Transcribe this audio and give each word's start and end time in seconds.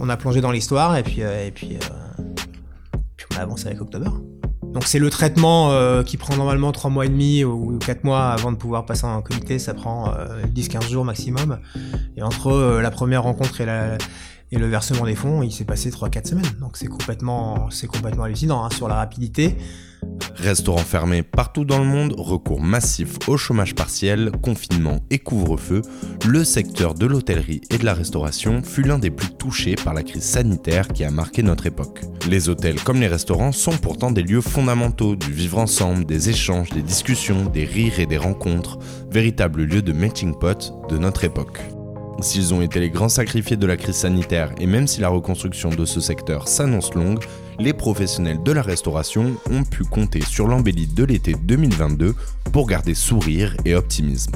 on 0.00 0.08
a 0.08 0.16
plongé 0.16 0.40
dans 0.40 0.50
l'histoire 0.50 0.96
et 0.96 1.02
puis, 1.02 1.20
et 1.20 1.52
puis, 1.54 1.78
puis 3.16 3.26
on 3.32 3.36
a 3.36 3.40
avancé 3.40 3.66
avec 3.66 3.80
October. 3.80 4.10
Donc 4.72 4.84
c'est 4.84 5.00
le 5.00 5.10
traitement 5.10 5.72
euh, 5.72 6.02
qui 6.04 6.16
prend 6.16 6.36
normalement 6.36 6.70
3 6.70 6.90
mois 6.90 7.04
et 7.04 7.08
demi 7.08 7.42
ou 7.42 7.78
4 7.78 8.04
mois 8.04 8.28
avant 8.28 8.52
de 8.52 8.56
pouvoir 8.56 8.86
passer 8.86 9.04
en 9.04 9.20
comité, 9.20 9.58
ça 9.58 9.74
prend 9.74 10.14
10-15 10.54 10.76
euh, 10.76 10.88
jours 10.88 11.04
maximum. 11.04 11.58
Et 12.16 12.22
entre 12.22 12.48
euh, 12.48 12.80
la 12.80 12.90
première 12.92 13.24
rencontre 13.24 13.60
et, 13.60 13.66
et 14.52 14.58
le 14.58 14.66
versement 14.66 15.06
des 15.06 15.16
fonds, 15.16 15.42
il 15.42 15.50
s'est 15.50 15.64
passé 15.64 15.90
3-4 15.90 16.28
semaines. 16.28 16.56
Donc 16.60 16.76
c'est 16.76 16.86
complètement, 16.86 17.68
complètement 17.92 18.24
hallucinant 18.24 18.64
hein, 18.64 18.70
sur 18.70 18.86
la 18.86 18.94
rapidité. 18.94 19.56
Restaurants 20.36 20.78
fermés 20.78 21.22
partout 21.22 21.64
dans 21.64 21.78
le 21.78 21.84
monde, 21.84 22.14
recours 22.16 22.60
massif 22.60 23.18
au 23.28 23.36
chômage 23.36 23.74
partiel, 23.74 24.30
confinement 24.42 25.00
et 25.10 25.18
couvre-feu, 25.18 25.82
le 26.26 26.44
secteur 26.44 26.94
de 26.94 27.06
l'hôtellerie 27.06 27.60
et 27.70 27.78
de 27.78 27.84
la 27.84 27.94
restauration 27.94 28.62
fut 28.62 28.82
l'un 28.82 28.98
des 28.98 29.10
plus 29.10 29.30
touchés 29.30 29.74
par 29.74 29.94
la 29.94 30.02
crise 30.02 30.24
sanitaire 30.24 30.88
qui 30.88 31.04
a 31.04 31.10
marqué 31.10 31.42
notre 31.42 31.66
époque. 31.66 32.00
Les 32.28 32.48
hôtels 32.48 32.80
comme 32.80 33.00
les 33.00 33.08
restaurants 33.08 33.52
sont 33.52 33.76
pourtant 33.76 34.10
des 34.10 34.22
lieux 34.22 34.40
fondamentaux 34.40 35.16
du 35.16 35.32
vivre 35.32 35.58
ensemble, 35.58 36.04
des 36.04 36.30
échanges, 36.30 36.70
des 36.70 36.82
discussions, 36.82 37.44
des 37.46 37.64
rires 37.64 38.00
et 38.00 38.06
des 38.06 38.18
rencontres, 38.18 38.78
véritables 39.10 39.64
lieux 39.64 39.82
de 39.82 39.92
melting 39.92 40.38
pot 40.38 40.72
de 40.88 40.98
notre 40.98 41.24
époque. 41.24 41.60
S'ils 42.22 42.52
ont 42.52 42.60
été 42.60 42.80
les 42.80 42.90
grands 42.90 43.08
sacrifiés 43.08 43.56
de 43.56 43.66
la 43.66 43.78
crise 43.78 43.96
sanitaire 43.96 44.52
et 44.60 44.66
même 44.66 44.86
si 44.86 45.00
la 45.00 45.08
reconstruction 45.08 45.70
de 45.70 45.84
ce 45.86 46.00
secteur 46.00 46.48
s'annonce 46.48 46.94
longue, 46.94 47.24
les 47.60 47.72
professionnels 47.74 48.42
de 48.42 48.52
la 48.52 48.62
restauration 48.62 49.36
ont 49.50 49.64
pu 49.64 49.84
compter 49.84 50.22
sur 50.22 50.48
l'embellite 50.48 50.94
de 50.94 51.04
l'été 51.04 51.34
2022 51.34 52.14
pour 52.52 52.66
garder 52.66 52.94
sourire 52.94 53.54
et 53.66 53.74
optimisme. 53.74 54.32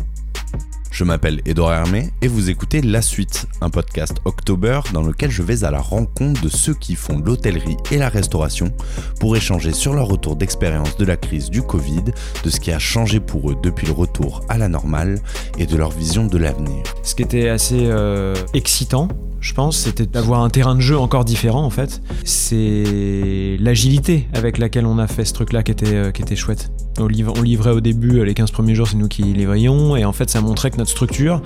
Je 0.90 1.02
m'appelle 1.02 1.40
Edouard 1.44 1.72
Hermé 1.72 2.10
et 2.22 2.28
vous 2.28 2.50
écoutez 2.50 2.80
La 2.80 3.02
Suite, 3.02 3.46
un 3.60 3.70
podcast 3.70 4.18
October 4.26 4.80
dans 4.92 5.02
lequel 5.02 5.30
je 5.30 5.42
vais 5.42 5.64
à 5.64 5.72
la 5.72 5.80
rencontre 5.80 6.40
de 6.40 6.48
ceux 6.48 6.74
qui 6.74 6.94
font 6.94 7.18
l'hôtellerie 7.18 7.78
et 7.90 7.96
la 7.96 8.08
restauration 8.08 8.70
pour 9.18 9.36
échanger 9.36 9.72
sur 9.72 9.94
leur 9.94 10.06
retour 10.06 10.36
d'expérience 10.36 10.96
de 10.96 11.04
la 11.04 11.16
crise 11.16 11.50
du 11.50 11.62
Covid, 11.62 12.04
de 12.44 12.50
ce 12.50 12.60
qui 12.60 12.70
a 12.70 12.78
changé 12.78 13.18
pour 13.18 13.50
eux 13.50 13.56
depuis 13.60 13.86
le 13.86 13.92
retour 13.92 14.42
à 14.48 14.58
la 14.58 14.68
normale 14.68 15.18
et 15.58 15.66
de 15.66 15.76
leur 15.76 15.90
vision 15.90 16.26
de 16.26 16.38
l'avenir. 16.38 16.84
Ce 17.02 17.16
qui 17.16 17.22
était 17.22 17.48
assez 17.48 17.86
euh, 17.86 18.36
excitant, 18.52 19.08
je 19.44 19.52
pense, 19.52 19.76
c'était 19.76 20.06
d'avoir 20.06 20.40
un 20.40 20.48
terrain 20.48 20.74
de 20.74 20.80
jeu 20.80 20.98
encore 20.98 21.26
différent 21.26 21.64
en 21.64 21.70
fait. 21.70 22.00
C'est 22.24 23.58
l'agilité 23.60 24.26
avec 24.32 24.56
laquelle 24.56 24.86
on 24.86 24.98
a 24.98 25.06
fait 25.06 25.26
ce 25.26 25.34
truc-là 25.34 25.62
qui 25.62 25.70
était, 25.70 25.94
euh, 25.94 26.10
qui 26.12 26.22
était 26.22 26.34
chouette. 26.34 26.70
On, 26.98 27.04
on 27.04 27.42
livrait 27.42 27.72
au 27.72 27.80
début, 27.80 28.20
euh, 28.20 28.24
les 28.24 28.32
15 28.32 28.50
premiers 28.52 28.74
jours, 28.74 28.88
c'est 28.88 28.96
nous 28.96 29.06
qui 29.06 29.22
livrions, 29.22 29.96
et 29.96 30.06
en 30.06 30.12
fait 30.12 30.30
ça 30.30 30.40
montrait 30.40 30.70
que 30.70 30.78
notre 30.78 30.90
structure 30.90 31.42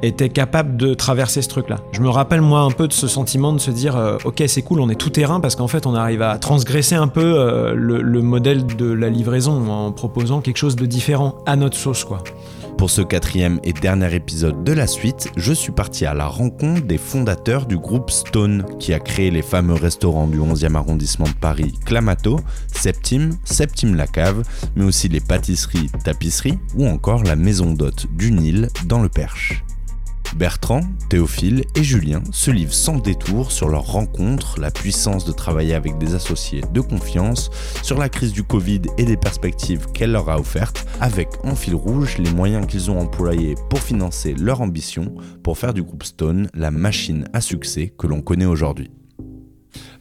était 0.00 0.30
capable 0.30 0.78
de 0.78 0.94
traverser 0.94 1.42
ce 1.42 1.48
truc-là. 1.50 1.76
Je 1.92 2.00
me 2.00 2.08
rappelle 2.08 2.40
moi 2.40 2.60
un 2.60 2.70
peu 2.70 2.88
de 2.88 2.94
ce 2.94 3.06
sentiment 3.06 3.52
de 3.52 3.58
se 3.58 3.72
dire 3.72 3.96
euh, 3.96 4.16
ok 4.24 4.42
c'est 4.46 4.62
cool 4.62 4.80
on 4.80 4.88
est 4.88 4.94
tout 4.94 5.10
terrain 5.10 5.40
parce 5.40 5.54
qu'en 5.54 5.68
fait 5.68 5.84
on 5.86 5.94
arrive 5.94 6.22
à 6.22 6.38
transgresser 6.38 6.94
un 6.94 7.08
peu 7.08 7.74
le, 7.74 8.00
le, 8.00 8.22
modèle 8.22 8.64
de 8.64 8.90
la 8.90 9.10
livraison 9.10 9.70
en 9.70 9.92
proposant 9.92 10.40
quelque 10.40 10.56
chose 10.56 10.76
de 10.76 10.86
différent 10.86 11.34
à 11.44 11.56
notre 11.56 11.76
sauce 11.76 12.04
quoi. 12.04 12.22
Pour 12.78 12.90
ce 12.90 13.02
quatrième 13.02 13.58
et 13.64 13.72
dernier 13.72 14.14
épisode 14.14 14.62
de 14.62 14.72
la 14.72 14.86
suite, 14.86 15.32
je 15.36 15.52
suis 15.52 15.72
parti 15.72 16.06
à 16.06 16.14
la 16.14 16.28
rencontre 16.28 16.82
des 16.82 16.96
fondateurs 16.96 17.66
du 17.66 17.76
groupe 17.76 18.08
Stone, 18.08 18.64
qui 18.78 18.94
a 18.94 19.00
créé 19.00 19.32
les 19.32 19.42
fameux 19.42 19.74
restaurants 19.74 20.28
du 20.28 20.38
11e 20.38 20.76
arrondissement 20.76 21.26
de 21.26 21.34
Paris, 21.40 21.76
Clamato, 21.84 22.38
Septime, 22.72 23.36
Septime 23.42 23.96
la 23.96 24.06
Cave, 24.06 24.44
mais 24.76 24.84
aussi 24.84 25.08
les 25.08 25.20
pâtisseries, 25.20 25.90
tapisseries 26.04 26.60
ou 26.76 26.86
encore 26.86 27.24
la 27.24 27.34
maison 27.34 27.72
d'hôte 27.72 28.06
du 28.12 28.30
Nil 28.30 28.68
dans 28.86 29.02
le 29.02 29.08
Perche. 29.08 29.64
Bertrand, 30.36 30.82
Théophile 31.08 31.64
et 31.74 31.82
Julien 31.82 32.22
se 32.32 32.50
livrent 32.50 32.74
sans 32.74 32.98
détour 32.98 33.50
sur 33.50 33.68
leur 33.68 33.84
rencontre, 33.84 34.60
la 34.60 34.70
puissance 34.70 35.24
de 35.24 35.32
travailler 35.32 35.74
avec 35.74 35.98
des 35.98 36.14
associés 36.14 36.62
de 36.72 36.80
confiance, 36.80 37.50
sur 37.82 37.98
la 37.98 38.08
crise 38.08 38.32
du 38.32 38.42
Covid 38.42 38.82
et 38.98 39.04
des 39.04 39.16
perspectives 39.16 39.86
qu'elle 39.92 40.12
leur 40.12 40.28
a 40.28 40.38
offertes, 40.38 40.86
avec 41.00 41.28
en 41.44 41.54
fil 41.54 41.74
rouge 41.74 42.18
les 42.18 42.30
moyens 42.30 42.66
qu'ils 42.66 42.90
ont 42.90 43.00
employés 43.00 43.54
pour 43.70 43.80
financer 43.80 44.34
leur 44.34 44.60
ambition, 44.60 45.14
pour 45.42 45.58
faire 45.58 45.74
du 45.74 45.82
groupe 45.82 46.04
Stone 46.04 46.48
la 46.54 46.70
machine 46.70 47.26
à 47.32 47.40
succès 47.40 47.92
que 47.98 48.06
l'on 48.06 48.20
connaît 48.20 48.46
aujourd'hui. 48.46 48.90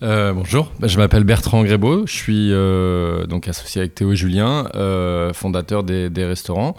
Euh, 0.03 0.33
bonjour, 0.33 0.71
je 0.83 0.97
m'appelle 0.97 1.23
Bertrand 1.23 1.63
Grébeau, 1.63 2.05
je 2.05 2.13
suis 2.13 2.51
euh, 2.51 3.25
donc 3.25 3.47
associé 3.47 3.81
avec 3.81 3.95
Théo 3.95 4.11
et 4.11 4.15
Julien, 4.15 4.69
euh, 4.75 5.33
fondateur 5.33 5.83
des 5.83 6.25
restaurants. 6.25 6.75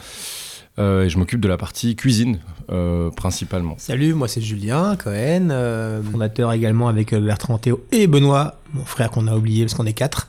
Euh, 0.79 1.05
et 1.05 1.09
je 1.09 1.19
m'occupe 1.19 1.41
de 1.41 1.49
la 1.49 1.57
partie 1.57 1.97
cuisine 1.97 2.39
euh, 2.71 3.11
principalement. 3.11 3.75
Salut, 3.79 4.15
moi 4.15 4.29
c'est 4.29 4.41
Julien 4.41 4.97
Cohen, 4.97 5.49
euh, 5.51 6.03
fondateur 6.03 6.53
également 6.53 6.89
avec 6.89 7.15
Bertrand 7.15 7.59
Théo 7.59 7.85
et 7.91 8.07
Benoît, 8.07 8.61
mon 8.75 8.85
frère 8.85 9.11
qu'on 9.11 9.27
a 9.27 9.35
oublié 9.35 9.65
parce 9.65 9.75
qu'on 9.75 9.87
est 9.87 9.93
quatre. 9.93 10.29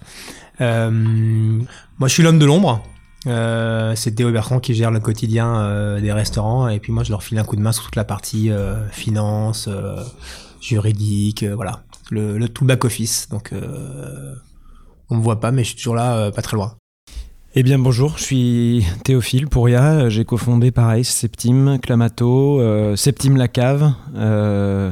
moi 0.59 0.67
je 2.07 2.07
suis 2.07 2.23
l'homme 2.23 2.39
de 2.39 2.45
l'ombre. 2.45 2.83
c'est 3.25 4.15
Théo 4.15 4.29
et 4.29 4.31
Bertrand 4.31 4.59
qui 4.59 4.73
gèrent 4.73 4.91
le 4.91 4.99
quotidien 4.99 5.99
des 5.99 6.11
restaurants 6.11 6.67
et 6.67 6.79
puis 6.79 6.91
moi 6.91 7.03
je 7.03 7.11
leur 7.11 7.21
file 7.21 7.37
un 7.37 7.43
coup 7.43 7.55
de 7.55 7.61
main 7.61 7.71
sur 7.71 7.83
toute 7.83 7.95
la 7.95 8.05
partie 8.05 8.49
finance, 8.91 9.69
juridique, 10.61 11.43
voilà, 11.43 11.83
le, 12.09 12.39
le, 12.39 12.49
tout 12.49 12.65
back 12.65 12.85
office. 12.85 13.29
Donc 13.29 13.51
on 15.11 15.15
me 15.15 15.21
voit 15.21 15.39
pas 15.39 15.51
mais 15.51 15.63
je 15.63 15.69
suis 15.69 15.77
toujours 15.77 15.95
là, 15.95 16.31
pas 16.31 16.41
très 16.41 16.57
loin. 16.57 16.78
Eh 17.61 17.63
bien 17.63 17.77
bonjour, 17.77 18.17
je 18.17 18.23
suis 18.23 18.85
Théophile 19.03 19.49
Pouria, 19.49 20.07
j'ai 20.07 20.23
cofondé 20.23 20.71
pareil 20.71 21.03
Septime, 21.03 21.77
Clamato, 21.81 22.61
euh, 22.61 22.95
Septime 22.95 23.35
La 23.35 23.49
Cave, 23.49 23.91
euh, 24.15 24.91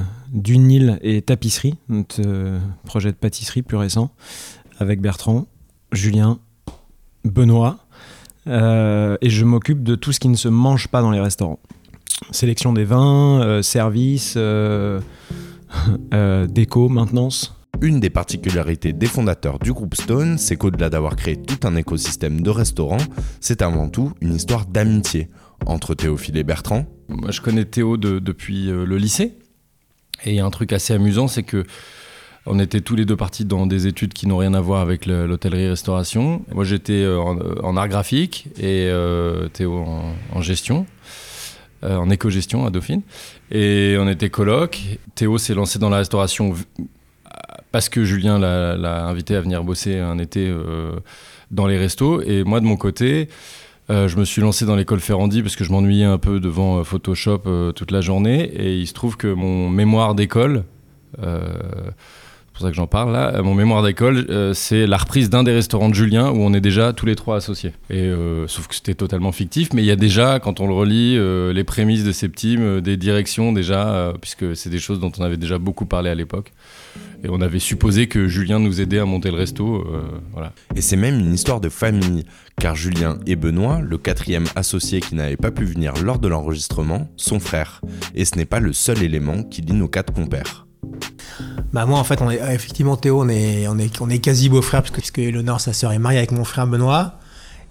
et 1.01 1.21
Tapisserie, 1.21 1.75
notre 1.87 2.19
euh, 2.25 2.59
projet 2.83 3.13
de 3.13 3.15
pâtisserie 3.15 3.61
plus 3.61 3.77
récent, 3.77 4.11
avec 4.79 4.99
Bertrand, 4.99 5.47
Julien, 5.93 6.39
Benoît, 7.23 7.77
et 8.47 9.29
je 9.29 9.45
m'occupe 9.45 9.81
de 9.81 9.95
tout 9.95 10.11
ce 10.11 10.19
qui 10.19 10.27
ne 10.27 10.35
se 10.35 10.49
mange 10.49 10.89
pas 10.89 11.01
dans 11.01 11.11
les 11.11 11.21
restaurants. 11.21 11.59
Sélection 12.31 12.73
des 12.73 12.83
vins, 12.83 13.61
service, 13.63 14.37
déco, 16.49 16.89
maintenance. 16.89 17.56
Une 17.79 17.99
des 17.99 18.09
particularités 18.09 18.91
des 18.91 19.05
fondateurs 19.05 19.59
du 19.59 19.71
groupe 19.71 19.93
Stone, 19.93 20.39
c'est 20.39 20.55
qu'au-delà 20.55 20.89
d'avoir 20.89 21.15
créé 21.15 21.37
tout 21.37 21.59
un 21.67 21.75
écosystème 21.75 22.41
de 22.41 22.49
restaurants, 22.49 22.97
c'est 23.39 23.61
avant 23.61 23.87
tout 23.87 24.13
une 24.19 24.33
histoire 24.33 24.65
d'amitié 24.65 25.29
entre 25.67 25.93
Théophile 25.93 26.37
et 26.37 26.43
Bertrand. 26.43 26.87
Moi, 27.07 27.29
je 27.29 27.39
connais 27.39 27.65
Théo 27.65 27.95
depuis 27.97 28.71
euh, 28.71 28.83
le 28.83 28.97
lycée. 28.97 29.37
Et 30.25 30.31
il 30.31 30.35
y 30.35 30.39
a 30.39 30.45
un 30.45 30.49
truc 30.49 30.73
assez 30.73 30.93
amusant, 30.93 31.27
c'est 31.27 31.43
que 31.43 31.65
on 32.47 32.59
était 32.59 32.81
tous 32.81 32.95
les 32.95 33.05
deux 33.05 33.15
partis 33.15 33.45
dans 33.45 33.67
des 33.67 33.85
études 33.85 34.13
qui 34.13 34.25
n'ont 34.25 34.37
rien 34.37 34.55
à 34.55 34.61
voir 34.61 34.81
avec 34.81 35.05
l'hôtellerie-restauration. 35.05 36.41
Moi, 36.51 36.63
j'étais 36.63 37.03
euh, 37.03 37.19
en, 37.19 37.77
art 37.77 37.89
graphique 37.89 38.47
et 38.57 38.87
euh, 38.89 39.49
Théo 39.49 39.85
en, 40.33 40.41
gestion, 40.41 40.87
en 41.83 42.09
éco-gestion 42.09 42.65
à 42.65 42.71
Dauphine. 42.71 43.01
Et 43.51 43.97
on 43.99 44.07
était 44.07 44.29
coloc. 44.29 44.97
Théo 45.13 45.37
s'est 45.37 45.53
lancé 45.53 45.77
dans 45.77 45.89
la 45.89 45.97
restauration 45.97 46.53
parce 47.71 47.89
que 47.89 48.03
Julien 48.03 48.39
l'a 48.39 49.05
invité 49.05 49.35
à 49.35 49.41
venir 49.41 49.63
bosser 49.63 49.99
un 49.99 50.17
été 50.19 50.47
euh, 50.47 50.93
dans 51.51 51.67
les 51.67 51.77
restos. 51.77 52.21
Et 52.21 52.43
moi, 52.43 52.59
de 52.59 52.65
mon 52.65 52.77
côté, 52.77 53.29
euh, 53.89 54.07
je 54.07 54.17
me 54.17 54.25
suis 54.25 54.41
lancé 54.41 54.65
dans 54.65 54.75
l'école 54.75 54.99
Ferrandi 54.99 55.41
parce 55.41 55.55
que 55.55 55.63
je 55.63 55.71
m'ennuyais 55.71 56.05
un 56.05 56.17
peu 56.17 56.39
devant 56.39 56.79
euh, 56.79 56.83
Photoshop 56.83 57.71
toute 57.75 57.91
la 57.91 58.01
journée. 58.01 58.43
Et 58.43 58.77
il 58.77 58.87
se 58.87 58.93
trouve 58.93 59.17
que 59.17 59.27
mon 59.27 59.69
mémoire 59.69 60.15
d'école, 60.15 60.63
c'est 61.17 61.23
pour 62.53 62.61
ça 62.61 62.69
que 62.69 62.75
j'en 62.75 62.87
parle 62.87 63.11
là, 63.11 63.43
mon 63.43 63.53
mémoire 63.53 63.83
d'école, 63.83 64.53
c'est 64.55 64.87
la 64.87 64.97
reprise 64.97 65.29
d'un 65.29 65.43
des 65.43 65.51
restaurants 65.51 65.89
de 65.89 65.93
Julien 65.93 66.31
où 66.31 66.41
on 66.41 66.53
est 66.55 66.61
déjà 66.61 66.93
tous 66.93 67.05
les 67.05 67.15
trois 67.15 67.35
associés. 67.35 67.73
Et 67.91 68.11
sauf 68.47 68.67
que 68.67 68.73
c'était 68.73 68.95
totalement 68.95 69.31
fictif, 69.31 69.73
mais 69.73 69.83
il 69.83 69.85
y 69.85 69.91
a 69.91 69.95
déjà, 69.95 70.39
quand 70.39 70.59
on 70.59 70.67
le 70.67 70.73
relit, 70.73 71.19
les 71.53 71.63
prémices 71.63 72.03
de 72.03 72.11
Septime, 72.11 72.81
des 72.81 72.97
directions 72.97 73.53
déjà, 73.53 74.13
puisque 74.21 74.55
c'est 74.55 74.71
des 74.71 74.79
choses 74.79 74.99
dont 74.99 75.11
on 75.19 75.23
avait 75.23 75.37
déjà 75.37 75.59
beaucoup 75.59 75.85
parlé 75.85 76.09
à 76.09 76.15
l'époque. 76.15 76.51
Et 77.23 77.29
on 77.29 77.41
avait 77.41 77.59
supposé 77.59 78.07
que 78.07 78.27
Julien 78.27 78.59
nous 78.59 78.79
aidait 78.79 78.99
à 78.99 79.05
monter 79.05 79.31
le 79.31 79.37
resto. 79.37 79.75
Euh, 79.75 80.19
voilà. 80.33 80.53
Et 80.75 80.81
c'est 80.81 80.95
même 80.95 81.19
une 81.19 81.33
histoire 81.33 81.59
de 81.59 81.69
famille, 81.69 82.25
car 82.59 82.75
Julien 82.75 83.17
et 83.25 83.35
Benoît, 83.35 83.81
le 83.81 83.97
quatrième 83.97 84.45
associé 84.55 84.99
qui 84.99 85.15
n'avait 85.15 85.37
pas 85.37 85.51
pu 85.51 85.65
venir 85.65 85.93
lors 86.03 86.19
de 86.19 86.27
l'enregistrement, 86.27 87.09
sont 87.17 87.39
frères. 87.39 87.81
Et 88.13 88.25
ce 88.25 88.35
n'est 88.35 88.45
pas 88.45 88.59
le 88.59 88.73
seul 88.73 89.01
élément 89.01 89.43
qui 89.43 89.61
lie 89.61 89.73
nos 89.73 89.87
quatre 89.87 90.13
compères. 90.13 90.67
Bah 91.73 91.85
moi 91.85 91.99
en 91.99 92.03
fait 92.03 92.21
on 92.21 92.31
est 92.31 92.39
effectivement 92.53 92.95
Théo 92.95 93.21
on 93.21 93.29
est 93.29 93.67
on 93.67 93.77
est 93.77 94.01
on 94.01 94.09
est 94.09 94.19
quasi 94.19 94.47
beau-frère 94.47 94.81
parce 94.81 94.91
que 94.91 95.01
puisque 95.01 95.19
Eleonore 95.19 95.59
sa 95.59 95.73
sœur 95.73 95.91
est 95.91 95.99
mariée 95.99 96.19
avec 96.19 96.31
mon 96.31 96.43
frère 96.43 96.65
Benoît 96.65 97.19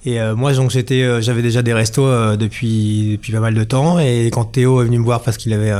et 0.07 0.21
euh, 0.21 0.37
moi, 0.37 0.53
donc 0.53 0.71
j'étais, 0.71 1.03
euh, 1.03 1.21
j'avais 1.21 1.43
déjà 1.43 1.63
des 1.63 1.75
restos 1.75 2.07
euh, 2.07 2.37
depuis 2.37 3.17
depuis 3.17 3.33
pas 3.33 3.41
mal 3.41 3.55
de 3.55 3.65
temps. 3.65 3.99
Et 3.99 4.31
quand 4.33 4.45
Théo 4.45 4.81
est 4.81 4.85
venu 4.85 5.01
me 5.01 5.05
voir 5.05 5.21
parce 5.21 5.37
qu'il 5.37 5.53
avait 5.53 5.73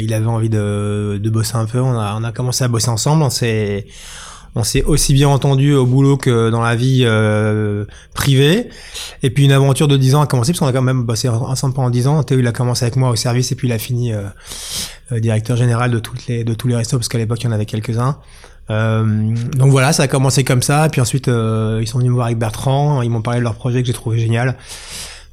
il 0.00 0.14
avait 0.14 0.26
envie 0.26 0.48
de, 0.48 1.18
de 1.20 1.30
bosser 1.30 1.56
un 1.56 1.66
peu, 1.66 1.80
on 1.80 1.98
a 1.98 2.16
on 2.16 2.22
a 2.22 2.30
commencé 2.30 2.62
à 2.62 2.68
bosser 2.68 2.90
ensemble. 2.90 3.24
On 3.24 3.30
s'est 3.30 3.86
on 4.54 4.62
s'est 4.62 4.84
aussi 4.84 5.14
bien 5.14 5.28
entendu 5.28 5.74
au 5.74 5.84
boulot 5.84 6.16
que 6.16 6.48
dans 6.50 6.60
la 6.60 6.76
vie 6.76 7.04
privée. 8.14 8.68
Et 9.24 9.30
puis 9.30 9.46
une 9.46 9.52
aventure 9.52 9.88
de 9.88 9.96
10 9.96 10.14
ans 10.14 10.20
a 10.20 10.26
commencé 10.28 10.52
parce 10.52 10.60
qu'on 10.60 10.66
a 10.66 10.72
quand 10.72 10.80
même 10.80 11.02
bossé 11.02 11.28
ensemble 11.28 11.74
pendant 11.74 11.90
10 11.90 12.06
ans. 12.06 12.22
Théo 12.22 12.38
il 12.38 12.46
a 12.46 12.52
commencé 12.52 12.84
avec 12.84 12.94
moi 12.94 13.10
au 13.10 13.16
service 13.16 13.50
et 13.50 13.56
puis 13.56 13.66
il 13.66 13.72
a 13.72 13.78
fini 13.78 14.12
directeur 15.10 15.56
général 15.56 15.90
de 15.90 15.98
toutes 15.98 16.28
les 16.28 16.44
de 16.44 16.54
tous 16.54 16.68
les 16.68 16.76
restos 16.76 16.98
parce 16.98 17.08
qu'à 17.08 17.18
l'époque 17.18 17.42
il 17.42 17.46
y 17.46 17.48
en 17.48 17.52
avait 17.52 17.66
quelques-uns. 18.68 19.04
donc 19.56 19.70
voilà, 19.70 19.92
ça 19.92 20.04
a 20.04 20.08
commencé 20.08 20.44
comme 20.44 20.62
ça. 20.62 20.88
Puis 20.90 21.00
ensuite, 21.00 21.26
ils 21.26 21.86
sont 21.86 21.98
venus 21.98 22.10
me 22.10 22.14
voir 22.14 22.26
avec 22.26 22.38
Bertrand. 22.38 23.02
Ils 23.02 23.10
m'ont 23.10 23.22
parlé 23.22 23.40
de 23.40 23.44
leur 23.44 23.54
projet 23.54 23.80
que 23.82 23.86
j'ai 23.86 23.92
trouvé 23.92 24.18
génial. 24.18 24.56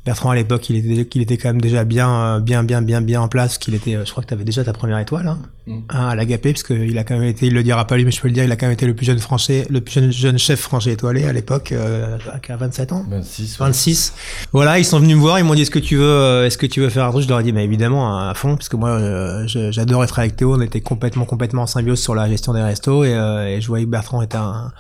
Bertrand 0.10 0.32
à 0.32 0.36
l'époque, 0.36 0.68
il 0.72 0.76
était, 0.78 1.06
qu'il 1.06 1.22
était 1.22 1.38
quand 1.38 1.50
même 1.50 1.62
déjà 1.62 1.84
bien, 1.84 2.40
bien, 2.40 2.64
bien, 2.64 2.82
bien, 2.82 3.00
bien 3.00 3.22
en 3.22 3.28
place. 3.28 3.60
Qu'il 3.60 3.76
était, 3.76 3.96
je 4.04 4.10
crois 4.10 4.24
que 4.24 4.30
tu 4.30 4.34
avais 4.34 4.44
déjà 4.44 4.64
ta 4.64 4.74
première 4.74 4.98
étoile 4.98 5.28
hein, 5.28 5.38
mm. 5.68 5.78
hein, 5.90 6.08
à 6.08 6.16
l'agapé, 6.16 6.52
parce 6.52 6.64
qu'il 6.64 6.98
a 6.98 7.04
quand 7.04 7.14
même 7.14 7.30
été, 7.30 7.46
il 7.46 7.54
le 7.54 7.62
dira 7.62 7.86
pas 7.86 7.96
lui, 7.96 8.06
mais 8.06 8.12
je 8.12 8.20
peux 8.20 8.28
le 8.28 8.34
dire, 8.34 8.44
il 8.44 8.52
a 8.52 8.56
quand 8.56 8.66
même 8.66 8.74
été 8.74 8.88
le 8.88 8.96
plus 8.96 9.06
jeune 9.06 9.20
français, 9.20 9.68
le 9.70 9.82
plus 9.82 9.94
jeune, 9.94 10.12
jeune 10.12 10.40
chef 10.40 10.62
français 10.62 10.94
étoilé 10.94 11.26
à 11.26 11.32
l'époque, 11.34 11.72
euh, 11.74 12.18
à 12.48 12.56
27 12.56 12.92
ans. 12.92 13.06
26. 13.08 13.60
26. 13.60 14.14
Voilà, 14.52 14.80
ils 14.80 14.86
sont 14.86 15.00
venus 15.00 15.16
me 15.16 15.22
voir, 15.22 15.38
ils 15.38 15.46
m'ont 15.46 15.54
dit 15.54 15.62
est-ce 15.62 15.70
que 15.70 15.78
tu 15.78 15.98
veux, 15.98 16.04
euh, 16.04 16.48
est-ce 16.48 16.58
que 16.58 16.66
tu 16.66 16.82
veux 16.82 16.90
faire 16.90 17.06
un 17.06 17.12
truc? 17.12 17.24
Je 17.24 17.30
leur 17.30 17.40
ai 17.40 17.44
dit, 17.44 17.54
mais 17.54 17.64
évidemment 17.64 18.18
à 18.18 18.34
fond, 18.34 18.56
parce 18.56 18.70
que 18.70 18.78
moi, 18.78 18.90
euh, 18.90 19.46
j'adore 19.46 20.04
être 20.04 20.18
avec 20.18 20.36
Théo. 20.36 20.56
On 20.56 20.62
était 20.62 20.82
complètement, 20.82 21.26
complètement 21.26 21.62
en 21.62 21.68
symbiose 21.68 22.02
sur 22.02 22.16
la 22.16 22.28
gestion 22.28 22.54
des 22.54 22.64
restos, 22.64 23.04
et, 23.04 23.14
euh, 23.14 23.48
et 23.48 23.62
je 23.62 23.68
voyais 23.68 23.86
que 23.86 23.92
Bertrand 23.92 24.22
était 24.24 24.38
un 24.38 24.72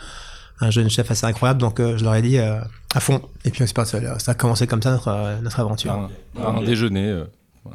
un 0.61 0.71
jeune 0.71 0.89
chef 0.89 1.09
assez 1.11 1.25
incroyable, 1.25 1.61
donc 1.61 1.79
euh, 1.79 1.97
je 1.97 2.03
leur 2.03 2.15
ai 2.15 2.21
dit 2.21 2.37
euh, 2.37 2.59
à 2.93 2.99
fond. 2.99 3.21
Et 3.45 3.49
puis 3.49 3.65
ça, 3.67 3.85
ça 3.85 4.31
a 4.31 4.33
commencé 4.33 4.67
comme 4.67 4.81
ça 4.81 4.91
notre, 4.91 5.07
euh, 5.07 5.39
notre 5.41 5.59
aventure. 5.59 6.09
Un, 6.37 6.61
déjeuner. 6.63 7.23
je 7.65 7.71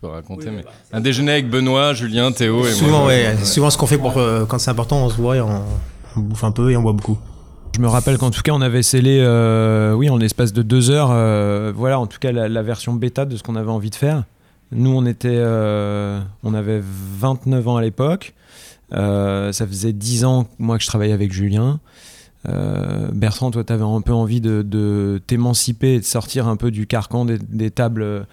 peux 0.00 0.08
raconter, 0.08 0.50
mais 0.50 0.64
un 0.92 1.00
déjeuner 1.00 1.32
avec 1.32 1.48
Benoît, 1.48 1.94
Julien, 1.94 2.32
Théo 2.32 2.66
et 2.66 2.72
souvent, 2.72 3.00
moi. 3.00 3.08
Ouais, 3.08 3.36
Souvent, 3.44 3.70
ce 3.70 3.78
qu'on 3.78 3.86
fait 3.86 3.98
pour 3.98 4.14
quand 4.48 4.58
c'est 4.58 4.70
important, 4.70 5.04
on 5.04 5.10
se 5.10 5.16
voit 5.16 5.36
et 5.36 5.40
on, 5.40 5.62
bouffe 6.16 6.44
un 6.44 6.52
peu 6.52 6.70
et 6.70 6.76
on 6.76 6.82
boit 6.82 6.92
beaucoup. 6.92 7.18
Je 7.74 7.80
me 7.80 7.88
rappelle 7.88 8.16
qu'en 8.16 8.30
tout 8.30 8.40
cas, 8.40 8.52
on 8.52 8.62
avait 8.62 8.82
scellé, 8.82 9.20
oui, 9.94 10.10
en 10.10 10.16
l'espace 10.16 10.52
de 10.52 10.62
deux 10.62 10.90
heures, 10.90 11.08
voilà, 11.74 11.98
en 11.98 12.06
tout 12.06 12.18
cas, 12.18 12.32
la, 12.32 12.62
version 12.62 12.92
bêta 12.92 13.24
de 13.24 13.36
ce 13.36 13.42
qu'on 13.42 13.56
avait 13.56 13.70
envie 13.70 13.90
de 13.90 13.94
faire. 13.94 14.24
Nous, 14.72 14.90
on 14.90 15.06
était, 15.06 15.42
on 16.42 16.54
avait 16.54 16.82
29 16.82 17.68
ans 17.68 17.76
à 17.76 17.82
l'époque. 17.82 18.34
ça 18.90 19.66
faisait 19.66 19.94
10 19.94 20.24
ans, 20.26 20.46
moi, 20.58 20.76
que 20.76 20.82
je 20.82 20.88
travaillais 20.88 21.14
avec 21.14 21.32
Julien. 21.32 21.80
Euh, 22.48 23.08
Bertrand, 23.12 23.50
toi, 23.50 23.64
tu 23.64 23.72
avais 23.72 23.84
un 23.84 24.00
peu 24.00 24.12
envie 24.12 24.40
de, 24.40 25.20
t'émanciper 25.26 25.94
et 25.94 26.00
de 26.00 26.04
sortir 26.04 26.46
un 26.48 26.56
peu 26.56 26.70
du 26.70 26.86
carcan 26.86 27.24
des, 27.24 27.70
tables 27.70 28.26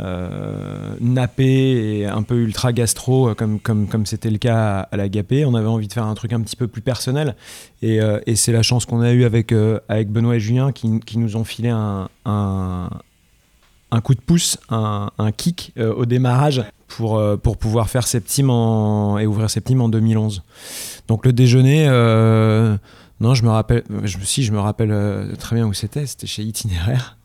euh, 0.00 0.94
nappées 1.00 1.98
et 1.98 2.06
un 2.06 2.22
peu 2.22 2.36
ultra 2.36 2.72
gastro, 2.72 3.34
comme 3.34 3.58
comme 3.58 3.88
comme 3.88 4.06
c'était 4.06 4.30
le 4.30 4.38
cas 4.38 4.86
à, 4.90 4.96
la 4.96 5.08
Gapé. 5.08 5.44
On 5.44 5.54
avait 5.54 5.66
envie 5.66 5.88
de 5.88 5.92
faire 5.92 6.06
un 6.06 6.14
truc 6.14 6.32
un 6.32 6.40
petit 6.40 6.56
peu 6.56 6.68
plus 6.68 6.82
personnel. 6.82 7.34
Et, 7.82 8.00
euh, 8.00 8.20
c'est 8.34 8.52
la 8.52 8.62
chance 8.62 8.86
qu'on 8.86 9.00
a 9.00 9.12
eue 9.12 9.24
avec, 9.24 9.52
avec 9.88 10.10
Benoît 10.10 10.36
et 10.36 10.40
Julien 10.40 10.72
qui, 10.72 11.18
nous 11.18 11.36
ont 11.36 11.44
filé 11.44 11.70
un, 11.70 12.08
un, 12.24 14.00
coup 14.02 14.14
de 14.14 14.20
pouce, 14.20 14.58
un, 14.68 15.10
kick 15.36 15.72
au 15.78 16.06
démarrage 16.06 16.62
pour, 16.86 17.20
pour 17.42 17.56
pouvoir 17.56 17.90
faire 17.90 18.06
Septime 18.06 18.50
et 19.20 19.26
ouvrir 19.26 19.50
Septime 19.50 19.80
en 19.80 19.88
2011. 19.88 20.44
Donc 21.08 21.26
le 21.26 21.32
déjeuner 21.32 21.88
non, 23.20 23.34
je 23.34 23.42
me 23.42 23.50
rappelle, 23.50 23.82
si 24.24 24.44
je 24.44 24.52
me 24.52 24.60
rappelle 24.60 24.92
euh, 24.92 25.34
très 25.36 25.56
bien 25.56 25.66
où 25.66 25.72
c'était, 25.72 26.06
c'était 26.06 26.26
chez 26.26 26.42
Itinéraire. 26.42 27.18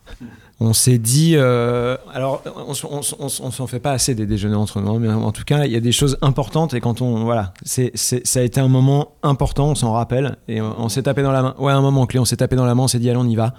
On 0.60 0.72
s'est 0.72 0.98
dit, 0.98 1.34
euh, 1.36 1.98
alors 2.13 2.42
on, 2.68 3.01
on, 3.19 3.51
s'en 3.51 3.68
fait 3.68 3.80
pas 3.80 3.92
assez 3.92 4.16
des 4.16 4.25
déjeuners 4.25 4.56
entre 4.56 4.81
nous, 4.81 4.98
mais 4.98 5.10
en 5.10 5.31
tout 5.31 5.44
cas 5.44 5.66
il 5.66 5.72
y 5.72 5.75
a 5.75 5.80
des 5.81 5.92
choses 5.92 6.18
importantes 6.22 6.74
et 6.74 6.80
quand 6.80 7.01
on, 7.01 7.24
voilà, 7.24 7.54
c'est, 7.63 7.92
ça 7.95 8.40
a 8.40 8.44
été 8.44 8.62
un 8.62 8.68
moment 8.68 9.16
important, 9.24 9.69
on 9.69 9.75
s'en 9.75 9.92
rappelle 9.92 10.38
et 10.48 10.62
on, 10.62 10.88
s'est 10.90 11.04
tapé 11.04 11.22
dans 11.22 11.31
la 11.31 11.42
main. 11.42 11.56
Ouais, 11.57 11.74
un 11.74 11.81
moment 11.81 12.06
clé, 12.06 12.19
on 12.19 12.25
s'est 12.25 12.38
tapé 12.38 12.56
dans 12.56 12.66
la 12.66 12.75
main, 12.75 12.84
on 12.84 12.88
s'est 12.88 13.00
dit 13.00 13.10
allez 13.10 13.19
on 13.19 13.28
y 13.28 13.36
va 13.36 13.56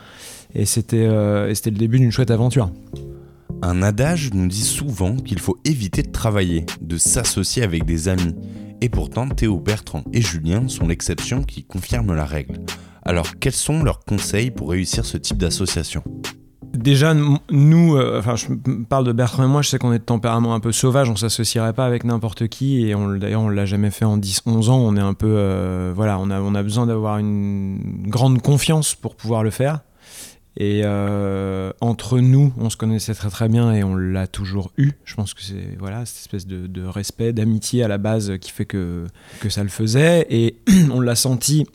et 0.55 0.65
c'était, 0.65 1.05
euh, 1.05 1.51
et 1.51 1.55
c'était 1.55 1.71
le 1.71 1.79
début 1.79 1.99
d'une 1.99 2.13
chouette 2.13 2.31
aventure. 2.31 2.71
Un 3.61 3.83
adage 3.83 4.31
nous 4.33 4.47
dit 4.47 4.63
souvent 4.63 5.17
qu'il 5.17 5.41
faut 5.41 5.59
éviter 5.65 6.03
de 6.03 6.11
travailler, 6.11 6.65
de 6.81 6.97
s'associer 6.97 7.63
avec 7.63 7.85
des 7.85 8.09
amis. 8.09 8.35
Et 8.81 8.89
pourtant, 8.89 9.29
Théo, 9.29 9.59
Bertrand 9.59 10.05
et 10.13 10.21
Julien 10.21 10.69
sont 10.69 10.87
l'exception 10.87 11.43
qui 11.43 11.65
confirme 11.65 12.15
la 12.15 12.25
règle. 12.25 12.61
Alors, 13.03 13.27
quels 13.39 13.53
sont 13.53 13.83
leurs 13.83 14.01
conseils 14.01 14.51
pour 14.51 14.71
réussir 14.71 15.05
ce 15.05 15.17
type 15.17 15.39
d'association? 15.39 16.03
Déjà, 16.75 17.15
nous, 17.15 17.97
euh, 17.97 18.19
enfin, 18.19 18.35
je 18.35 18.47
parle 18.89 19.05
de 19.05 19.13
Bertrand 19.13 19.45
et 19.45 19.47
moi, 19.47 19.63
je 19.63 19.69
sais 19.69 19.79
qu'on 19.79 19.93
est 19.93 20.01
de 20.01 20.05
tempérament 20.05 20.55
un 20.55 20.61
peu 20.61 20.73
sauvage, 20.73 21.09
on 21.09 21.15
s'associerait 21.15 21.73
pas 21.73 21.87
avec 21.87 22.03
n'importe 22.05 22.49
qui, 22.49 22.91
et 22.91 22.95
d'ailleurs, 23.19 23.43
on 23.43 23.49
l'a 23.49 23.65
jamais 23.65 23.91
fait 23.91 24.05
en 24.05 24.17
10, 24.17 24.43
11 24.47 24.71
ans, 24.71 24.79
on 24.79 24.97
est 24.97 25.01
un 25.01 25.15
peu, 25.15 25.29
euh, 25.31 25.93
voilà, 25.95 26.19
on 26.19 26.31
a 26.31 26.63
besoin 26.63 26.87
d'avoir 26.87 27.19
une 27.19 28.09
grande 28.09 28.43
confiance 28.43 28.95
pour 28.95 29.15
pouvoir 29.15 29.45
le 29.45 29.51
faire. 29.51 29.81
Et 30.57 30.83
euh, 30.85 31.73
entre 31.81 32.21
nous, 32.21 32.53
on 32.59 32.71
se 32.71 32.77
connaissait 32.77 33.15
très 33.15 33.31
très 33.31 33.49
bien 33.49 33.73
et 33.73 33.83
on 33.83 33.97
l'a 33.97 34.27
toujours 34.27 34.71
eu. 34.77 34.93
Je 35.05 35.15
pense 35.15 35.35
que 35.35 35.43
c'est 35.43 35.77
voilà 35.79 36.07
cette 36.07 36.19
espèce 36.19 36.47
de, 36.47 36.85
respect, 36.85 37.33
d'amitié 37.33 37.83
à 37.83 37.89
la 37.89 37.99
base 37.99 38.39
qui 38.41 38.53
fait 38.53 38.65
que, 38.65 39.07
que 39.41 39.49
ça 39.49 39.63
le 39.63 39.69
faisait. 39.69 40.27
Et 40.31 40.57
on 40.93 41.01
l'a 41.01 41.17
senti. 41.17 41.67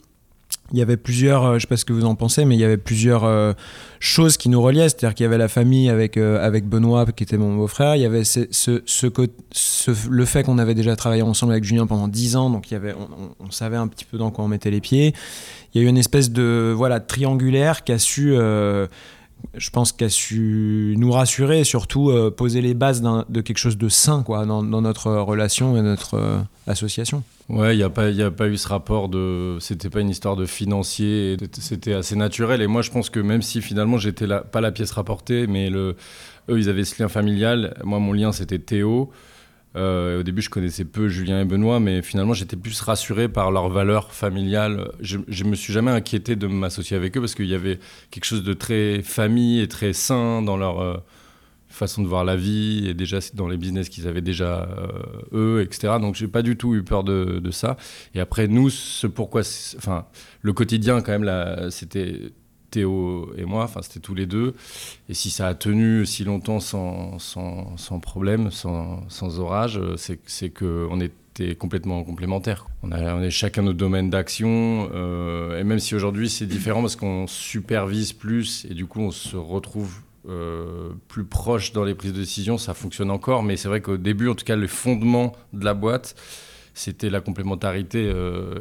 Il 0.72 0.78
y 0.78 0.82
avait 0.82 0.96
plusieurs, 0.96 1.44
euh, 1.44 1.54
je 1.56 1.62
sais 1.62 1.66
pas 1.66 1.76
ce 1.76 1.84
que 1.84 1.92
vous 1.92 2.04
en 2.04 2.14
pensez, 2.14 2.44
mais 2.44 2.54
il 2.54 2.60
y 2.60 2.64
avait 2.64 2.76
plusieurs 2.76 3.24
euh, 3.24 3.52
choses 3.98 4.36
qui 4.36 4.48
nous 4.48 4.62
reliaient. 4.62 4.88
C'est-à-dire 4.88 5.14
qu'il 5.14 5.24
y 5.24 5.26
avait 5.26 5.38
la 5.38 5.48
famille 5.48 5.90
avec, 5.90 6.16
avec 6.16 6.68
Benoît, 6.68 7.06
qui 7.06 7.24
était 7.24 7.38
mon 7.38 7.56
beau-frère. 7.56 7.96
Il 7.96 8.02
y 8.02 8.06
avait 8.06 8.22
ce, 8.22 8.48
le 10.08 10.24
fait 10.24 10.44
qu'on 10.44 10.58
avait 10.58 10.74
déjà 10.74 10.94
travaillé 10.94 11.22
ensemble 11.22 11.52
avec 11.52 11.64
Julien 11.64 11.86
pendant 11.86 12.06
10 12.06 12.36
ans, 12.36 12.50
donc 12.50 12.70
il 12.70 12.74
y 12.74 12.76
avait, 12.76 12.94
on, 13.40 13.50
savait 13.50 13.76
un 13.76 13.88
petit 13.88 14.04
peu 14.04 14.16
dans 14.16 14.30
quoi 14.30 14.44
on 14.44 14.48
mettait 14.48 14.70
les 14.70 14.80
pieds 14.80 15.12
il 15.72 15.80
y 15.80 15.84
a 15.84 15.86
eu 15.86 15.88
une 15.88 15.98
espèce 15.98 16.30
de 16.30 16.72
voilà 16.76 17.00
triangulaire 17.00 17.84
qui 17.84 17.92
a 17.92 17.98
su 17.98 18.32
euh, 18.32 18.86
je 19.56 19.70
pense 19.70 19.92
qu'a 19.92 20.08
su 20.08 20.94
nous 20.98 21.10
rassurer 21.10 21.60
et 21.60 21.64
surtout 21.64 22.10
euh, 22.10 22.30
poser 22.30 22.60
les 22.60 22.74
bases 22.74 23.02
de 23.02 23.40
quelque 23.40 23.58
chose 23.58 23.76
de 23.76 23.88
sain 23.88 24.22
quoi, 24.22 24.46
dans, 24.46 24.62
notre 24.62 25.10
relation 25.12 25.76
et 25.76 25.82
notre 25.82 26.14
euh, 26.14 26.38
association. 26.66 27.22
Ouais, 27.48 27.74
il 27.74 27.78
n'y 27.78 27.82
a, 27.82 27.90
pas, 27.90 28.06
a 28.06 28.30
pas 28.30 28.48
eu 28.48 28.56
ce 28.56 28.68
rapport 28.68 29.08
de. 29.08 29.56
C'était 29.60 29.90
pas 29.90 30.00
une 30.00 30.10
histoire 30.10 30.36
de 30.36 30.46
financier, 30.46 31.36
c'était 31.52 31.94
assez 31.94 32.14
naturel. 32.14 32.62
Et 32.62 32.68
moi, 32.68 32.82
je 32.82 32.90
pense 32.90 33.10
que 33.10 33.18
même 33.18 33.42
si 33.42 33.60
finalement 33.60 33.98
j'étais 33.98 34.26
pas 34.52 34.60
la 34.60 34.70
pièce 34.70 34.92
rapportée, 34.92 35.48
mais 35.48 35.68
eux, 35.70 35.96
ils 36.48 36.68
avaient 36.68 36.84
ce 36.84 37.02
lien 37.02 37.08
familial. 37.08 37.74
Moi, 37.82 37.98
mon 37.98 38.12
lien, 38.12 38.30
c'était 38.30 38.60
Théo. 38.60 39.10
Euh, 39.76 40.20
au 40.20 40.22
début, 40.22 40.42
je 40.42 40.50
connaissais 40.50 40.84
peu 40.84 41.08
Julien 41.08 41.40
et 41.40 41.44
Benoît, 41.44 41.80
mais 41.80 42.02
finalement, 42.02 42.34
j'étais 42.34 42.56
plus 42.56 42.80
rassuré 42.80 43.28
par 43.28 43.50
leurs 43.50 43.68
valeurs 43.68 44.12
familiales. 44.12 44.90
Je, 45.00 45.18
ne 45.18 45.48
me 45.48 45.54
suis 45.54 45.72
jamais 45.72 45.90
inquiété 45.90 46.36
de 46.36 46.46
m'associer 46.46 46.96
avec 46.96 47.16
eux 47.16 47.20
parce 47.20 47.34
qu'il 47.34 47.46
y 47.46 47.54
avait 47.54 47.78
quelque 48.10 48.24
chose 48.24 48.42
de 48.42 48.52
très 48.52 49.02
famille 49.02 49.60
et 49.60 49.68
très 49.68 49.92
sain 49.92 50.42
dans 50.42 50.56
leur 50.56 50.80
euh, 50.80 50.96
façon 51.68 52.02
de 52.02 52.08
voir 52.08 52.24
la 52.24 52.36
vie 52.36 52.88
et 52.88 52.94
déjà 52.94 53.20
dans 53.34 53.46
les 53.46 53.56
business 53.56 53.88
qu'ils 53.88 54.08
avaient 54.08 54.20
déjà 54.20 54.68
euh, 54.68 55.58
eux, 55.58 55.62
etc. 55.62 55.94
Donc, 56.00 56.16
j'ai 56.16 56.28
pas 56.28 56.42
du 56.42 56.56
tout 56.56 56.74
eu 56.74 56.82
peur 56.82 57.04
de, 57.04 57.50
ça. 57.52 57.76
Et 58.14 58.20
après, 58.20 58.48
nous, 58.48 58.70
pourquoi, 59.14 59.42
enfin, 59.76 60.06
le 60.42 60.52
quotidien 60.52 61.00
quand 61.00 61.16
même, 61.16 61.70
c'était 61.70 62.32
Théo 62.70 63.32
et 63.36 63.44
moi, 63.44 63.64
enfin 63.64 63.82
c'était 63.82 64.00
tous 64.00 64.14
les 64.14 64.26
deux. 64.26 64.54
Et 65.08 65.14
si 65.14 65.30
ça 65.30 65.48
a 65.48 65.54
tenu 65.54 66.06
si 66.06 66.24
longtemps 66.24 66.60
sans, 66.60 67.18
sans, 67.18 67.76
sans 67.76 68.00
problème, 68.00 68.50
sans, 68.50 69.08
sans 69.08 69.40
orage, 69.40 69.80
c'est 69.96 70.50
qu'on 70.50 71.00
était 71.00 71.54
complètement 71.54 72.02
complémentaires. 72.04 72.66
On, 72.82 72.92
a, 72.92 73.30
chacun 73.30 73.62
notre 73.62 73.78
domaine 73.78 74.10
d'action, 74.10 74.90
euh, 74.92 75.58
et 75.58 75.64
même 75.64 75.78
si 75.78 75.94
aujourd'hui 75.94 76.28
c'est 76.28 76.46
différent 76.46 76.80
parce 76.80 76.96
qu'on 76.96 77.26
supervise 77.26 78.12
plus 78.12 78.66
et 78.70 78.74
du 78.74 78.86
coup 78.86 79.00
on 79.00 79.10
se 79.10 79.36
retrouve 79.36 80.00
euh, 80.28 80.90
plus 81.08 81.24
proche 81.24 81.72
dans 81.72 81.82
les 81.82 81.94
prises 81.94 82.12
de 82.12 82.20
décision, 82.20 82.58
ça 82.58 82.74
fonctionne 82.74 83.10
encore, 83.10 83.42
mais 83.42 83.56
c'est 83.56 83.68
vrai 83.68 83.80
qu'au 83.80 83.96
début, 83.96 84.28
en 84.28 84.34
tout 84.34 84.44
cas, 84.44 84.54
le 84.54 84.66
fondement 84.66 85.32
de 85.54 85.64
la 85.64 85.72
boîte, 85.72 86.14
c'était 86.80 87.10
la 87.10 87.20
complémentarité 87.20 88.10
euh, 88.12 88.54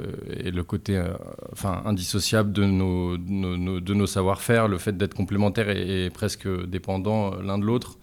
et 0.43 0.51
le 0.51 0.63
côté 0.63 0.97
euh, 0.97 1.13
enfin, 1.53 1.81
indissociable 1.85 2.51
de 2.51 2.65
nos, 2.65 3.17
de 3.17 3.93
nos 3.93 4.07
savoir-faire, 4.07 4.67
le 4.67 4.77
fait 4.77 4.97
d'être 4.97 5.13
complémentaires 5.13 5.69
et, 5.69 6.09
presque 6.09 6.47
dépendants 6.65 7.35
l'un 7.41 7.57
de 7.57 7.63
l'autre, 7.63 7.97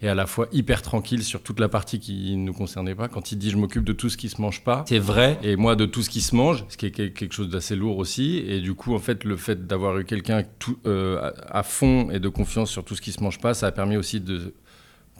et 0.00 0.08
à 0.08 0.14
la 0.14 0.26
fois 0.26 0.48
hyper 0.52 0.80
tranquille 0.80 1.22
sur 1.22 1.42
toute 1.42 1.60
la 1.60 1.68
partie 1.68 2.00
qui 2.00 2.34
ne 2.34 2.44
nous 2.44 2.54
concernait 2.54 2.94
pas. 2.94 3.08
Quand 3.08 3.30
il 3.30 3.36
dit 3.36 3.50
je 3.50 3.58
m'occupe 3.58 3.84
de 3.84 3.92
tout 3.92 4.08
ce 4.08 4.16
qui 4.16 4.30
se 4.30 4.40
mange 4.40 4.64
pas, 4.64 4.86
c'est 4.88 4.98
vrai, 4.98 5.38
et 5.42 5.56
moi 5.56 5.76
de 5.76 5.84
tout 5.84 6.02
ce 6.02 6.08
qui 6.08 6.22
se 6.22 6.34
mange, 6.34 6.64
ce 6.68 6.78
qui 6.78 6.86
est 6.86 6.90
quelque 6.90 7.32
chose 7.34 7.50
d'assez 7.50 7.76
lourd 7.76 7.98
aussi, 7.98 8.38
et 8.48 8.60
du 8.60 8.72
coup 8.72 8.94
en 8.94 9.00
fait 9.00 9.22
le 9.24 9.36
fait 9.36 9.66
d'avoir 9.66 9.98
eu 9.98 10.06
quelqu'un 10.06 10.44
euh, 10.86 11.30
à 11.46 11.62
fond 11.62 12.10
et 12.10 12.20
de 12.20 12.28
confiance 12.30 12.70
sur 12.70 12.84
tout 12.84 12.94
ce 12.94 13.02
qui 13.02 13.12
se 13.12 13.22
mange 13.22 13.38
pas, 13.38 13.52
ça 13.52 13.66
a 13.66 13.72
permis 13.72 13.98
aussi 13.98 14.20
de 14.20 14.54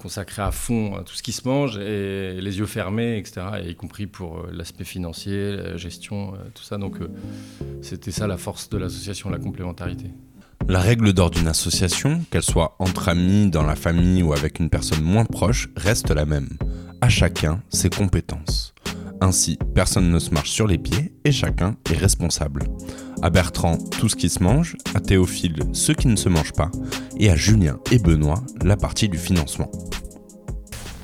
consacré 0.03 0.43
à 0.43 0.51
fond 0.51 0.97
à 0.97 1.05
tout 1.05 1.15
ce 1.15 1.23
qui 1.23 1.33
se 1.33 1.47
mange 1.47 1.79
et 1.79 2.41
les 2.41 2.59
yeux 2.59 2.67
fermés, 2.67 3.19
etc. 3.19 3.43
y 3.65 3.75
compris 3.77 4.07
pour 4.07 4.39
euh, 4.39 4.51
l'aspect 4.53 4.85
financier, 4.85 5.57
la 5.57 5.77
gestion, 5.77 6.35
euh, 6.35 6.39
tout 6.55 6.65
ça. 6.65 6.77
Donc 6.77 7.01
euh, 7.01 7.09
c'était 7.83 8.11
ça 8.11 8.27
la 8.27 8.37
force 8.37 8.69
de 8.69 8.79
l'association, 8.79 9.31
la 9.31 9.39
complémentarité. 9.39 10.11
La 10.69 10.81
règle 10.81 11.13
d'or 11.13 11.31
d'une 11.31 11.49
association, 11.49 12.21
qu'elle 12.31 12.43
soit 12.43 12.77
entre 12.79 13.09
amis, 13.09 13.49
dans 13.51 13.63
la 13.63 13.77
famille 13.77 14.23
ou 14.23 14.33
avec 14.33 14.59
une 14.59 14.71
personne 14.71 15.03
moins 15.03 15.25
proche, 15.25 15.69
reste 15.77 16.11
la 16.11 16.25
même. 16.25 16.49
À 17.01 17.09
chacun 17.09 17.63
ses 17.69 17.91
compétences. 17.91 18.75
Ainsi, 19.21 19.57
personne 19.73 20.11
ne 20.11 20.19
se 20.19 20.31
marche 20.31 20.51
sur 20.51 20.67
les 20.67 20.79
pieds 20.79 21.13
et 21.25 21.31
chacun 21.31 21.77
est 21.89 21.97
responsable. 21.97 22.65
À 23.23 23.31
Bertrand, 23.31 23.77
tout 23.77 24.09
ce 24.09 24.17
qui 24.17 24.29
se 24.29 24.43
mange, 24.43 24.77
à 24.97 25.01
Théophile, 25.01 25.63
ce 25.73 25.93
qui 25.93 26.09
ne 26.09 26.17
se 26.17 26.29
mange 26.29 26.53
pas, 26.53 26.73
et 27.23 27.31
à 27.31 27.37
Julien 27.37 27.79
et 27.93 28.01
Benoît, 28.01 28.43
la 28.65 28.77
partie 28.77 29.09
du 29.09 29.17
financement. 29.17 29.71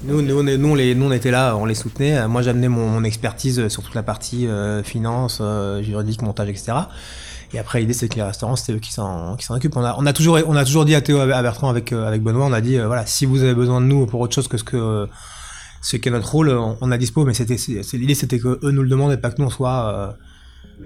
Nous, 0.03 0.21
nous, 0.21 0.43
nous, 0.43 0.75
les, 0.75 0.95
nous, 0.97 1.07
on 1.07 1.13
était 1.13 1.31
là, 1.31 1.57
on 1.57 1.65
les 1.65 1.77
soutenait. 1.77 2.27
Moi, 2.27 2.43
j'amenais 2.43 2.69
mon, 2.69 2.89
mon, 2.89 3.05
expertise 3.05 3.69
sur 3.69 3.85
toute 3.85 3.95
la 3.95 4.03
partie 4.03 4.49
euh, 4.49 4.83
finance, 4.83 5.39
euh, 5.41 5.81
juridique, 5.81 6.23
montage, 6.23 6.49
etc. 6.49 6.73
Et 7.53 7.59
après, 7.61 7.81
l'idée, 7.81 7.93
c'est 7.93 8.09
que 8.09 8.17
les 8.17 8.23
restaurants, 8.25 8.57
c'était 8.57 8.73
eux 8.73 8.81
qui 8.81 8.93
s'en, 8.93 9.37
qui 9.37 9.47
s'en 9.47 9.55
occupent. 9.55 9.77
On 9.77 9.85
a, 9.85 9.95
on 9.97 10.07
a 10.07 10.13
toujours, 10.13 10.41
on 10.49 10.57
a 10.57 10.65
toujours 10.65 10.85
dit 10.85 10.97
à 10.97 11.01
Théo, 11.01 11.21
à 11.21 11.43
Bertrand, 11.43 11.69
avec, 11.69 11.93
euh, 11.93 12.09
avec 12.09 12.21
Benoît, 12.21 12.47
on 12.47 12.53
a 12.53 12.61
dit, 12.61 12.79
voilà, 12.79 13.07
si 13.07 13.25
vous 13.25 13.45
avez 13.45 13.55
besoin 13.55 13.81
de 13.81 13.87
nous 13.87 14.07
pour 14.07 14.21
autre 14.21 14.35
chose 14.35 14.49
que 14.49 14.59
ce 14.59 14.65
que, 14.65 15.07
ce 15.83 15.97
qu'est 15.97 16.11
notre 16.11 16.31
rôle, 16.33 16.51
on, 16.51 16.77
on 16.81 16.91
a 16.91 16.99
dispo, 16.99 17.25
mais 17.25 17.35
c'était, 17.35 17.59
c'est, 17.59 17.97
l'idée, 17.97 18.17
c'était 18.17 18.41
que 18.41 18.59
eux 18.65 18.71
nous 18.73 18.83
le 18.83 18.89
demandent 18.89 19.13
et 19.13 19.19
pas 19.19 19.31
que 19.31 19.41
nous, 19.41 19.47
on 19.47 19.51
soit, 19.51 20.17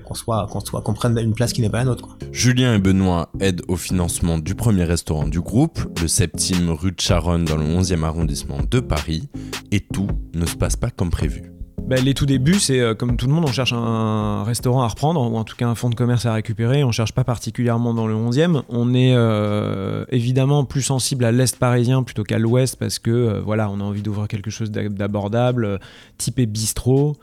qu'on 0.05 0.15
soit, 0.15 0.47
qu'on 0.51 0.61
soit, 0.61 0.83
qu'on 0.83 0.95
prenne 0.95 1.19
une 1.19 1.35
place 1.35 1.53
qui 1.53 1.61
n'est 1.61 1.71
pas 1.71 1.79
la 1.79 1.85
nôtre. 1.85 2.03
Quoi. 2.03 2.17
Julien 2.33 2.75
et 2.75 2.79
Benoît 2.79 3.31
aident 3.41 3.63
au 3.69 3.77
financement 3.77 4.39
du 4.39 4.55
premier 4.55 4.85
restaurant 4.85 5.27
du 5.27 5.41
groupe, 5.41 5.81
le 6.01 6.09
septime 6.09 6.71
rue 6.71 6.93
de 6.93 7.01
Charonne 7.01 7.45
dans 7.45 7.57
le 7.57 7.65
11e 7.65 8.03
arrondissement 8.05 8.59
de 8.69 8.81
Paris, 8.81 9.29
et 9.71 9.81
tout 9.81 10.09
ne 10.35 10.47
se 10.47 10.57
passe 10.57 10.77
pas 10.77 10.91
comme 10.91 11.11
prévu. 11.11 11.53
Bah, 11.87 11.97
les 11.97 12.15
tout 12.15 12.27
débuts, 12.27 12.61
c'est 12.61 12.81
euh, 12.81 12.95
comme 12.95 13.17
tout 13.17 13.27
le 13.27 13.33
monde, 13.33 13.45
on 13.47 13.53
cherche 13.53 13.73
un 13.73 14.45
restaurant 14.45 14.83
à 14.83 14.89
reprendre, 14.89 15.21
ou 15.21 15.37
en 15.37 15.45
tout 15.45 15.57
cas 15.57 15.67
un 15.67 15.75
fonds 15.75 15.91
de 15.91 15.95
commerce 15.95 16.27
à 16.27 16.33
récupérer. 16.33 16.85
On 16.85 16.93
cherche 16.93 17.13
pas 17.13 17.25
particulièrement 17.25 17.93
dans 17.93 18.07
le 18.07 18.15
11e. 18.15 18.63
On 18.69 18.95
est 18.95 19.15
euh, 19.15 20.05
évidemment 20.09 20.65
plus 20.65 20.83
sensible 20.83 21.25
à 21.25 21.33
l'est 21.33 21.59
parisien 21.59 22.03
plutôt 22.03 22.23
qu'à 22.23 22.39
l'ouest 22.39 22.77
parce 22.77 22.99
que 22.99 23.11
euh, 23.11 23.41
voilà, 23.41 23.69
on 23.69 23.81
a 23.81 23.85
envie 23.85 24.03
d'ouvrir 24.03 24.29
quelque 24.29 24.51
chose 24.51 24.71
d'abordable, 24.71 25.81
typé 26.19 26.47
bistrot. 26.47 27.17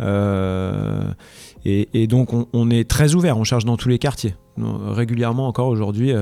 Et, 0.00 1.88
et, 1.94 2.06
donc 2.06 2.30
on, 2.32 2.70
est 2.70 2.88
très 2.88 3.14
ouvert, 3.14 3.38
on 3.38 3.44
cherche 3.44 3.64
dans 3.64 3.76
tous 3.76 3.88
les 3.88 3.98
quartiers. 3.98 4.34
Régulièrement 4.56 5.48
encore 5.48 5.68
aujourd'hui, 5.68 6.12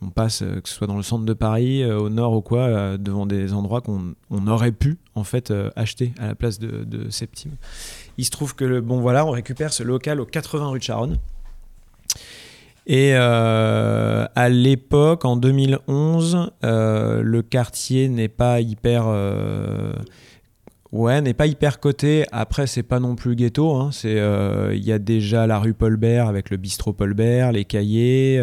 on 0.00 0.10
passe, 0.10 0.42
euh, 0.42 0.60
que 0.60 0.68
ce 0.68 0.74
soit 0.74 0.86
dans 0.86 0.96
le 0.96 1.02
centre 1.02 1.24
de 1.24 1.32
Paris, 1.32 1.82
euh, 1.82 1.98
au 1.98 2.08
nord 2.08 2.32
ou 2.32 2.40
quoi, 2.40 2.60
euh, 2.60 2.96
devant 2.96 3.26
des 3.26 3.52
endroits 3.52 3.80
qu'on 3.80 4.14
aurait 4.46 4.72
pu 4.72 4.98
en 5.14 5.24
fait 5.24 5.52
acheter 5.76 6.12
à 6.18 6.28
la 6.28 6.34
place 6.34 6.58
de, 6.58 7.10
Septime. 7.10 7.52
Il 8.16 8.24
se 8.24 8.30
trouve 8.30 8.54
que 8.54 8.64
le, 8.64 8.80
bon 8.80 9.00
voilà, 9.00 9.26
on 9.26 9.30
récupère 9.30 9.72
ce 9.72 9.82
local 9.82 10.20
au 10.20 10.24
80 10.24 10.68
rue 10.68 10.78
de 10.78 10.84
Charonne. 10.84 11.16
Et 12.86 13.14
à 13.14 14.48
l'époque, 14.48 15.26
en 15.26 15.36
2011, 15.36 16.52
le 16.62 17.40
quartier 17.42 18.08
n'est 18.08 18.28
pas 18.28 18.60
hyper 18.60 19.04
Ouais, 20.90 21.20
n'est 21.20 21.34
pas 21.34 21.46
hyper 21.46 21.80
coté. 21.80 22.24
Après, 22.32 22.66
c'est 22.66 22.82
pas 22.82 22.98
non 22.98 23.14
plus 23.14 23.36
ghetto. 23.36 23.74
Hein. 23.74 23.90
C'est, 23.92 24.16
il 24.72 24.84
y 24.84 24.92
a 24.92 24.98
déjà 24.98 25.46
la 25.46 25.58
rue 25.58 25.74
Paulbert 25.74 26.28
avec 26.28 26.50
le 26.50 26.56
bistrot 26.56 26.92
Paulbert, 26.92 27.52
les 27.52 27.64
cahiers 27.64 28.40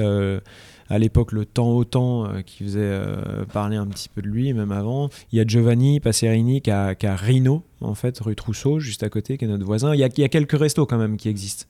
à 0.89 0.99
l'époque 0.99 1.31
le 1.31 1.45
temps 1.45 1.71
au 1.71 1.83
temps 1.83 2.25
euh, 2.25 2.41
qui 2.41 2.63
faisait 2.63 2.79
euh, 2.81 3.45
parler 3.51 3.77
un 3.77 3.87
petit 3.87 4.09
peu 4.09 4.21
de 4.21 4.27
lui, 4.27 4.53
même 4.53 4.71
avant. 4.71 5.09
Il 5.31 5.37
y 5.37 5.41
a 5.41 5.45
Giovanni 5.45 5.99
Passerini 5.99 6.61
qui 6.61 6.71
a, 6.71 6.95
qui 6.95 7.07
a 7.07 7.15
Rino, 7.15 7.63
en 7.81 7.95
fait, 7.95 8.19
rue 8.19 8.35
Trousseau, 8.35 8.79
juste 8.79 9.03
à 9.03 9.09
côté, 9.09 9.37
qui 9.37 9.45
est 9.45 9.47
notre 9.47 9.65
voisin. 9.65 9.93
Il 9.93 9.99
y 9.99 10.03
a, 10.03 10.09
y 10.15 10.23
a 10.23 10.29
quelques 10.29 10.57
restos 10.57 10.85
quand 10.85 10.97
même 10.97 11.17
qui 11.17 11.29
existent. 11.29 11.65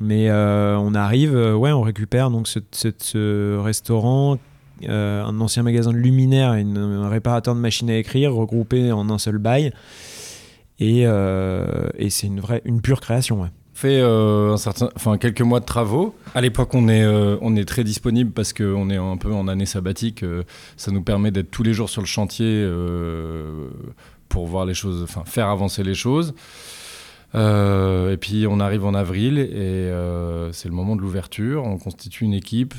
Mais 0.00 0.28
euh, 0.28 0.76
on 0.76 0.94
arrive, 0.94 1.34
ouais, 1.34 1.72
on 1.72 1.80
récupère 1.80 2.30
donc 2.30 2.48
ce 2.48 3.56
restaurant, 3.58 4.38
un 4.86 5.40
ancien 5.40 5.62
magasin 5.62 5.92
de 5.92 5.96
luminaires 5.96 6.54
et 6.54 6.62
un 6.62 7.08
réparateur 7.08 7.54
de 7.54 7.60
machines 7.60 7.90
à 7.90 7.96
écrire 7.96 8.34
regroupés 8.34 8.92
en 8.92 9.08
un 9.10 9.18
seul 9.18 9.38
bail. 9.38 9.72
Et, 10.78 11.02
et 11.02 12.10
c'est 12.10 12.26
une 12.26 12.40
vraie, 12.40 12.62
une 12.64 12.80
pure 12.80 13.00
création. 13.00 13.40
Ouais 13.40 13.48
fait 13.76 14.00
euh, 14.00 14.54
un 14.54 14.56
certain, 14.56 14.88
enfin 14.96 15.18
quelques 15.18 15.42
mois 15.42 15.60
de 15.60 15.66
travaux. 15.66 16.14
À 16.34 16.40
l'époque, 16.40 16.72
on 16.72 16.88
est 16.88 17.04
euh, 17.04 17.36
on 17.42 17.54
est 17.56 17.66
très 17.66 17.84
disponible 17.84 18.32
parce 18.32 18.54
qu'on 18.54 18.88
est 18.88 18.96
un 18.96 19.18
peu 19.18 19.32
en 19.32 19.48
année 19.48 19.66
sabbatique. 19.66 20.22
Euh, 20.22 20.44
ça 20.78 20.90
nous 20.90 21.02
permet 21.02 21.30
d'être 21.30 21.50
tous 21.50 21.62
les 21.62 21.74
jours 21.74 21.90
sur 21.90 22.00
le 22.00 22.06
chantier 22.06 22.66
pour 24.30 24.46
voir 24.46 24.64
les 24.64 24.74
choses, 24.74 25.02
enfin 25.02 25.24
faire 25.26 25.48
avancer 25.48 25.82
les 25.82 25.94
choses. 25.94 26.34
et 27.34 28.16
puis 28.18 28.46
on 28.48 28.60
arrive 28.60 28.84
en 28.86 28.94
avril 28.94 29.38
et 29.38 29.90
c'est 30.52 30.68
le 30.68 30.74
moment 30.74 30.96
de 30.96 31.02
l'ouverture. 31.02 31.64
On 31.64 31.76
constitue 31.76 32.24
une 32.24 32.34
équipe. 32.34 32.74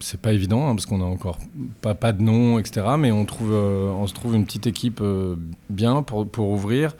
C'est 0.00 0.20
pas 0.20 0.32
évident 0.32 0.68
hein, 0.68 0.74
parce 0.74 0.86
qu'on 0.86 1.02
a 1.02 1.04
encore 1.04 1.38
pas, 1.80 1.94
pas 1.94 2.12
de 2.12 2.22
nom, 2.22 2.58
etc. 2.58 2.86
Mais 2.98 3.12
on 3.12 3.24
trouve, 3.26 3.52
on 3.52 4.06
se 4.06 4.14
trouve 4.14 4.34
une 4.34 4.44
petite 4.44 4.66
équipe 4.66 5.02
bien 5.68 6.02
pour, 6.02 6.26
pour 6.28 6.48
ouvrir. 6.48 6.94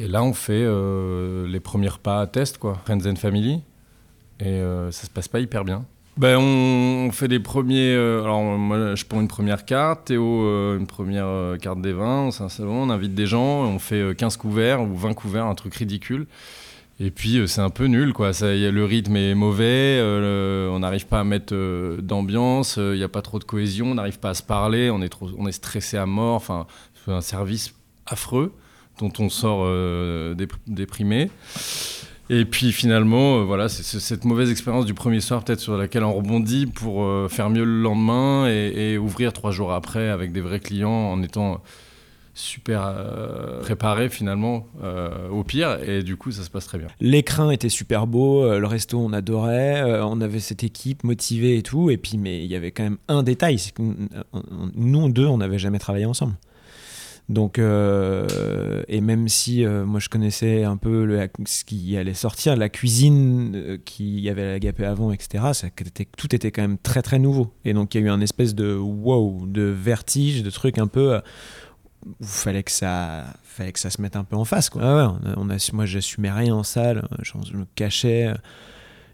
Et 0.00 0.08
là, 0.08 0.22
on 0.22 0.32
fait 0.32 0.52
euh, 0.54 1.46
les 1.46 1.60
premiers 1.60 1.90
pas 2.02 2.22
à 2.22 2.26
test, 2.26 2.56
quoi, 2.56 2.80
Friends 2.84 3.06
and 3.06 3.16
Family. 3.16 3.60
Et 4.40 4.46
euh, 4.46 4.90
ça 4.90 5.04
se 5.04 5.10
passe 5.10 5.28
pas 5.28 5.40
hyper 5.40 5.62
bien. 5.62 5.84
Ben, 6.16 6.38
on, 6.38 7.10
fait 7.12 7.28
des 7.28 7.38
premiers. 7.38 7.94
Euh, 7.94 8.22
alors, 8.24 8.42
moi, 8.42 8.94
je 8.94 9.04
prends 9.04 9.20
une 9.20 9.28
première 9.28 9.66
carte, 9.66 10.06
Théo, 10.06 10.76
une 10.76 10.86
première 10.86 11.58
carte 11.60 11.82
des 11.82 11.92
vins. 11.92 12.30
Salon, 12.30 12.84
on 12.84 12.90
invite 12.90 13.14
des 13.14 13.26
gens, 13.26 13.62
on 13.64 13.78
fait 13.78 14.16
15 14.16 14.38
couverts 14.38 14.82
ou 14.82 14.96
20 14.96 15.12
couverts, 15.12 15.44
un 15.44 15.54
truc 15.54 15.74
ridicule. 15.74 16.26
Et 17.02 17.10
puis, 17.10 17.40
c'est 17.48 17.62
un 17.62 17.70
peu 17.70 17.86
nul, 17.86 18.12
quoi. 18.12 18.32
Ça, 18.34 18.54
y 18.54 18.66
a, 18.66 18.70
le 18.70 18.84
rythme 18.84 19.16
est 19.16 19.34
mauvais, 19.34 20.00
on 20.70 20.78
n'arrive 20.78 21.06
pas 21.06 21.20
à 21.20 21.24
mettre 21.24 21.54
d'ambiance, 22.00 22.76
il 22.76 22.98
n'y 22.98 23.02
a 23.02 23.08
pas 23.08 23.22
trop 23.22 23.38
de 23.38 23.44
cohésion, 23.44 23.92
on 23.92 23.94
n'arrive 23.94 24.18
pas 24.18 24.30
à 24.30 24.34
se 24.34 24.42
parler, 24.42 24.90
on 24.90 25.00
est, 25.00 25.12
on 25.38 25.46
est 25.46 25.52
stressé 25.52 25.96
à 25.96 26.04
mort. 26.04 26.34
Enfin, 26.34 26.66
c'est 27.04 27.12
un 27.12 27.22
service 27.22 27.74
affreux 28.06 28.52
dont 29.00 29.12
on 29.18 29.28
sort 29.28 29.62
euh, 29.64 30.34
déprimé. 30.66 31.30
Et 32.28 32.44
puis 32.44 32.70
finalement, 32.72 33.38
euh, 33.38 33.44
voilà, 33.44 33.68
c'est 33.68 33.82
cette 33.98 34.24
mauvaise 34.24 34.50
expérience 34.50 34.86
du 34.86 34.94
premier 34.94 35.20
soir 35.20 35.42
peut-être 35.42 35.60
sur 35.60 35.76
laquelle 35.76 36.04
on 36.04 36.14
rebondit 36.14 36.66
pour 36.66 37.04
euh, 37.04 37.28
faire 37.28 37.50
mieux 37.50 37.64
le 37.64 37.82
lendemain 37.82 38.46
et, 38.46 38.98
ouvrir 38.98 39.32
trois 39.32 39.50
jours 39.50 39.72
après 39.72 40.10
avec 40.10 40.32
des 40.32 40.40
vrais 40.40 40.60
clients 40.60 40.90
en 40.90 41.22
étant 41.22 41.62
super 42.40 42.92
préparé 43.60 44.08
finalement 44.08 44.66
au 45.30 45.44
pire 45.44 45.78
et 45.86 46.02
du 46.02 46.16
coup 46.16 46.32
ça 46.32 46.42
se 46.42 46.50
passe 46.50 46.66
très 46.66 46.78
bien. 46.78 46.88
L'écran 47.00 47.50
était 47.50 47.68
super 47.68 48.06
beau, 48.06 48.58
le 48.58 48.66
resto 48.66 48.98
on 48.98 49.12
adorait, 49.12 50.00
on 50.02 50.20
avait 50.20 50.40
cette 50.40 50.64
équipe 50.64 51.04
motivée 51.04 51.56
et 51.58 51.62
tout 51.62 51.90
et 51.90 51.96
puis 51.96 52.18
mais 52.18 52.44
il 52.44 52.50
y 52.50 52.56
avait 52.56 52.70
quand 52.70 52.82
même 52.82 52.98
un 53.08 53.22
détail, 53.22 53.58
c'est 53.58 53.72
que 53.72 53.82
nous 54.74 55.08
deux 55.10 55.26
on 55.26 55.38
n'avait 55.38 55.58
jamais 55.58 55.78
travaillé 55.78 56.06
ensemble. 56.06 56.34
Donc, 57.30 57.60
euh, 57.60 58.82
et 58.88 59.00
même 59.00 59.28
si 59.28 59.64
euh, 59.64 59.86
moi 59.86 60.00
je 60.00 60.08
connaissais 60.08 60.64
un 60.64 60.76
peu 60.76 61.04
le, 61.04 61.28
ce 61.46 61.64
qui 61.64 61.96
allait 61.96 62.12
sortir, 62.12 62.56
la 62.56 62.68
cuisine 62.68 63.52
euh, 63.54 63.78
qui 63.84 64.20
y 64.20 64.28
avait 64.28 64.42
à 64.42 64.46
l'agapé 64.46 64.84
avant, 64.84 65.12
etc., 65.12 65.44
ça, 65.52 65.68
tout 66.16 66.34
était 66.34 66.50
quand 66.50 66.62
même 66.62 66.76
très 66.76 67.02
très 67.02 67.20
nouveau. 67.20 67.52
Et 67.64 67.72
donc 67.72 67.94
il 67.94 68.00
y 68.00 68.04
a 68.04 68.06
eu 68.08 68.10
un 68.10 68.20
espèce 68.20 68.56
de 68.56 68.74
wow, 68.74 69.46
de 69.46 69.62
vertige, 69.62 70.42
de 70.42 70.50
truc 70.50 70.78
un 70.78 70.88
peu 70.88 71.20
où 72.06 72.24
fallait 72.24 72.62
que 72.62 72.70
ça, 72.70 73.24
fallait 73.44 73.72
que 73.72 73.78
ça 73.78 73.90
se 73.90 74.00
mette 74.00 74.16
un 74.16 74.24
peu 74.24 74.36
en 74.36 74.44
face. 74.44 74.70
Quoi. 74.70 74.82
Ah 74.82 75.16
on 75.36 75.50
a, 75.50 75.56
moi 75.72 75.86
j'assumais 75.86 76.30
rien 76.30 76.54
en 76.54 76.62
salle, 76.62 77.06
je, 77.22 77.56
me 77.56 77.64
cachais. 77.74 78.32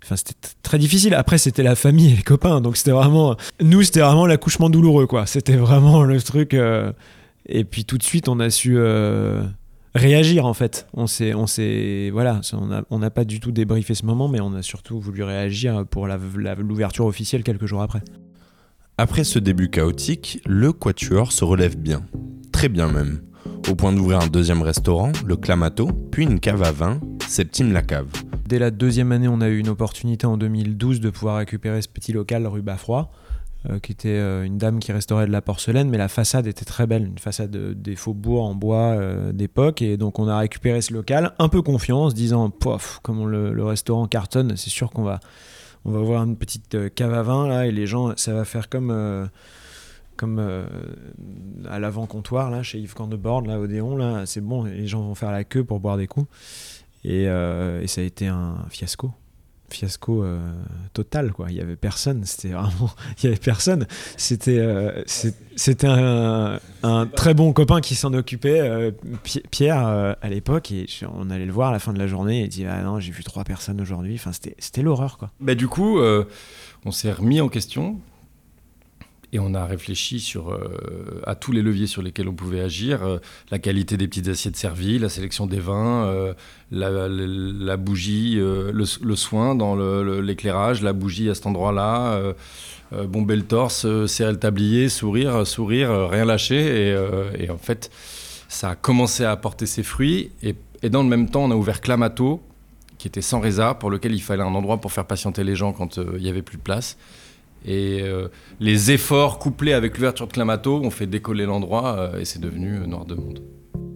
Enfin, 0.02 0.16
c'était 0.16 0.34
très 0.62 0.78
difficile. 0.78 1.14
Après, 1.14 1.38
c'était 1.38 1.64
la 1.64 1.74
famille 1.74 2.12
et 2.12 2.16
les 2.16 2.22
copains. 2.22 2.60
Donc, 2.60 2.76
c'était 2.76 2.92
vraiment. 2.92 3.36
Nous, 3.60 3.82
c'était 3.82 4.00
vraiment 4.00 4.26
l'accouchement 4.26 4.70
douloureux, 4.70 5.08
quoi. 5.08 5.26
C'était 5.26 5.56
vraiment 5.56 6.04
le 6.04 6.22
truc. 6.22 6.54
Et 7.48 7.64
puis 7.64 7.84
tout 7.84 7.98
de 7.98 8.02
suite, 8.02 8.28
on 8.28 8.40
a 8.40 8.50
su 8.50 8.76
euh, 8.76 9.44
réagir 9.94 10.46
en 10.46 10.54
fait. 10.54 10.86
On 10.94 11.06
s'est, 11.06 11.34
on 11.34 11.46
s'est, 11.46 12.10
voilà, 12.12 12.40
on 12.90 12.98
n'a 12.98 13.10
pas 13.10 13.24
du 13.24 13.40
tout 13.40 13.52
débriefé 13.52 13.94
ce 13.94 14.04
moment, 14.04 14.28
mais 14.28 14.40
on 14.40 14.54
a 14.54 14.62
surtout 14.62 15.00
voulu 15.00 15.22
réagir 15.22 15.86
pour 15.86 16.06
l'ouverture 16.06 17.06
officielle 17.06 17.42
quelques 17.42 17.66
jours 17.66 17.82
après. 17.82 18.02
Après 18.98 19.24
ce 19.24 19.38
début 19.38 19.70
chaotique, 19.70 20.40
le 20.46 20.72
Quatuor 20.72 21.30
se 21.30 21.44
relève 21.44 21.76
bien, 21.76 22.02
très 22.56 22.70
bien 22.70 22.88
même, 22.88 23.20
au 23.68 23.74
point 23.74 23.92
d'ouvrir 23.92 24.18
un 24.18 24.28
deuxième 24.28 24.62
restaurant, 24.62 25.12
le 25.26 25.36
Clamato, 25.36 25.88
puis 26.10 26.24
une 26.24 26.40
cave 26.40 26.62
à 26.62 26.72
vin, 26.72 26.98
Septime 27.28 27.70
la 27.70 27.82
Cave. 27.82 28.06
Dès 28.46 28.58
la 28.58 28.70
deuxième 28.70 29.12
année, 29.12 29.28
on 29.28 29.42
a 29.42 29.48
eu 29.48 29.58
une 29.58 29.68
opportunité 29.68 30.26
en 30.26 30.38
2012 30.38 31.00
de 31.00 31.10
pouvoir 31.10 31.36
récupérer 31.36 31.82
ce 31.82 31.88
petit 31.88 32.14
local 32.14 32.46
rue 32.46 32.62
Bafroy 32.62 33.10
euh, 33.68 33.78
qui 33.78 33.92
était 33.92 34.08
euh, 34.08 34.42
une 34.44 34.56
dame 34.56 34.78
qui 34.78 34.90
restaurait 34.90 35.26
de 35.26 35.32
la 35.32 35.42
porcelaine, 35.42 35.90
mais 35.90 35.98
la 35.98 36.08
façade 36.08 36.46
était 36.46 36.64
très 36.64 36.86
belle, 36.86 37.04
une 37.04 37.18
façade 37.18 37.50
des 37.50 37.94
faubourgs 37.94 38.46
en 38.46 38.54
bois 38.54 38.94
euh, 38.94 39.32
d'époque. 39.32 39.82
Et 39.82 39.98
donc 39.98 40.18
on 40.18 40.26
a 40.26 40.38
récupéré 40.38 40.80
ce 40.80 40.94
local, 40.94 41.34
un 41.38 41.50
peu 41.50 41.60
confiant, 41.60 42.04
en 42.04 42.10
se 42.10 42.14
disant, 42.14 42.48
pof, 42.48 43.00
comme 43.02 43.28
le, 43.28 43.64
restaurant 43.64 44.06
cartonne, 44.06 44.56
c'est 44.56 44.70
sûr 44.70 44.88
qu'on 44.92 45.02
va, 45.02 45.20
on 45.84 45.90
va 45.90 45.98
avoir 45.98 46.22
une 46.22 46.38
petite 46.38 46.94
cave 46.94 47.12
à 47.12 47.22
vin 47.22 47.48
là, 47.48 47.66
et 47.66 47.70
les 47.70 47.86
gens, 47.86 48.14
ça 48.16 48.32
va 48.32 48.46
faire 48.46 48.70
comme 48.70 49.28
comme 50.16 50.38
à 51.68 51.78
l'avant-comptoir 51.78 52.50
là 52.50 52.62
chez 52.62 52.78
Yves 52.78 52.94
Candebord 52.94 53.42
là 53.42 53.60
Odéon 53.60 53.96
là 53.96 54.26
c'est 54.26 54.40
bon 54.40 54.64
les 54.64 54.86
gens 54.86 55.02
vont 55.02 55.14
faire 55.14 55.30
la 55.30 55.44
queue 55.44 55.64
pour 55.64 55.80
boire 55.80 55.96
des 55.96 56.06
coups. 56.06 56.26
Et, 57.04 57.24
et 57.24 57.86
ça 57.86 58.00
a 58.00 58.04
été 58.04 58.26
un 58.26 58.56
fiasco. 58.70 59.12
Fiasco 59.68 60.22
euh, 60.22 60.38
total 60.92 61.32
quoi. 61.32 61.46
Il 61.50 61.56
y 61.56 61.60
avait 61.60 61.76
personne. 61.76 62.24
C'était 62.24 62.50
vraiment 62.50 62.90
il 63.18 63.24
y 63.24 63.26
avait 63.28 63.36
personne. 63.36 63.86
C'était 64.16 64.58
euh, 64.58 65.02
c'était 65.06 65.86
un, 65.86 66.58
très 67.14 67.34
bon 67.34 67.52
copain 67.52 67.80
qui 67.80 67.94
s'en 67.94 68.12
occupait 68.14 68.60
euh, 68.60 68.92
Pierre 69.50 69.86
à 70.20 70.28
l'époque. 70.28 70.70
Et 70.70 70.86
on 71.12 71.30
allait 71.30 71.46
le 71.46 71.52
voir 71.52 71.70
à 71.70 71.72
la 71.72 71.78
fin 71.78 71.92
de 71.92 71.98
la 71.98 72.06
journée. 72.06 72.40
Et 72.40 72.44
il 72.44 72.48
dit 72.48 72.64
ah 72.66 72.82
non 72.82 73.00
j'ai 73.00 73.12
vu 73.12 73.24
trois 73.24 73.44
personnes 73.44 73.80
aujourd'hui. 73.80 74.14
Enfin 74.14 74.32
c'était 74.32 74.54
c'était 74.58 74.82
l'horreur 74.82 75.18
quoi. 75.18 75.30
Bah 75.40 75.54
du 75.54 75.68
coup 75.68 75.98
on 76.84 76.90
s'est 76.90 77.12
remis 77.12 77.40
en 77.40 77.48
question 77.48 77.98
Et 79.36 79.38
on 79.38 79.52
a 79.52 79.66
réfléchi 79.66 80.18
sur, 80.18 80.50
euh, 80.50 81.20
à 81.26 81.34
tous 81.34 81.52
les 81.52 81.60
leviers 81.60 81.86
sur 81.86 82.00
lesquels 82.00 82.26
on 82.26 82.32
pouvait 82.32 82.62
agir, 82.62 83.04
euh, 83.04 83.18
la 83.50 83.58
qualité 83.58 83.98
des 83.98 84.08
petites 84.08 84.28
assiettes 84.28 84.56
servies, 84.56 84.98
la 84.98 85.10
sélection 85.10 85.46
des 85.46 85.60
vins, 85.60 86.06
euh, 86.06 86.32
la, 86.70 87.76
bougie, 87.76 88.36
le, 88.36 89.14
soin 89.14 89.54
dans 89.54 89.76
l'éclairage, 90.22 90.82
la 90.82 90.94
bougie 90.94 91.28
à 91.28 91.34
cet 91.34 91.44
endroit-là, 91.44 92.32
bomber 93.04 93.36
le 93.36 93.42
torse, 93.42 93.86
serrer 94.06 94.32
le 94.32 94.38
tablier, 94.38 94.88
sourire, 94.88 95.46
sourire, 95.46 96.08
rien 96.08 96.24
lâcher. 96.24 96.96
Et, 97.38 97.50
en 97.50 97.58
fait, 97.58 97.90
ça 98.48 98.70
a 98.70 98.74
commencé 98.74 99.22
à 99.22 99.32
apporter 99.32 99.66
ses 99.66 99.82
fruits. 99.82 100.30
Et, 100.42 100.56
dans 100.88 101.02
le 101.02 101.10
même 101.10 101.28
temps, 101.28 101.44
on 101.44 101.50
a 101.50 101.56
ouvert 101.56 101.82
Clamato, 101.82 102.40
qui 102.96 103.06
était 103.06 103.20
sans 103.20 103.40
résa, 103.40 103.74
pour 103.74 103.90
lequel 103.90 104.14
il 104.14 104.22
fallait 104.22 104.44
un 104.44 104.54
endroit 104.54 104.78
pour 104.80 104.92
faire 104.92 105.04
patienter 105.04 105.44
les 105.44 105.56
gens 105.56 105.74
quand 105.74 105.98
il 105.98 106.22
n'y 106.22 106.30
avait 106.30 106.40
plus 106.40 106.56
de 106.56 106.62
place. 106.62 106.96
Et 107.64 108.00
euh, 108.02 108.28
les 108.60 108.92
efforts 108.92 109.38
couplés 109.38 109.72
avec 109.72 109.96
l'ouverture 109.96 110.26
de 110.26 110.32
Clamato 110.32 110.76
ont 110.76 110.90
fait 110.90 111.06
décoller 111.06 111.46
l'endroit 111.46 111.96
euh, 111.98 112.20
et 112.20 112.24
c'est 112.24 112.40
devenu 112.40 112.76
euh, 112.76 112.86
Noir 112.86 113.04
de 113.04 113.14
Monde. 113.14 113.42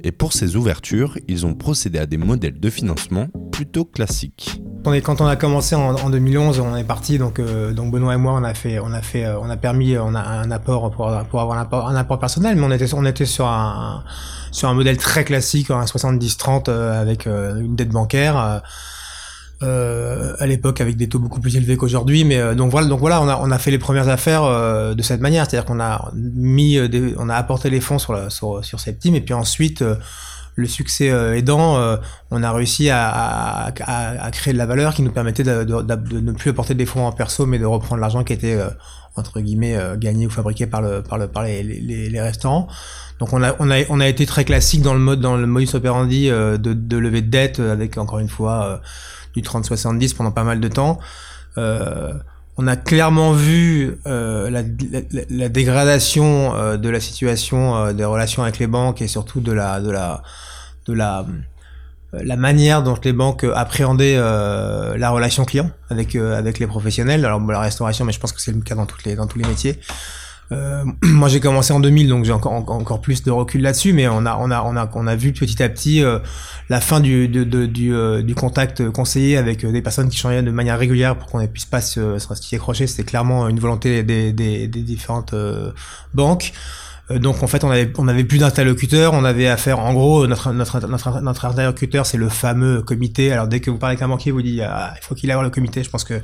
Et 0.02 0.12
pour 0.12 0.32
ces 0.32 0.56
ouvertures, 0.56 1.18
ils 1.28 1.46
ont 1.46 1.54
procédé 1.54 1.98
à 1.98 2.06
des 2.06 2.16
modèles 2.16 2.58
de 2.58 2.70
financement 2.70 3.28
plutôt 3.52 3.84
classiques. 3.84 4.60
Quand 5.04 5.20
on 5.20 5.26
a 5.26 5.36
commencé 5.36 5.74
en, 5.74 6.08
2011, 6.08 6.58
on 6.60 6.74
est 6.74 6.84
parti 6.84 7.18
donc 7.18 7.38
donc 7.38 7.92
Benoît 7.92 8.14
et 8.14 8.16
moi 8.16 8.32
on 8.32 8.42
a 8.42 8.54
fait 8.54 8.78
on 8.78 8.94
a 8.94 9.02
fait 9.02 9.26
on 9.26 9.50
a 9.50 9.58
permis 9.58 9.98
on 9.98 10.14
a 10.14 10.22
un 10.22 10.50
apport 10.50 10.90
pour, 10.90 11.12
pour 11.28 11.40
avoir 11.42 11.58
un 11.58 11.60
apport, 11.60 11.86
un 11.86 11.94
apport 11.96 12.18
personnel 12.18 12.56
mais 12.56 12.62
on 12.62 12.70
était 12.70 12.94
on 12.94 13.04
était 13.04 13.26
sur 13.26 13.46
un 13.46 14.02
sur 14.52 14.70
un 14.70 14.74
modèle 14.74 14.96
très 14.96 15.24
classique 15.24 15.70
un 15.70 15.86
70 15.86 16.38
30 16.38 16.70
avec 16.70 17.26
une 17.26 17.76
dette 17.76 17.90
bancaire 17.90 18.62
euh, 19.62 20.34
à 20.38 20.46
l'époque 20.46 20.80
avec 20.80 20.96
des 20.96 21.06
taux 21.06 21.18
beaucoup 21.18 21.38
plus 21.38 21.54
élevés 21.54 21.76
qu'aujourd'hui. 21.76 22.24
Mais 22.24 22.38
euh, 22.38 22.54
donc 22.54 22.70
voilà, 22.70 22.86
donc 22.86 22.98
voilà, 22.98 23.20
on 23.20 23.28
a 23.28 23.36
on 23.42 23.50
a 23.50 23.58
fait 23.58 23.70
les 23.70 23.78
premières 23.78 24.08
affaires 24.08 24.42
euh, 24.42 24.94
de 24.94 25.02
cette 25.02 25.20
manière, 25.20 25.44
c'est-à-dire 25.44 25.66
qu'on 25.66 25.80
a 25.80 26.10
mis, 26.14 26.76
des, 26.88 27.14
on 27.18 27.28
a 27.28 27.34
apporté 27.34 27.68
les 27.68 27.80
fonds 27.80 27.98
sur 27.98 28.14
la, 28.14 28.30
sur, 28.30 28.64
sur 28.64 28.78
team 28.98 29.14
et 29.14 29.20
puis 29.20 29.34
ensuite. 29.34 29.84
le 30.56 30.66
succès 30.66 31.08
aidant, 31.38 31.78
on 32.30 32.42
a 32.42 32.52
réussi 32.52 32.90
à, 32.90 33.08
à, 33.08 34.24
à, 34.26 34.30
créer 34.30 34.52
de 34.52 34.58
la 34.58 34.66
valeur 34.66 34.94
qui 34.94 35.02
nous 35.02 35.12
permettait 35.12 35.44
de, 35.44 35.64
de, 35.64 35.80
de, 35.80 36.20
ne 36.20 36.32
plus 36.32 36.50
apporter 36.50 36.74
des 36.74 36.84
fonds 36.84 37.06
en 37.06 37.12
perso, 37.12 37.46
mais 37.46 37.58
de 37.58 37.64
reprendre 37.64 38.00
l'argent 38.00 38.24
qui 38.24 38.34
était 38.34 38.58
entre 39.16 39.40
guillemets 39.40 39.78
gagné 39.96 40.26
ou 40.26 40.30
fabriqué 40.30 40.66
par 40.66 40.82
le 40.82 41.02
par 41.02 41.16
le 41.18 41.28
par 41.28 41.44
les, 41.44 41.62
les, 41.62 42.10
les, 42.10 42.20
restaurants. 42.20 42.68
Donc 43.20 43.32
on 43.32 43.42
a 43.42 43.54
on 43.58 43.70
a 43.70 43.84
on 43.88 44.00
a 44.00 44.08
été 44.08 44.26
très 44.26 44.44
classique 44.44 44.82
dans 44.82 44.92
le 44.92 45.00
mode 45.00 45.20
dans 45.20 45.36
le 45.36 45.46
modus 45.46 45.74
operandi 45.74 46.28
de, 46.28 46.56
de 46.56 46.96
lever 46.98 47.22
de 47.22 47.30
dette 47.30 47.60
avec 47.60 47.96
encore 47.96 48.18
une 48.18 48.28
fois 48.28 48.82
du 49.34 49.42
30-70 49.42 50.14
pendant 50.14 50.32
pas 50.32 50.44
mal 50.44 50.60
de 50.60 50.68
temps. 50.68 50.98
Euh, 51.58 52.12
on 52.56 52.66
a 52.66 52.76
clairement 52.76 53.32
vu 53.32 53.96
euh, 54.06 54.50
la, 54.50 54.62
la, 54.62 55.22
la, 55.30 55.48
dégradation 55.48 56.54
euh, 56.54 56.76
de 56.76 56.90
la 56.90 57.00
situation 57.00 57.74
euh, 57.74 57.92
des 57.94 58.04
relations 58.04 58.42
avec 58.42 58.58
les 58.58 58.66
banques 58.66 59.00
et 59.00 59.08
surtout 59.08 59.40
de 59.40 59.50
la 59.52 59.80
de 59.80 59.90
la 59.90 60.22
de 60.86 60.92
la 60.92 61.24
la 62.12 62.36
manière 62.36 62.82
dont 62.82 62.98
les 63.02 63.12
banques 63.12 63.44
appréhendaient 63.54 64.16
euh, 64.18 64.96
la 64.98 65.10
relation 65.10 65.44
client 65.44 65.70
avec 65.88 66.16
avec 66.16 66.58
les 66.58 66.66
professionnels. 66.66 67.24
Alors 67.24 67.40
la 67.40 67.60
restauration, 67.60 68.04
mais 68.04 68.12
je 68.12 68.20
pense 68.20 68.32
que 68.32 68.42
c'est 68.42 68.52
le 68.52 68.60
cas 68.60 68.74
dans 68.74 68.86
toutes 68.86 69.04
les 69.04 69.14
dans 69.14 69.26
tous 69.26 69.38
les 69.38 69.46
métiers. 69.46 69.78
Euh, 70.52 70.84
moi, 71.02 71.28
j'ai 71.28 71.40
commencé 71.40 71.72
en 71.72 71.80
2000, 71.80 72.08
donc 72.08 72.24
j'ai 72.24 72.32
encore, 72.32 72.52
encore 72.52 73.00
plus 73.00 73.22
de 73.22 73.30
recul 73.30 73.62
là-dessus, 73.62 73.92
mais 73.92 74.08
on 74.08 74.26
a, 74.26 74.36
on 74.36 74.50
a, 74.50 74.62
on 74.62 74.76
a, 74.76 74.90
on 74.94 75.06
a 75.06 75.16
vu 75.16 75.32
petit 75.32 75.62
à 75.62 75.68
petit 75.68 76.02
euh, 76.02 76.18
la 76.68 76.80
fin 76.80 77.00
du, 77.00 77.28
de, 77.28 77.44
du, 77.66 77.94
euh, 77.94 78.22
du, 78.22 78.34
contact 78.34 78.90
conseillé 78.90 79.36
avec 79.36 79.64
des 79.64 79.82
personnes 79.82 80.08
qui 80.08 80.16
changeaient 80.18 80.42
de 80.42 80.50
manière 80.50 80.78
régulière 80.78 81.16
pour 81.16 81.28
qu'on 81.28 81.40
ne 81.40 81.46
puisse 81.46 81.66
pas 81.66 81.80
se, 81.80 82.18
se 82.18 82.54
accrocher. 82.54 82.86
C'était 82.86 83.04
clairement 83.04 83.48
une 83.48 83.60
volonté 83.60 84.02
des, 84.02 84.32
des, 84.32 84.66
des 84.66 84.82
différentes 84.82 85.34
banques. 86.14 86.52
Donc 87.10 87.42
en 87.42 87.48
fait, 87.48 87.64
on 87.64 87.70
avait, 87.70 87.92
on 87.98 88.06
avait 88.06 88.22
plus 88.22 88.38
d'interlocuteurs, 88.38 89.14
on 89.14 89.24
avait 89.24 89.48
affaire, 89.48 89.80
en 89.80 89.92
gros, 89.92 90.28
notre, 90.28 90.52
notre, 90.52 90.86
notre, 91.20 91.44
interlocuteur, 91.44 92.06
c'est 92.06 92.18
le 92.18 92.28
fameux 92.28 92.82
comité. 92.82 93.32
Alors 93.32 93.48
dès 93.48 93.58
que 93.58 93.68
vous 93.68 93.78
parlez 93.78 93.94
avec 93.94 94.02
un 94.02 94.08
banquier, 94.08 94.30
vous 94.30 94.42
dit, 94.42 94.62
ah, 94.62 94.94
il 94.96 95.04
faut 95.04 95.16
qu'il 95.16 95.28
aille 95.32 95.42
le 95.42 95.50
comité. 95.50 95.82
Je 95.82 95.90
pense 95.90 96.04
que 96.04 96.22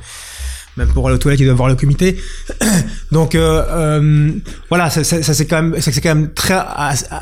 même 0.77 0.89
pour 0.89 1.07
aller 1.07 1.17
aux 1.17 1.19
toilettes, 1.19 1.41
il 1.41 1.47
doit 1.47 1.55
voir 1.55 1.69
le 1.69 1.75
comité. 1.75 2.17
Donc 3.13 3.35
euh, 3.35 3.63
euh, 3.69 4.33
voilà, 4.69 4.91
ça, 4.91 5.05
ça, 5.05 5.23
ça 5.23 5.35
c'est 5.35 5.47
quand 5.47 5.63
même, 5.63 5.81
ça 5.81 5.93
c'est 5.93 6.01
quand 6.01 6.15
même 6.15 6.33
très 6.33 6.59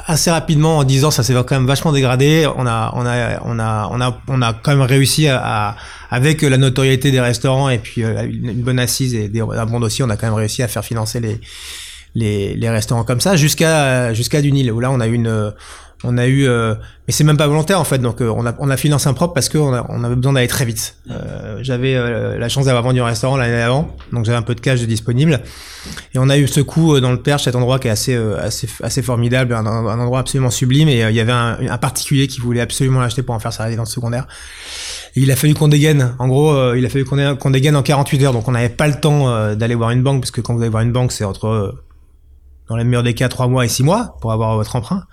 assez 0.06 0.30
rapidement 0.30 0.78
en 0.78 0.84
10 0.84 1.04
ans, 1.04 1.10
ça 1.10 1.22
s'est 1.22 1.34
quand 1.34 1.52
même 1.52 1.66
vachement 1.66 1.92
dégradé. 1.92 2.48
On 2.56 2.66
a, 2.66 2.92
on 2.94 3.06
a, 3.06 3.40
on 3.44 3.58
a, 3.58 3.88
on 3.90 4.00
a, 4.00 4.20
on 4.28 4.42
a 4.42 4.52
quand 4.52 4.72
même 4.72 4.82
réussi 4.86 5.28
à, 5.28 5.76
avec 6.10 6.42
la 6.42 6.56
notoriété 6.56 7.10
des 7.10 7.20
restaurants 7.20 7.70
et 7.70 7.78
puis 7.78 8.02
euh, 8.02 8.24
une 8.24 8.62
bonne 8.62 8.78
assise 8.78 9.14
et 9.14 9.30
un 9.40 9.66
bon 9.66 9.80
dossier, 9.80 10.04
on 10.04 10.10
a 10.10 10.16
quand 10.16 10.26
même 10.26 10.34
réussi 10.34 10.62
à 10.62 10.68
faire 10.68 10.84
financer 10.84 11.20
les 11.20 11.40
les, 12.16 12.54
les 12.54 12.70
restaurants 12.70 13.02
comme 13.02 13.20
ça 13.20 13.34
jusqu'à 13.34 14.14
jusqu'à 14.14 14.40
du 14.40 14.52
Nil 14.52 14.70
où 14.70 14.78
là 14.78 14.92
on 14.92 15.00
a 15.00 15.08
une 15.08 15.52
on 16.04 16.18
a 16.18 16.26
eu, 16.26 16.46
euh, 16.46 16.74
mais 17.06 17.12
c'est 17.12 17.24
même 17.24 17.36
pas 17.36 17.46
volontaire 17.46 17.80
en 17.80 17.84
fait. 17.84 17.98
Donc 17.98 18.20
euh, 18.20 18.32
on 18.36 18.46
a 18.46 18.54
on 18.58 18.70
a 18.70 18.76
financé 18.76 19.08
un 19.08 19.14
propre 19.14 19.34
parce 19.34 19.48
qu'on 19.48 19.74
on 19.88 20.04
avait 20.04 20.14
besoin 20.14 20.34
d'aller 20.34 20.48
très 20.48 20.64
vite. 20.64 20.96
Euh, 21.10 21.58
j'avais 21.62 21.94
la 22.38 22.48
chance 22.48 22.66
d'avoir 22.66 22.82
vendu 22.84 23.00
un 23.00 23.06
restaurant 23.06 23.36
l'année 23.36 23.60
avant, 23.60 23.94
donc 24.12 24.24
j'avais 24.24 24.38
un 24.38 24.42
peu 24.42 24.54
de 24.54 24.60
cash 24.60 24.80
disponible. 24.82 25.40
Et 26.14 26.18
on 26.18 26.28
a 26.28 26.38
eu 26.38 26.46
ce 26.46 26.60
coup 26.60 27.00
dans 27.00 27.10
le 27.10 27.20
Perche, 27.20 27.44
cet 27.44 27.56
endroit 27.56 27.78
qui 27.78 27.88
est 27.88 27.90
assez 27.90 28.14
assez 28.14 28.68
assez 28.82 29.02
formidable, 29.02 29.54
un, 29.54 29.66
endroit 29.66 30.20
absolument 30.20 30.50
sublime. 30.50 30.88
Et 30.88 31.00
il 31.00 31.14
y 31.14 31.20
avait 31.20 31.32
un, 31.32 31.58
un, 31.68 31.78
particulier 31.78 32.26
qui 32.26 32.40
voulait 32.40 32.60
absolument 32.60 33.00
l'acheter 33.00 33.22
pour 33.22 33.34
en 33.34 33.40
faire 33.40 33.52
sa 33.52 33.64
résidence 33.64 33.90
secondaire. 33.90 34.26
Et 35.16 35.20
il 35.20 35.30
a 35.30 35.36
fallu 35.36 35.54
qu'on 35.54 35.68
dégaine. 35.68 36.14
En 36.18 36.28
gros, 36.28 36.74
il 36.74 36.84
a 36.84 36.88
fallu 36.88 37.04
qu'on 37.04 37.36
qu'on 37.36 37.50
dégaine 37.50 37.76
en 37.76 37.82
48 37.82 38.24
heures. 38.24 38.32
Donc 38.32 38.46
on 38.48 38.52
n'avait 38.52 38.68
pas 38.68 38.88
le 38.88 38.94
temps 38.94 39.54
d'aller 39.54 39.74
voir 39.74 39.90
une 39.90 40.02
banque 40.02 40.20
parce 40.20 40.30
que 40.30 40.40
quand 40.40 40.54
vous 40.54 40.60
allez 40.60 40.70
voir 40.70 40.82
une 40.82 40.92
banque, 40.92 41.12
c'est 41.12 41.24
entre 41.24 41.74
dans 42.68 42.76
les 42.76 42.84
meilleurs 42.84 43.02
des 43.02 43.14
cas 43.14 43.28
3 43.28 43.48
mois 43.48 43.64
et 43.64 43.68
6 43.68 43.82
mois 43.82 44.16
pour 44.20 44.32
avoir 44.32 44.56
votre 44.56 44.76
emprunt. 44.76 45.04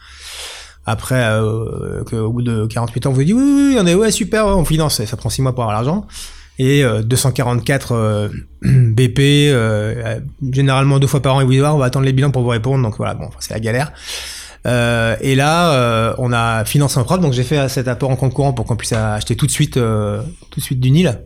Après, 0.86 1.24
euh, 1.24 2.04
au 2.14 2.32
bout 2.32 2.42
de 2.42 2.66
48 2.66 3.06
ans, 3.06 3.12
vous 3.12 3.24
dites 3.24 3.34
oui, 3.34 3.44
oui, 3.44 3.74
oui, 3.74 3.78
on 3.80 3.86
est 3.86 3.96
ouais 3.96 4.12
super, 4.12 4.48
on 4.48 4.66
finance. 4.66 5.04
Ça 5.06 5.18
prend 5.18 5.30
6 5.30 5.42
mois 5.42 5.54
pour 5.54 5.64
avoir 5.64 5.76
l'argent. 5.76 6.08
Et 6.60 6.84
244 6.84 7.92
euh, 7.94 8.30
BP, 8.64 9.20
euh, 9.20 9.96
euh, 10.06 10.20
généralement 10.52 11.00
deux 11.00 11.08
fois 11.08 11.22
par 11.22 11.36
an, 11.36 11.42
ils 11.42 11.46
vous 11.46 11.54
disent 11.54 11.64
on 11.64 11.78
va 11.78 11.86
attendre 11.86 12.06
les 12.06 12.14
bilans 12.14 12.30
pour 12.30 12.44
vous 12.44 12.50
répondre. 12.50 12.84
Donc 12.84 12.98
voilà, 12.98 13.16
bon, 13.16 13.30
c'est 13.40 13.54
la 13.54 13.60
galère. 13.60 13.92
et 14.66 15.36
là, 15.36 16.14
on 16.18 16.32
a 16.32 16.64
financé 16.66 17.00
un 17.00 17.04
propre, 17.04 17.22
donc 17.22 17.34
j'ai 17.34 17.44
fait 17.44 17.68
cet 17.70 17.88
apport 17.88 18.12
en 18.12 18.16
compte 18.16 18.34
courant 18.34 18.54
pour 18.54 18.66
qu'on 18.66 18.76
puisse 18.76 18.94
acheter 18.94 19.36
tout 19.36 19.48
de 19.48 19.52
suite, 19.52 19.74
tout 19.74 20.60
de 20.60 20.64
suite 20.64 20.80
du 20.80 20.92
Nil. 20.92 21.20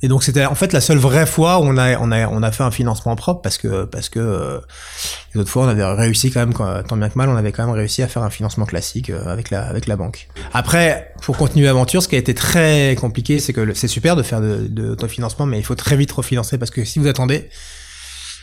Et 0.00 0.08
donc 0.08 0.22
c'était 0.22 0.46
en 0.46 0.54
fait 0.54 0.72
la 0.72 0.80
seule 0.80 0.98
vraie 0.98 1.26
fois 1.26 1.58
où 1.58 1.62
on 1.64 1.76
a 1.76 1.98
on 1.98 2.12
a 2.12 2.28
on 2.28 2.42
a 2.42 2.52
fait 2.52 2.62
un 2.62 2.70
financement 2.70 3.16
propre 3.16 3.42
parce 3.42 3.58
que 3.58 3.84
parce 3.84 4.08
que 4.08 4.20
euh, 4.20 4.60
les 5.34 5.40
autres 5.40 5.50
fois 5.50 5.64
on 5.64 5.68
avait 5.68 5.84
réussi 5.84 6.30
quand 6.30 6.40
même 6.40 6.54
tant 6.54 6.96
bien 6.96 7.08
que 7.08 7.18
mal 7.18 7.28
on 7.28 7.36
avait 7.36 7.50
quand 7.50 7.66
même 7.66 7.74
réussi 7.74 8.02
à 8.04 8.06
faire 8.08 8.22
un 8.22 8.30
financement 8.30 8.64
classique 8.64 9.10
euh, 9.10 9.26
avec 9.26 9.50
la 9.50 9.64
avec 9.66 9.88
la 9.88 9.96
banque. 9.96 10.28
Après 10.54 11.12
pour 11.22 11.36
continuer 11.36 11.66
l'aventure 11.66 12.00
ce 12.00 12.06
qui 12.06 12.14
a 12.14 12.18
été 12.18 12.32
très 12.32 12.96
compliqué 13.00 13.40
c'est 13.40 13.52
que 13.52 13.74
c'est 13.74 13.88
super 13.88 14.14
de 14.14 14.22
faire 14.22 14.40
de, 14.40 14.68
de 14.68 15.06
financement 15.08 15.46
mais 15.46 15.58
il 15.58 15.64
faut 15.64 15.74
très 15.74 15.96
vite 15.96 16.12
refinancer 16.12 16.58
parce 16.58 16.70
que 16.70 16.84
si 16.84 17.00
vous 17.00 17.08
attendez 17.08 17.48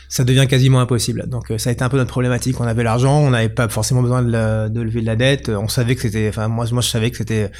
ça 0.08 0.24
devient 0.24 0.46
quasiment 0.48 0.80
impossible. 0.80 1.28
Donc 1.28 1.50
euh, 1.50 1.58
ça 1.58 1.70
a 1.70 1.72
été 1.72 1.82
un 1.82 1.88
peu 1.88 1.96
notre 1.96 2.10
problématique. 2.10 2.60
On 2.60 2.66
avait 2.66 2.84
l'argent, 2.84 3.18
on 3.18 3.30
n'avait 3.30 3.48
pas 3.48 3.68
forcément 3.68 4.02
besoin 4.02 4.22
de, 4.22 4.68
de, 4.68 4.80
lever 4.80 5.00
de 5.00 5.06
la 5.06 5.16
dette. 5.16 5.48
On 5.48 5.68
savait 5.68 5.94
que 5.94 6.02
c'était, 6.02 6.28
enfin 6.28 6.48
moi 6.48 6.66
moi 6.70 6.82
je 6.82 6.88
savais 6.88 7.10
que 7.10 7.16
c'était 7.16 7.50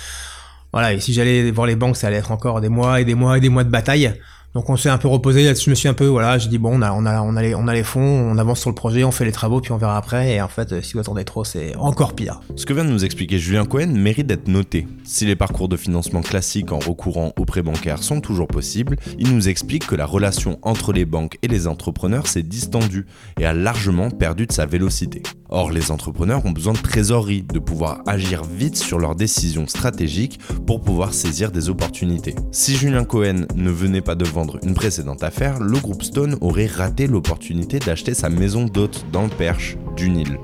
voilà, 0.72 0.92
et 0.92 1.00
si 1.00 1.12
j'allais 1.12 1.50
voir 1.50 1.66
les 1.66 1.76
banques, 1.76 1.96
ça 1.96 2.08
allait 2.08 2.16
être 2.16 2.32
encore 2.32 2.60
des 2.60 2.68
mois 2.68 3.00
et 3.00 3.04
des 3.04 3.14
mois 3.14 3.38
et 3.38 3.40
des 3.40 3.48
mois 3.48 3.64
de 3.64 3.70
bataille. 3.70 4.12
Donc 4.56 4.70
on 4.70 4.76
s'est 4.78 4.88
un 4.88 4.96
peu 4.96 5.06
reposé 5.06 5.54
Je 5.54 5.68
me 5.68 5.74
suis 5.74 5.86
un 5.86 5.92
peu, 5.92 6.06
voilà, 6.06 6.38
j'ai 6.38 6.48
dit 6.48 6.56
bon, 6.56 6.78
on 6.78 6.80
a, 6.80 6.90
on 6.90 7.04
a, 7.04 7.20
on 7.20 7.36
a 7.36 7.74
les, 7.74 7.82
fonds, 7.82 8.00
on 8.00 8.38
avance 8.38 8.60
sur 8.60 8.70
le 8.70 8.74
projet, 8.74 9.04
on 9.04 9.10
fait 9.10 9.26
les 9.26 9.32
travaux, 9.32 9.60
puis 9.60 9.70
on 9.72 9.76
verra 9.76 9.98
après. 9.98 10.32
Et 10.32 10.40
en 10.40 10.48
fait, 10.48 10.82
si 10.82 10.94
vous 10.94 11.00
attendez 11.00 11.24
trop, 11.24 11.44
c'est 11.44 11.76
encore 11.76 12.14
pire. 12.14 12.40
Ce 12.54 12.64
que 12.64 12.72
vient 12.72 12.86
de 12.86 12.88
nous 12.88 13.04
expliquer 13.04 13.38
Julien 13.38 13.66
Cohen 13.66 13.88
mérite 13.88 14.26
d'être 14.26 14.48
noté. 14.48 14.88
Si 15.04 15.26
les 15.26 15.36
parcours 15.36 15.68
de 15.68 15.76
financement 15.76 16.22
classiques 16.22 16.72
en 16.72 16.78
recourant 16.78 17.34
aux 17.38 17.44
prêts 17.44 17.60
bancaires 17.60 18.02
sont 18.02 18.22
toujours 18.22 18.46
possibles, 18.46 18.96
il 19.18 19.34
nous 19.34 19.50
explique 19.50 19.86
que 19.86 19.94
la 19.94 20.06
relation 20.06 20.58
entre 20.62 20.94
les 20.94 21.04
banques 21.04 21.36
et 21.42 21.48
les 21.48 21.66
entrepreneurs 21.66 22.26
s'est 22.26 22.42
distendue 22.42 23.04
et 23.38 23.44
a 23.44 23.52
largement 23.52 24.10
perdu 24.10 24.46
de 24.46 24.52
sa 24.52 24.64
vélocité. 24.64 25.22
Or, 25.48 25.70
les 25.70 25.90
entrepreneurs 25.90 26.44
ont 26.44 26.50
besoin 26.50 26.72
de 26.72 26.78
trésorerie, 26.78 27.42
de 27.42 27.58
pouvoir 27.58 28.02
agir 28.06 28.42
vite 28.44 28.76
sur 28.76 28.98
leurs 28.98 29.14
décisions 29.14 29.66
stratégiques 29.66 30.40
pour 30.66 30.80
pouvoir 30.80 31.14
saisir 31.14 31.52
des 31.52 31.68
opportunités. 31.68 32.34
Si 32.50 32.74
Julien 32.76 33.04
Cohen 33.04 33.46
ne 33.54 33.70
venait 33.70 34.00
pas 34.00 34.14
de 34.14 34.24
vendre 34.24 34.58
une 34.62 34.74
précédente 34.74 35.22
affaire, 35.22 35.60
le 35.60 35.78
groupe 35.78 36.02
Stone 36.02 36.36
aurait 36.40 36.66
raté 36.66 37.06
l'opportunité 37.06 37.78
d'acheter 37.78 38.14
sa 38.14 38.28
maison 38.28 38.64
d'hôte 38.64 39.06
dans 39.12 39.22
le 39.22 39.28
Perche, 39.28 39.76
du 39.96 40.10
Nil, 40.10 40.38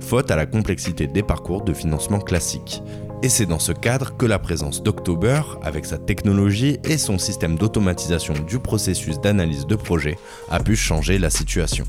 faute 0.00 0.30
à 0.30 0.36
la 0.36 0.46
complexité 0.46 1.06
des 1.06 1.22
parcours 1.22 1.62
de 1.62 1.72
financement 1.72 2.18
classiques. 2.18 2.82
Et 3.22 3.28
c'est 3.28 3.46
dans 3.46 3.58
ce 3.58 3.72
cadre 3.72 4.16
que 4.16 4.26
la 4.26 4.38
présence 4.38 4.82
d'October, 4.82 5.40
avec 5.62 5.86
sa 5.86 5.96
technologie 5.96 6.78
et 6.84 6.98
son 6.98 7.18
système 7.18 7.56
d'automatisation 7.56 8.34
du 8.46 8.58
processus 8.58 9.20
d'analyse 9.20 9.66
de 9.66 9.74
projet, 9.74 10.18
a 10.50 10.60
pu 10.60 10.76
changer 10.76 11.18
la 11.18 11.30
situation. 11.30 11.86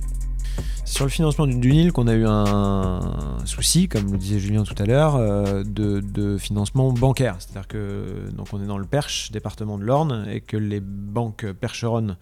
Sur 0.85 1.05
le 1.05 1.11
financement 1.11 1.45
du 1.45 1.55
Nil 1.55 1.91
qu'on 1.91 2.07
a 2.07 2.13
eu 2.13 2.25
un 2.25 2.99
souci, 3.45 3.87
comme 3.87 4.11
le 4.11 4.17
disait 4.17 4.39
Julien 4.39 4.63
tout 4.63 4.75
à 4.81 4.85
l'heure, 4.85 5.15
euh, 5.15 5.63
de, 5.63 6.37
financement 6.37 6.91
bancaire. 6.91 7.35
C'est-à-dire 7.39 7.67
que 7.67 8.29
donc 8.35 8.47
on 8.53 8.61
est 8.61 8.65
dans 8.65 8.77
le 8.77 8.85
Perche, 8.85 9.31
département 9.31 9.77
de 9.77 9.83
l'Orne, 9.83 10.25
et 10.31 10.41
que 10.41 10.57
les 10.57 10.79
banques 10.79 11.45
percheronnes 11.51 12.17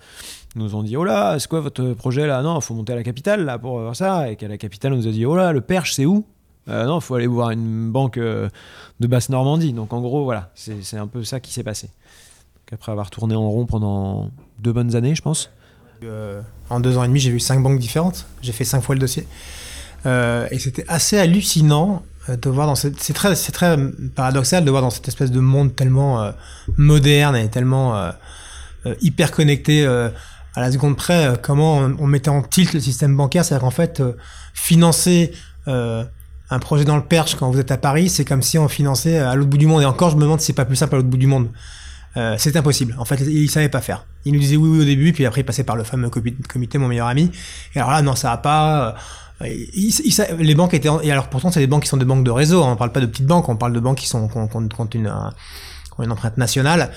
nous 0.55 0.75
ont 0.75 0.83
dit 0.83 0.97
Oh 0.97 1.03
là, 1.03 1.37
c'est 1.39 1.47
quoi 1.47 1.61
votre 1.61 1.93
projet 1.93 2.27
là? 2.27 2.41
Non, 2.41 2.57
il 2.57 2.61
faut 2.61 2.73
monter 2.73 2.93
à 2.93 2.95
la 2.95 3.03
capitale 3.03 3.45
là 3.45 3.59
pour 3.59 3.79
voir 3.79 3.95
ça. 3.95 4.29
Et 4.29 4.35
qu'à 4.35 4.47
la 4.47 4.57
capitale, 4.57 4.93
on 4.93 4.97
nous 4.97 5.07
a 5.07 5.11
dit 5.11 5.25
Oh 5.25 5.35
là, 5.35 5.51
le 5.51 5.61
Perche, 5.61 5.93
c'est 5.93 6.05
où? 6.05 6.25
Euh, 6.67 6.85
Non, 6.85 6.99
il 6.99 7.01
faut 7.01 7.15
aller 7.15 7.27
voir 7.27 7.51
une 7.51 7.91
banque 7.91 8.17
euh, 8.17 8.49
de 8.99 9.07
Basse-Normandie. 9.07 9.73
Donc 9.73 9.93
en 9.93 10.01
gros, 10.01 10.23
voilà, 10.23 10.51
c'est 10.55 10.97
un 10.97 11.07
peu 11.07 11.23
ça 11.23 11.39
qui 11.39 11.53
s'est 11.53 11.63
passé. 11.63 11.89
après 12.71 12.91
avoir 12.91 13.09
tourné 13.09 13.35
en 13.35 13.49
rond 13.49 13.65
pendant 13.65 14.31
deux 14.59 14.73
bonnes 14.73 14.95
années, 14.95 15.15
je 15.15 15.21
pense. 15.21 15.51
Euh, 16.03 16.41
en 16.69 16.79
deux 16.79 16.97
ans 16.97 17.03
et 17.03 17.07
demi, 17.07 17.19
j'ai 17.19 17.31
vu 17.31 17.39
cinq 17.39 17.61
banques 17.61 17.79
différentes. 17.79 18.25
J'ai 18.41 18.51
fait 18.51 18.63
cinq 18.63 18.81
fois 18.81 18.95
le 18.95 19.01
dossier. 19.01 19.27
Euh, 20.05 20.47
et 20.51 20.59
c'était 20.59 20.85
assez 20.87 21.17
hallucinant 21.17 22.03
euh, 22.29 22.37
de 22.37 22.49
voir 22.49 22.67
dans 22.67 22.75
cette... 22.75 22.99
C'est 23.01 23.13
très, 23.13 23.35
c'est 23.35 23.51
très 23.51 23.77
paradoxal 24.15 24.65
de 24.65 24.71
voir 24.71 24.81
dans 24.81 24.89
cette 24.89 25.07
espèce 25.07 25.31
de 25.31 25.39
monde 25.39 25.75
tellement 25.75 26.31
moderne 26.77 27.35
et 27.35 27.49
tellement 27.49 28.11
hyper 29.01 29.31
connecté 29.31 29.85
à 29.85 30.61
la 30.61 30.71
seconde 30.71 30.95
près 30.95 31.33
comment 31.41 31.77
on, 31.77 32.07
mettait 32.07 32.29
en 32.29 32.41
tilt 32.41 32.73
le 32.73 32.79
système 32.79 33.15
bancaire. 33.15 33.45
C'est-à-dire 33.45 33.63
qu'en 33.63 33.71
fait, 33.71 34.01
financer 34.53 35.31
un 35.67 36.59
projet 36.59 36.85
dans 36.85 36.97
le 36.97 37.03
Perche 37.03 37.35
quand 37.35 37.49
vous 37.49 37.59
êtes 37.59 37.71
à 37.71 37.77
Paris, 37.77 38.09
c'est 38.09 38.25
comme 38.25 38.43
si 38.43 38.57
on 38.57 38.67
finançait 38.67 39.17
à 39.17 39.35
l'autre 39.35 39.49
bout 39.49 39.57
du 39.57 39.67
monde. 39.67 39.81
Et 39.81 39.85
encore, 39.85 40.11
je 40.11 40.15
me 40.15 40.21
demande 40.21 40.39
si 40.39 40.47
c'est 40.47 40.53
pas 40.53 40.65
plus 40.65 40.75
simple 40.75 40.95
à 40.95 40.97
l'autre 40.97 41.09
bout 41.09 41.17
du 41.17 41.27
monde. 41.27 41.49
C'est 42.37 42.55
impossible. 42.55 42.95
En 42.97 43.05
fait, 43.05 43.19
il 43.21 43.49
savait 43.49 43.69
pas 43.69 43.81
faire. 43.81 44.05
Il 44.25 44.33
nous 44.33 44.39
disait 44.39 44.57
oui, 44.57 44.69
oui 44.69 44.81
au 44.81 44.85
début, 44.85 45.13
puis 45.13 45.25
après 45.25 45.41
il 45.41 45.43
passait 45.43 45.63
par 45.63 45.75
le 45.75 45.83
fameux 45.83 46.09
comité, 46.09 46.77
mon 46.77 46.87
meilleur 46.87 47.07
ami. 47.07 47.31
Et 47.75 47.79
alors 47.79 47.91
là, 47.91 48.01
non, 48.01 48.15
ça 48.15 48.31
va 48.31 48.37
pas. 48.37 48.95
Euh, 49.41 49.49
les 50.39 50.55
banques 50.55 50.73
étaient 50.73 50.89
et 51.03 51.11
alors 51.11 51.27
pourtant 51.29 51.51
c'est 51.51 51.59
des 51.59 51.67
banques 51.67 51.83
qui 51.83 51.89
sont 51.89 51.97
des 51.97 52.05
banques 52.05 52.23
de 52.23 52.31
réseau. 52.31 52.63
Hein. 52.63 52.71
On 52.71 52.75
parle 52.75 52.91
pas 52.91 53.01
de 53.01 53.05
petites 53.05 53.27
banques, 53.27 53.49
on 53.49 53.55
parle 53.55 53.73
de 53.73 53.79
banques 53.79 53.97
qui 53.97 54.07
sont 54.07 54.27
qui 54.27 54.37
ont, 54.37 54.89
une, 54.93 55.11
une 55.99 56.11
empreinte 56.11 56.37
nationale. 56.37 56.91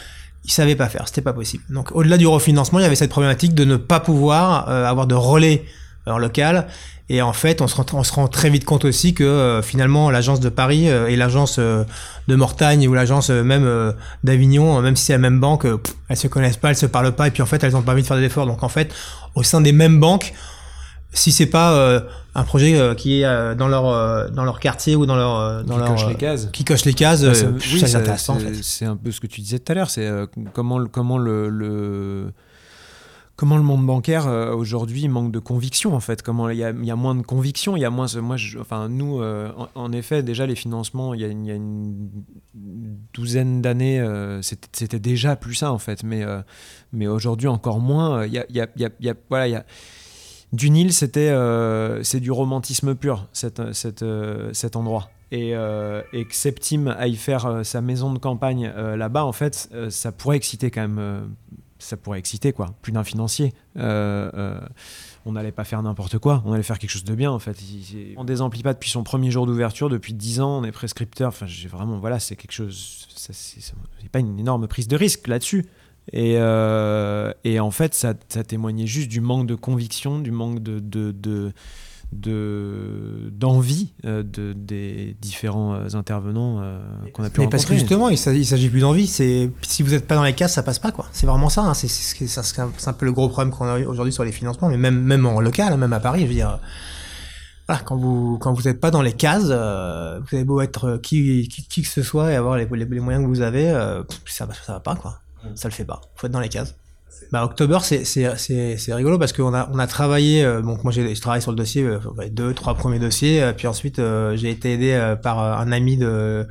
Il 0.45 0.53
savait 0.53 0.77
pas 0.77 0.89
faire, 0.89 1.07
c'était 1.09 1.21
pas 1.21 1.33
possible. 1.33 1.65
Donc 1.69 1.91
au-delà 1.93 2.17
du 2.17 2.27
refinancement, 2.27 2.79
il 2.79 2.83
y 2.83 2.87
avait 2.87 2.97
cette 2.97 3.11
problématique 3.11 3.55
de 3.55 3.65
ne 3.65 3.77
pas 3.77 4.01
pouvoir 4.01 4.69
euh, 4.69 4.87
avoir 4.87 5.07
de 5.07 5.15
relais 5.15 5.65
local 6.17 6.67
et 7.11 7.23
en 7.23 7.33
fait, 7.33 7.63
on 7.63 7.69
se 7.69 7.75
rend, 7.75 7.87
on 7.95 8.05
se 8.05 8.13
rend 8.13 8.29
très 8.29 8.51
vite 8.51 8.67
compte 8.67 8.85
aussi 8.85 9.15
que 9.15 9.25
euh, 9.25 9.63
finalement, 9.63 10.11
l'agence 10.11 10.41
de 10.41 10.51
Paris 10.51 10.91
euh, 10.91 11.07
et 11.07 11.17
l'agence 11.17 11.57
euh, 11.59 11.85
de 12.27 12.35
Mortagne 12.35 12.87
ou 12.87 12.93
l'agence 12.93 13.31
même 13.31 13.95
d'Avignon, 14.25 14.81
même 14.83 14.95
si 14.95 15.07
c'est 15.07 15.15
la 15.15 15.19
même 15.19 15.41
banque, 15.41 15.67
elles 16.09 16.17
se 16.17 16.29
connaissent 16.29 16.59
pas, 16.59 16.71
elles 16.71 16.77
se 16.77 16.87
parlent 16.87 17.13
pas, 17.13 17.29
et 17.29 17.31
puis 17.31 17.43
en 17.43 17.47
fait, 17.47 17.65
elles 17.65 17.77
ont 17.77 17.83
pas 17.83 17.93
envie 17.93 18.03
de 18.03 18.07
faire 18.07 18.19
des 18.19 18.25
efforts. 18.25 18.47
Donc 18.47 18.63
en 18.63 18.69
fait, 18.69 18.95
au 19.35 19.43
sein 19.43 19.63
des 19.63 19.73
mêmes 19.73 19.99
banques, 19.99 20.35
si 21.15 21.33
c'est 21.33 21.47
pas 21.47 22.03
un 22.35 22.45
projet 22.45 22.95
qui 22.99 23.23
est 23.23 23.55
dans 23.57 23.69
leur 23.69 24.31
dans 24.31 24.45
leur 24.45 24.61
quartier 24.61 24.95
ou 24.95 25.07
dans 25.07 25.17
leur 25.17 25.65
dans 25.65 25.75
qui 25.75 25.81
leur, 25.81 25.89
coche 25.89 26.07
les 26.09 26.15
cases, 26.15 26.49
qui 26.53 26.65
coche 26.65 26.85
les 26.85 26.93
cases, 26.93 27.25
bah, 27.25 27.33
c'est 27.35 27.95
intéressant. 27.97 28.37
C'est 28.61 28.85
un 28.85 28.97
peu 28.97 29.11
ce 29.11 29.21
que 29.21 29.27
tu 29.27 29.41
disais 29.41 29.59
tout 29.59 29.73
à 29.73 29.75
l'heure. 29.75 29.89
C'est 29.89 30.07
comment 30.53 30.85
comment 30.85 31.17
le, 31.17 31.49
le 31.49 32.35
comment 33.39 33.57
le 33.57 33.63
monde 33.63 33.87
bancaire 33.87 34.27
euh, 34.27 34.53
aujourd'hui 34.53 35.07
manque 35.07 35.31
de 35.31 35.39
conviction 35.39 35.95
en 35.95 36.01
fait? 36.01 36.23
Comment 36.23 36.51
il 36.51 36.59
y, 36.59 36.65
a, 36.65 36.73
moins 36.97 37.15
de 37.15 37.23
conviction? 37.23 37.77
Il 37.77 37.81
y 37.81 37.85
a 37.85 37.91
moins 37.91 38.09
moi 38.21 38.37
enfin 38.61 38.89
nous 38.89 39.23
euh, 39.23 39.51
en, 39.77 39.93
effet 39.93 40.25
déjà 40.25 40.45
les 40.45 40.57
financements 40.57 41.15
il 41.15 41.21
y 41.21 41.25
a, 41.25 41.29
une 41.29 42.11
douzaine 43.15 43.63
d'années 43.63 44.01
euh, 44.01 44.43
c'était 44.43 44.99
déjà 44.99 45.37
plus 45.37 45.55
ça 45.55 45.73
en 45.73 45.79
fait. 45.79 46.03
Mais 46.03 46.25
mais 46.93 47.07
aujourd'hui 47.07 47.47
encore 47.47 47.79
moins. 47.79 48.27
Il 48.27 48.33
y 48.33 48.61
a, 48.61 49.65
c'était 50.91 51.33
c'est 52.03 52.21
du 52.21 52.33
romantisme 52.33 52.97
pur 52.97 53.29
cet, 53.33 53.73
cet, 53.73 54.05
cet 54.53 54.75
endroit. 54.75 55.11
Et, 55.31 55.53
que 55.53 56.35
Septime 56.35 56.89
aille 56.89 57.15
faire 57.15 57.61
sa 57.63 57.81
maison 57.83 58.13
de 58.13 58.19
campagne 58.19 58.73
là-bas, 58.97 59.25
en 59.25 59.33
fait, 59.33 59.71
ça 59.91 60.11
pourrait 60.11 60.39
exciter 60.39 60.71
quand 60.71 60.81
même 60.81 61.29
ça 61.79 61.97
pourrait 61.97 62.19
exciter, 62.19 62.53
quoi. 62.53 62.75
Plus 62.83 62.93
d'un 62.93 63.05
financier. 63.05 63.53
Euh, 63.77 64.31
euh, 64.35 64.61
on 65.25 65.33
n'allait 65.33 65.53
pas 65.53 65.65
faire 65.65 65.83
n'importe 65.83 66.19
quoi, 66.19 66.43
on 66.45 66.53
allait 66.53 66.63
faire 66.63 66.79
quelque 66.79 66.91
chose 66.91 67.05
de 67.05 67.15
bien, 67.15 67.31
en 67.31 67.39
fait. 67.39 67.57
On 68.17 68.25
désemplit 68.25 68.63
pas 68.63 68.75
depuis 68.75 68.91
son 68.91 69.03
premier 69.03 69.31
jour 69.31 69.47
d'ouverture, 69.47 69.89
depuis 69.89 70.15
10 70.15 70.41
ans, 70.41 70.61
on 70.61 70.65
est 70.65 70.73
prescripteur. 70.73 71.29
Enfin, 71.29 71.47
j'ai 71.47 71.69
vraiment, 71.69 71.99
voilà, 71.99 72.19
c'est 72.19 72.37
quelque 72.37 72.53
chose. 72.53 73.07
C'est 73.17 74.09
pas 74.11 74.21
une 74.21 74.39
énorme 74.39 74.67
prise 74.69 74.89
de 74.89 74.97
risque 74.97 75.27
là-dessus. 75.29 75.67
Et, 76.13 76.37
euh, 76.39 77.33
et, 77.45 77.61
en 77.61 77.71
fait, 77.71 77.95
ça, 77.95 78.15
ça, 78.29 78.43
témoignait 78.43 78.87
juste 78.87 79.11
du 79.11 79.21
manque 79.21 79.47
de 79.47 79.55
conviction, 79.55 80.21
du 80.21 80.31
manque 80.31 80.63
de, 80.63 80.81
de 80.81 81.53
de 82.13 83.31
d'envie 83.33 83.93
euh, 84.05 84.23
de, 84.23 84.55
des 84.55 85.17
différents 85.21 85.75
euh, 85.75 85.89
intervenants 85.95 86.61
euh, 86.63 86.81
qu'on 87.13 87.23
a 87.23 87.31
pu 87.31 87.41
Mais 87.41 87.49
parce 87.49 87.67
que 87.67 87.75
justement, 87.75 88.09
il 88.09 88.17
s'agit, 88.17 88.45
s'agit 88.45 88.69
plus 88.71 88.81
d'envie. 88.81 89.07
C'est 89.07 89.51
si 89.63 89.83
vous 89.83 89.91
n'êtes 89.91 90.07
pas 90.07 90.15
dans 90.15 90.25
les 90.25 90.33
cases, 90.33 90.55
ça 90.55 90.63
passe 90.63 90.79
pas 90.79 90.91
quoi. 90.91 91.07
C'est 91.13 91.27
vraiment 91.27 91.51
ça. 91.51 91.63
Hein. 91.63 91.75
C'est, 91.75 91.89
c'est, 91.89 92.89
un, 92.89 92.93
peu 92.93 93.05
le 93.05 93.13
gros 93.13 93.29
problème 93.29 93.53
qu'on 93.53 93.67
a 93.67 93.79
aujourd'hui 93.81 94.13
sur 94.13 94.25
les 94.25 94.33
financements, 94.33 94.69
mais 94.69 94.79
même 94.79 95.01
même 95.01 95.27
en 95.27 95.41
local, 95.41 95.77
même 95.77 95.93
à 95.93 96.01
Paris, 96.01 96.23
je 96.23 96.27
veux 96.27 96.35
dire. 96.35 96.59
Voilà, 97.67 97.83
quand 97.83 97.97
vous 97.97 98.39
quand 98.39 98.55
vous 98.55 98.63
n'êtes 98.63 98.81
pas 98.81 98.91
dans 98.91 99.03
les 99.03 99.13
cases, 99.13 99.45
vous 99.45 100.37
avez 100.37 100.45
beau 100.45 100.63
être 100.63 100.97
qui, 101.03 101.49
qui, 101.49 101.83
que 101.83 101.89
ce 101.89 102.03
soit 102.03 102.33
et 102.33 102.37
avoir 102.37 102.57
les, 102.57 102.65
les, 102.65 103.01
moyens 103.01 103.23
que 103.23 103.29
vous 103.29 103.43
avez, 103.43 103.71
ça 104.25 104.49
ça 104.65 104.73
va 104.73 104.81
pas 104.81 104.97
quoi. 104.97 105.21
Ça 105.55 105.69
le 105.69 105.75
fait 105.75 105.85
pas. 105.85 106.01
Faut 106.17 106.27
être 106.27 106.33
dans 106.33 106.41
les 106.41 106.49
cases. 106.49 106.75
Bah, 107.31 107.45
October, 107.45 107.79
c'est 107.83 108.95
rigolo 108.95 109.19
parce 109.19 109.33
qu'on 109.33 109.55
a, 109.55 109.69
on 109.73 109.79
a 109.79 109.87
travaillé. 109.87 110.43
Euh, 110.45 110.63
donc, 110.63 110.83
moi, 110.83 110.93
j'ai 110.93 111.13
travaillé 111.15 111.43
sur 111.43 111.51
le 111.51 111.57
dossier, 111.57 111.83
euh, 111.83 111.99
deux, 112.31 112.55
trois 112.55 112.75
premiers 112.75 112.99
dossiers. 112.99 113.43
Euh, 113.43 113.53
puis 113.53 113.67
ensuite, 113.67 114.01
j'ai 114.35 114.51
été 114.51 114.73
aidé 114.73 115.15
par 115.23 115.39
un 115.39 115.71
ami 115.73 115.97
de, 115.97 116.47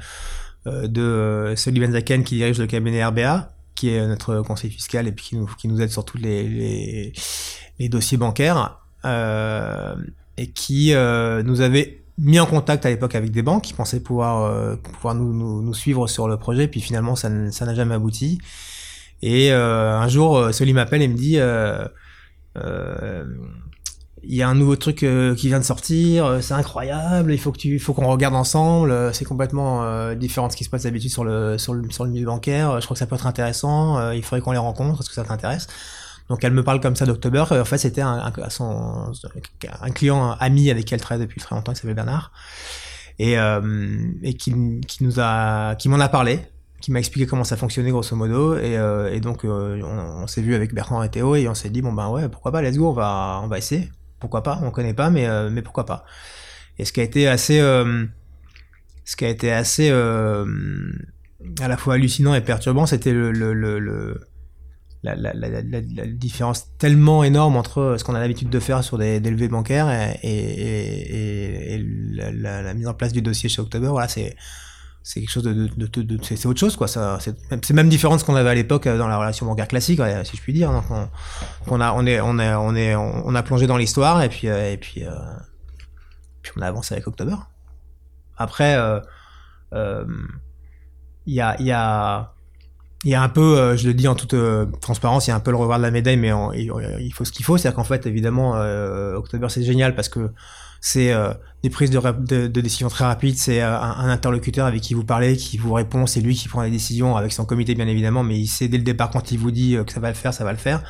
de 0.65 1.53
Sullivan 1.55 1.91
Zaken 1.91 2.23
qui 2.23 2.35
dirige 2.35 2.59
le 2.59 2.67
cabinet 2.67 3.03
RBA, 3.03 3.49
qui 3.73 3.89
est 3.89 4.05
notre 4.07 4.41
conseil 4.41 4.69
fiscal 4.69 5.07
et 5.07 5.11
puis 5.11 5.25
qui 5.25 5.35
nous, 5.35 5.49
qui 5.57 5.67
nous 5.67 5.81
aide 5.81 5.89
sur 5.89 6.05
tous 6.05 6.17
les, 6.17 6.43
les, 6.43 7.13
les 7.79 7.89
dossiers 7.89 8.17
bancaires. 8.17 8.79
et 9.05 10.47
qui 10.53 10.93
nous 10.93 11.61
avait 11.61 12.03
mis 12.19 12.39
en 12.39 12.45
contact 12.45 12.85
à 12.85 12.89
l'époque 12.89 13.15
avec 13.15 13.31
des 13.31 13.41
banques 13.41 13.63
qui 13.63 13.73
pensaient 13.73 13.99
pouvoir, 13.99 14.77
pouvoir 14.77 15.15
nous, 15.15 15.33
nous, 15.33 15.63
nous, 15.63 15.73
suivre 15.73 16.05
sur 16.07 16.27
le 16.27 16.37
projet. 16.37 16.67
Puis 16.67 16.81
finalement, 16.81 17.15
ça 17.15 17.29
n'a 17.29 17.73
jamais 17.73 17.95
abouti. 17.95 18.37
Et 19.21 19.51
euh, 19.51 19.97
un 19.97 20.07
jour, 20.07 20.37
euh, 20.37 20.51
Soli 20.51 20.73
m'appelle 20.73 21.01
et 21.01 21.07
me 21.07 21.15
dit 21.15 21.37
euh, 21.37 21.87
il 24.23 24.35
y 24.35 24.41
a 24.41 24.49
un 24.49 24.55
nouveau 24.55 24.75
truc 24.75 24.97
qui 24.97 25.47
vient 25.47 25.59
de 25.59 25.63
sortir, 25.63 26.39
c'est 26.41 26.53
incroyable, 26.53 27.31
il 27.31 27.37
faut 27.37 27.51
que 27.51 27.59
tu, 27.59 27.79
faut 27.79 27.93
qu'on 27.93 28.07
regarde 28.07 28.35
ensemble, 28.35 29.13
c'est 29.13 29.25
complètement 29.25 30.13
différent 30.15 30.47
de 30.47 30.51
ce 30.51 30.57
qui 30.57 30.63
se 30.63 30.69
passe 30.69 30.83
d'habitude 30.83 31.11
sur 31.11 31.23
le, 31.23 31.57
sur 31.57 31.73
le, 31.73 31.89
sur 31.91 32.03
le 32.03 32.09
milieu 32.09 32.25
bancaire, 32.25 32.81
je 32.81 32.85
crois 32.85 32.95
que 32.95 32.99
ça 32.99 33.05
peut 33.05 33.15
être 33.15 33.27
intéressant, 33.27 34.11
il 34.11 34.23
faudrait 34.23 34.41
qu'on 34.41 34.51
les 34.51 34.57
rencontre, 34.57 35.01
est-ce 35.01 35.09
que 35.09 35.15
ça 35.15 35.23
t'intéresse? 35.23 35.67
Donc 36.29 36.43
elle 36.43 36.51
me 36.51 36.63
parle 36.63 36.81
comme 36.81 36.95
ça 36.95 37.05
d'October, 37.05 37.45
en 37.51 37.63
fait 37.63 37.77
c'était 37.77 38.01
un, 38.01 38.17
un, 38.17 39.11
un 39.81 39.91
client 39.91 40.31
ami 40.39 40.71
avec 40.71 40.85
qui 40.85 40.95
elle 40.95 40.99
travaille 41.01 41.25
depuis 41.25 41.39
très 41.39 41.55
longtemps, 41.55 41.71
qui 41.71 41.79
s'appelle 41.79 41.95
Bernard, 41.95 42.31
et, 43.19 43.35
et 44.23 44.33
qui, 44.33 44.81
qui 44.87 45.03
nous 45.03 45.19
a, 45.19 45.75
qui 45.75 45.89
m'en 45.89 45.99
a 45.99 46.09
parlé, 46.09 46.41
qui 46.81 46.91
m'a 46.91 46.99
expliqué 46.99 47.25
comment 47.25 47.43
ça 47.43 47.57
fonctionnait 47.57 47.89
grosso 47.89 48.15
modo 48.15 48.55
et, 48.55 48.77
euh, 48.77 49.19
donc 49.19 49.45
euh, 49.45 49.81
on, 49.83 50.27
s'est 50.27 50.41
vu 50.41 50.53
avec 50.53 50.73
Bertrand 50.73 51.01
et 51.03 51.09
Théo 51.09 51.35
et 51.35 51.47
on 51.47 51.55
s'est 51.55 51.69
dit 51.69 51.81
bon 51.81 51.91
ben 51.91 52.09
ouais 52.09 52.29
pourquoi 52.29 52.51
pas 52.51 52.61
let's 52.61 52.77
go 52.77 52.89
on 52.89 52.93
va 52.93 53.41
on 53.43 53.47
va 53.47 53.57
essayer. 53.57 53.89
Pourquoi 54.19 54.43
pas 54.43 54.59
on 54.63 54.71
connaît 54.71 54.93
pas 54.93 55.09
mais 55.09 55.27
euh, 55.27 55.49
mais 55.49 55.61
pourquoi 55.61 55.85
pas. 55.85 56.05
Et 56.77 56.85
ce 56.85 56.93
qui 56.93 56.99
a 56.99 57.03
été 57.03 57.27
assez 57.27 57.59
ce 57.59 59.15
qui 59.15 59.25
a 59.25 59.29
été 59.29 59.51
assez 59.51 59.89
à 59.89 61.67
la 61.67 61.77
fois 61.77 61.95
hallucinant 61.95 62.35
et 62.35 62.41
perturbant 62.41 62.85
c'était 62.85 63.13
le, 63.13 63.31
la, 65.03 65.15
différence 66.07 66.77
tellement 66.77 67.23
énorme 67.23 67.55
entre 67.55 67.95
ce 67.97 68.03
qu'on 68.03 68.13
a 68.13 68.19
l'habitude 68.19 68.49
de 68.49 68.59
faire 68.59 68.83
sur 68.83 68.99
des, 68.99 69.19
des 69.19 69.31
levées 69.31 69.47
bancaires 69.47 69.89
et, 70.21 71.83
la, 72.13 72.73
mise 72.75 72.87
en 72.87 72.93
place 72.93 73.13
du 73.13 73.23
dossier 73.23 73.49
chez 73.49 73.61
October. 73.61 73.87
Voilà 73.87 74.07
c'est 74.07 74.35
c'est 75.07 75.21
quelque 75.21 75.29
chose 75.29 75.43
de, 75.43 75.69
c'est 76.21 76.45
autre 76.47 76.59
chose 76.59 76.75
quoi 76.75 76.89
ça 76.89 77.17
c'est 77.21 77.71
même 77.71 77.87
différent 77.87 78.15
de 78.15 78.19
ce 78.19 78.25
qu'on 78.25 78.35
avait 78.35 78.49
à 78.49 78.53
l'époque 78.53 78.87
euh, 78.87 78.97
dans 78.97 79.07
la 79.07 79.17
relation 79.17 79.45
bancaire 79.45 79.69
classique 79.69 80.01
si 80.25 80.35
je 80.35 80.41
puis 80.41 80.51
dire 80.51 80.69
donc 80.69 80.83
on, 81.67 81.79
a 81.79 81.93
on 81.93 82.05
est 82.05 82.19
on 82.19 82.37
est 82.37 82.53
on 82.53 82.75
est 82.75 82.93
on 82.93 83.33
a 83.33 83.41
plongé 83.41 83.67
dans 83.67 83.77
l'histoire 83.77 84.21
et 84.21 84.27
puis 84.27 84.49
euh, 84.49 84.73
et 84.73 84.75
puis 84.75 85.05
euh, 85.05 85.11
puis 86.41 86.51
on 86.57 86.61
a 86.61 86.67
avancé 86.67 86.93
avec 86.93 87.07
October 87.07 87.35
après 88.35 88.77
il 89.71 91.33
y 91.33 91.39
a 91.39 91.55
il 91.57 91.65
y 91.65 91.71
a 91.71 92.33
il 93.05 93.11
y 93.11 93.15
a 93.15 93.21
un 93.21 93.29
peu, 93.29 93.77
je 93.77 93.87
le 93.87 93.93
dis 93.93 94.07
en 94.07 94.15
toute 94.15 94.35
transparence, 94.81 95.27
il 95.27 95.29
y 95.29 95.33
a 95.33 95.35
un 95.35 95.39
peu 95.39 95.51
le 95.51 95.57
revoir 95.57 95.77
de 95.77 95.83
la 95.83 95.91
médaille, 95.91 96.17
mais 96.17 96.31
il 96.55 97.11
faut 97.13 97.23
ce 97.25 97.31
qu'il 97.31 97.45
faut. 97.45 97.55
C'est-à-dire 97.55 97.75
qu'en 97.75 97.83
fait, 97.83 98.07
évidemment, 98.07 98.53
October 99.15 99.47
c'est 99.49 99.63
génial 99.63 99.95
parce 99.95 100.09
que 100.09 100.31
c'est 100.81 101.11
euh, 101.11 101.33
des 101.63 101.69
prises 101.69 101.89
de, 101.89 101.99
de, 101.99 102.47
de 102.47 102.61
décision 102.61 102.87
très 102.89 103.05
rapides, 103.05 103.37
c'est 103.37 103.61
euh, 103.61 103.79
un, 103.79 104.09
interlocuteur 104.09 104.65
avec 104.65 104.81
qui 104.81 104.93
vous 104.93 105.03
parlez, 105.03 105.37
qui 105.37 105.57
vous 105.57 105.73
répond, 105.73 106.05
c'est 106.05 106.21
lui 106.21 106.35
qui 106.35 106.47
prend 106.47 106.61
les 106.61 106.71
décisions 106.71 107.17
avec 107.17 107.31
son 107.31 107.45
comité 107.45 107.75
bien 107.75 107.87
évidemment, 107.87 108.23
mais 108.23 108.37
il 108.37 108.47
sait 108.47 108.67
dès 108.67 108.77
le 108.77 108.83
départ 108.83 109.09
quand 109.09 109.31
il 109.31 109.39
vous 109.39 109.51
dit 109.51 109.75
euh, 109.75 109.83
que 109.83 109.91
ça 109.91 109.99
va 109.99 110.09
le 110.09 110.15
faire, 110.15 110.33
ça 110.33 110.43
va 110.43 110.51
le 110.51 110.57
faire. 110.57 110.83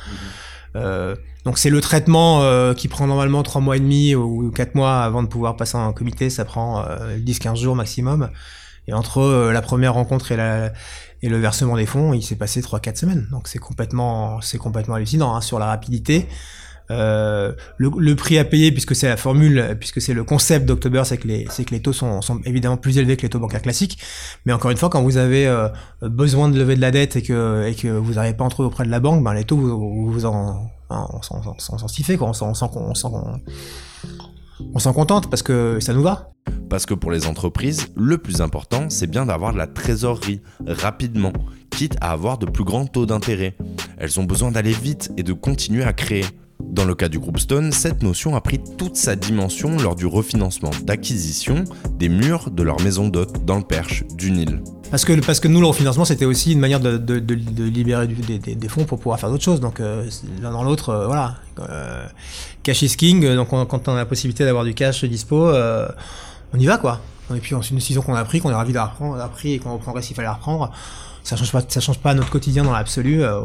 Mhm. 0.74 1.16
donc 1.44 1.58
c'est 1.58 1.70
le 1.70 1.80
traitement 1.80 2.74
qui 2.74 2.88
prend 2.88 3.06
normalement 3.06 3.42
3 3.42 3.60
mois 3.60 3.76
et 3.76 3.80
demi 3.80 4.14
ou 4.14 4.50
4 4.50 4.74
mois 4.74 5.02
avant 5.02 5.22
de 5.22 5.28
pouvoir 5.28 5.56
passer 5.56 5.76
en 5.76 5.92
comité, 5.92 6.30
ça 6.30 6.44
prend 6.44 6.84
10-15 7.16 7.56
jours 7.56 7.74
maximum. 7.74 8.30
Et 8.86 8.92
entre 8.92 9.50
la 9.52 9.60
première 9.60 9.94
rencontre 9.94 10.30
et, 10.32 10.36
la, 10.36 10.72
et 11.22 11.28
le 11.28 11.38
versement 11.38 11.76
des 11.76 11.86
fonds, 11.86 12.12
il 12.12 12.22
s'est 12.22 12.36
passé 12.36 12.60
3-4 12.60 12.96
semaines. 12.96 13.28
Donc 13.30 13.48
c'est 13.48 13.58
complètement, 13.58 14.40
c'est 14.40 14.58
complètement 14.58 14.94
hallucinant 14.94 15.34
hein, 15.34 15.40
sur 15.40 15.58
la 15.58 15.66
rapidité. 15.66 16.28
Euh, 16.90 17.52
le, 17.76 18.14
prix 18.14 18.38
à 18.38 18.44
payer, 18.44 18.72
puisque 18.72 18.94
c'est 18.94 19.08
la 19.08 19.16
formule, 19.16 19.76
puisque 19.78 20.00
c'est 20.00 20.14
le 20.14 20.24
concept 20.24 20.66
d'October, 20.66 21.02
c'est 21.04 21.18
que 21.18 21.28
les, 21.28 21.80
taux 21.80 21.92
sont, 21.92 22.20
évidemment 22.44 22.76
plus 22.76 22.98
élevés 22.98 23.16
que 23.16 23.22
les 23.22 23.28
taux 23.28 23.40
bancaires 23.40 23.62
classiques. 23.62 23.98
Mais 24.46 24.52
encore 24.52 24.70
une 24.70 24.76
fois, 24.76 24.88
quand 24.88 25.02
vous 25.02 25.16
avez 25.16 25.46
euh, 25.46 25.68
besoin 26.02 26.48
de 26.48 26.58
lever 26.58 26.76
de 26.76 26.80
la 26.80 26.90
dette 26.90 27.16
et 27.16 27.22
que, 27.22 27.98
vous 27.98 28.14
n'arrivez 28.14 28.36
pas 28.36 28.44
à 28.44 28.60
auprès 28.60 28.84
de 28.84 28.90
la 28.90 29.00
banque, 29.00 29.22
ben 29.22 29.34
les 29.34 29.44
taux, 29.44 29.56
vous, 29.56 30.10
vous 30.10 30.26
en, 30.26 30.70
on 30.90 31.22
s'en, 31.22 31.40
quoi. 31.40 32.32
On 32.40 33.38
on 34.74 34.78
s'en 34.78 34.92
contente 34.92 35.30
parce 35.30 35.42
que 35.42 35.78
ça 35.80 35.92
nous 35.92 36.02
va. 36.02 36.30
Parce 36.68 36.86
que 36.86 36.94
pour 36.94 37.10
les 37.10 37.26
entreprises, 37.26 37.88
le 37.96 38.18
plus 38.18 38.40
important, 38.40 38.86
c'est 38.88 39.06
bien 39.06 39.26
d'avoir 39.26 39.52
de 39.52 39.58
la 39.58 39.66
trésorerie 39.66 40.40
rapidement, 40.66 41.32
quitte 41.70 41.96
à 42.00 42.12
avoir 42.12 42.38
de 42.38 42.46
plus 42.46 42.64
grands 42.64 42.86
taux 42.86 43.06
d'intérêt. 43.06 43.56
Elles 43.98 44.18
ont 44.18 44.24
besoin 44.24 44.50
d'aller 44.50 44.72
vite 44.72 45.12
et 45.16 45.22
de 45.22 45.32
continuer 45.32 45.84
à 45.84 45.92
créer. 45.92 46.24
Dans 46.60 46.84
le 46.84 46.94
cas 46.94 47.08
du 47.08 47.18
groupe 47.18 47.38
Stone, 47.38 47.70
cette 47.70 48.02
notion 48.02 48.34
a 48.34 48.40
pris 48.40 48.60
toute 48.76 48.96
sa 48.96 49.14
dimension 49.14 49.76
lors 49.78 49.94
du 49.94 50.06
refinancement 50.06 50.70
d'acquisition 50.82 51.64
des 51.92 52.08
murs 52.08 52.50
de 52.50 52.62
leur 52.62 52.80
maison 52.80 53.08
d'hôte 53.08 53.44
dans 53.44 53.58
le 53.58 53.64
Perche 53.64 54.04
du 54.16 54.32
Nil. 54.32 54.60
Parce 54.90 55.04
que, 55.04 55.12
parce 55.24 55.38
que 55.38 55.48
nous, 55.48 55.60
le 55.60 55.66
refinancement, 55.66 56.04
c'était 56.04 56.24
aussi 56.24 56.52
une 56.52 56.60
manière 56.60 56.80
de, 56.80 57.24
libérer 57.64 58.08
des, 58.08 58.68
fonds 58.68 58.84
pour 58.84 58.98
pouvoir 58.98 59.20
faire 59.20 59.30
d'autres 59.30 59.44
choses. 59.44 59.60
Donc, 59.60 59.80
euh, 59.80 60.08
l'un 60.42 60.50
dans 60.50 60.64
l'autre, 60.64 60.88
euh, 60.88 61.06
voilà. 61.06 61.36
Euh, 61.60 62.06
cash 62.62 62.82
is 62.82 62.96
king. 62.96 63.34
Donc, 63.34 63.48
quand 63.50 63.88
on 63.88 63.92
a 63.92 63.96
la 63.96 64.06
possibilité 64.06 64.44
d'avoir 64.44 64.64
du 64.64 64.74
cash 64.74 65.04
dispo, 65.04 65.52
on 66.52 66.58
y 66.58 66.66
va, 66.66 66.78
quoi. 66.78 67.00
Et 67.34 67.38
puis, 67.38 67.54
c'est 67.62 67.70
une 67.70 67.76
décision 67.76 68.02
qu'on 68.02 68.14
a 68.14 68.24
prise, 68.24 68.42
qu'on 68.42 68.50
est 68.50 68.54
ravi 68.54 68.72
d'avoir 68.72 69.30
pris 69.30 69.52
et 69.52 69.58
qu'on 69.58 69.74
reprendrait 69.74 70.02
s'il 70.02 70.16
fallait 70.16 70.28
la 70.28 70.34
reprendre 70.34 70.72
ça 71.22 71.36
change 71.36 71.52
pas 71.52 71.62
ça 71.66 71.80
change 71.80 71.98
pas 71.98 72.14
notre 72.14 72.30
quotidien 72.30 72.64
dans 72.64 72.72
l'absolu 72.72 73.22
euh, 73.22 73.40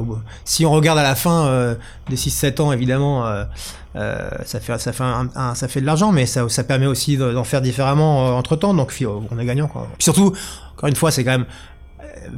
si 0.45 0.65
on 0.65 0.71
regarde 0.71 0.97
à 0.99 1.03
la 1.03 1.15
fin 1.15 1.47
euh, 1.47 1.75
des 2.09 2.15
6 2.15 2.29
7 2.31 2.59
ans 2.59 2.71
évidemment 2.71 3.25
euh, 3.25 4.29
ça 4.45 4.59
fait 4.59 4.77
ça 4.79 4.93
fait 4.93 5.03
un, 5.03 5.55
ça 5.55 5.67
fait 5.67 5.81
de 5.81 5.85
l'argent 5.85 6.11
mais 6.11 6.25
ça 6.25 6.47
ça 6.49 6.63
permet 6.63 6.87
aussi 6.87 7.17
d'en 7.17 7.43
faire 7.43 7.61
différemment 7.61 8.37
entre 8.37 8.55
temps. 8.55 8.73
Donc 8.73 8.93
on 9.31 9.37
est 9.37 9.45
gagnant 9.45 9.67
quoi. 9.67 9.87
Puis 9.97 10.03
surtout 10.03 10.33
encore 10.75 10.89
une 10.89 10.95
fois 10.95 11.11
c'est 11.11 11.23
quand 11.23 11.31
même 11.31 11.45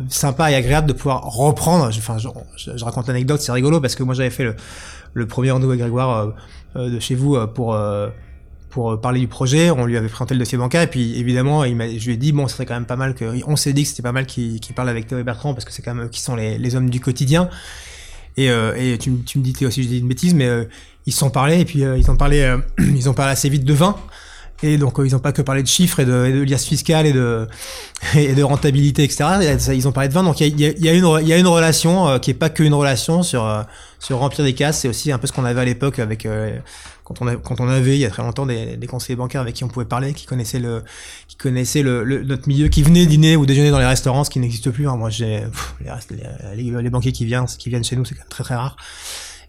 sympa 0.10 0.52
et 0.52 0.56
agréable 0.56 0.88
de 0.88 0.94
pouvoir 0.94 1.24
reprendre. 1.24 1.86
Enfin 1.86 2.18
je, 2.18 2.28
je, 2.58 2.84
raconte 2.84 3.08
l'anecdote 3.08 3.42
c'est 3.42 3.52
rigolo 3.52 3.80
parce 3.80 3.96
que 3.96 4.04
moi 4.04 4.16
j'avais 4.16 4.30
fait 4.30 4.44
le, 4.44 4.56
le 5.14 5.28
premier 5.28 5.52
rendez-vous 5.52 5.72
avec 5.72 5.82
Grégoire 5.82 6.34
de 6.76 7.00
chez 7.00 7.16
vous 7.16 7.38
pour 7.48 7.78
pour 8.76 8.92
euh, 8.92 8.98
parler 8.98 9.22
du 9.22 9.30
projet, 9.30 9.72
on 9.72 9.86
lui 9.86 9.96
avait 9.96 10.10
présenté 10.10 10.34
le 10.34 10.40
dossier 10.40 10.58
bancaire 10.58 10.82
et 10.82 10.88
puis 10.88 11.18
évidemment, 11.18 11.64
je 11.64 12.06
lui 12.06 12.12
ai 12.12 12.18
dit 12.18 12.34
bon, 12.34 12.50
ce 12.50 12.56
serait 12.56 12.66
quand 12.66 12.74
même 12.74 12.86
pas 12.86 12.98
mal 12.98 13.16
que 13.16 13.42
on 13.48 13.56
s'est 13.56 13.72
dit 13.72 13.84
que 13.84 13.88
c'était 13.88 14.04
pas 14.04 14.12
mal 14.12 14.26
qu'il 14.26 14.60
parle 14.76 14.90
avec 14.90 15.08
Théo 15.08 15.18
et 15.18 15.24
Bertrand 15.24 15.54
parce 15.54 15.64
que 15.64 15.72
c'est 15.72 15.82
quand 15.82 15.96
même 15.96 16.08
eux 16.08 16.10
qui 16.10 16.20
sont 16.20 16.36
les, 16.36 16.76
hommes 16.76 16.90
du 16.90 17.00
quotidien. 17.00 17.50
Et, 18.36 18.50
euh, 18.50 18.98
tu, 18.98 19.12
me 19.12 19.42
dis 19.42 19.54
Théo 19.54 19.70
aussi 19.70 19.82
je 19.82 19.88
dis 19.88 20.00
une 20.00 20.10
bêtise, 20.10 20.34
mais 20.34 20.48
euh, 20.48 20.66
ils 21.06 21.14
se 21.14 21.20
sont 21.20 21.30
parlé 21.30 21.62
et 21.62 21.64
puis 21.64 21.84
ils 21.84 22.12
ont 22.12 22.18
parlé 22.18 22.54
ils 22.78 23.10
ont 23.10 23.14
parlé 23.14 23.32
assez 23.32 23.48
vite 23.48 23.64
de 23.64 23.74
vin. 23.74 23.96
Et 24.62 24.78
donc 24.78 24.96
ils 25.00 25.14
n'ont 25.14 25.20
pas 25.20 25.32
que 25.32 25.42
parlé 25.42 25.64
de 25.64 25.70
chiffres 25.70 26.02
et 26.02 26.06
de, 26.06 26.26
et 26.26 26.46
de 26.46 26.58
fiscales 26.58 27.06
et 27.06 27.14
de 27.14 27.48
rentabilité 28.44 29.06
etc. 29.06 29.56
Ils 29.74 29.88
ont 29.88 29.94
parlé 29.94 30.10
de 30.10 30.14
vin. 30.14 30.24
Donc 30.24 30.42
il 30.42 30.60
y 30.60 30.66
a, 30.66 30.72
y 30.72 30.90
a, 30.90 30.94
une 30.94 31.08
il 31.22 31.28
y 31.30 31.34
a 31.34 31.38
une 31.38 31.48
relation 31.48 32.20
qui 32.20 32.32
est 32.32 32.34
pas 32.34 32.50
qu'une 32.50 32.74
relation 32.74 33.24
sur 33.24 33.66
sur 34.00 34.18
remplir 34.18 34.44
des 34.44 34.54
cases. 34.54 34.82
C'est 34.82 34.90
aussi 34.90 35.14
un 35.14 35.18
peu 35.18 35.28
ce 35.28 35.32
qu'on 35.32 35.46
avait 35.46 35.62
à 35.62 35.66
l'époque 35.66 36.00
avec 36.00 36.28
quand 37.06 37.22
on, 37.22 37.68
avait 37.68 37.96
il 37.96 38.00
y 38.00 38.06
a 38.06 38.10
très 38.10 38.24
longtemps 38.24 38.48
des, 38.48 38.88
conseillers 38.88 39.16
bancaires 39.16 39.42
avec 39.42 39.54
qui 39.54 39.64
on 39.64 39.68
pouvait 39.68 39.86
parler, 39.86 40.14
qui 40.14 40.26
connaissaient 40.26 40.60
le, 40.60 40.84
notre 42.24 42.48
milieu, 42.48 42.68
qui 42.68 42.82
venaient 42.82 43.06
dîner 43.06 43.36
ou 43.36 43.46
déjeuner 43.46 43.70
dans 43.70 43.78
les 43.78 43.86
restaurants, 43.86 44.24
ce 44.24 44.32
qui 44.32 44.40
n'existe 44.40 44.72
plus. 44.72 44.88
Hein. 44.88 44.98
Moi, 44.98 45.12
j'ai 45.12 45.44
les, 46.56 46.90
banquiers 46.90 47.12
qui 47.12 47.26
viennent, 47.26 47.46
qui 47.46 47.70
viennent 47.70 47.84
chez 47.84 47.96
nous, 47.96 48.06
c'est 48.06 48.16
quand 48.16 48.22
même 48.22 48.30
très 48.30 48.44
très 48.44 48.56
rare. 48.56 48.76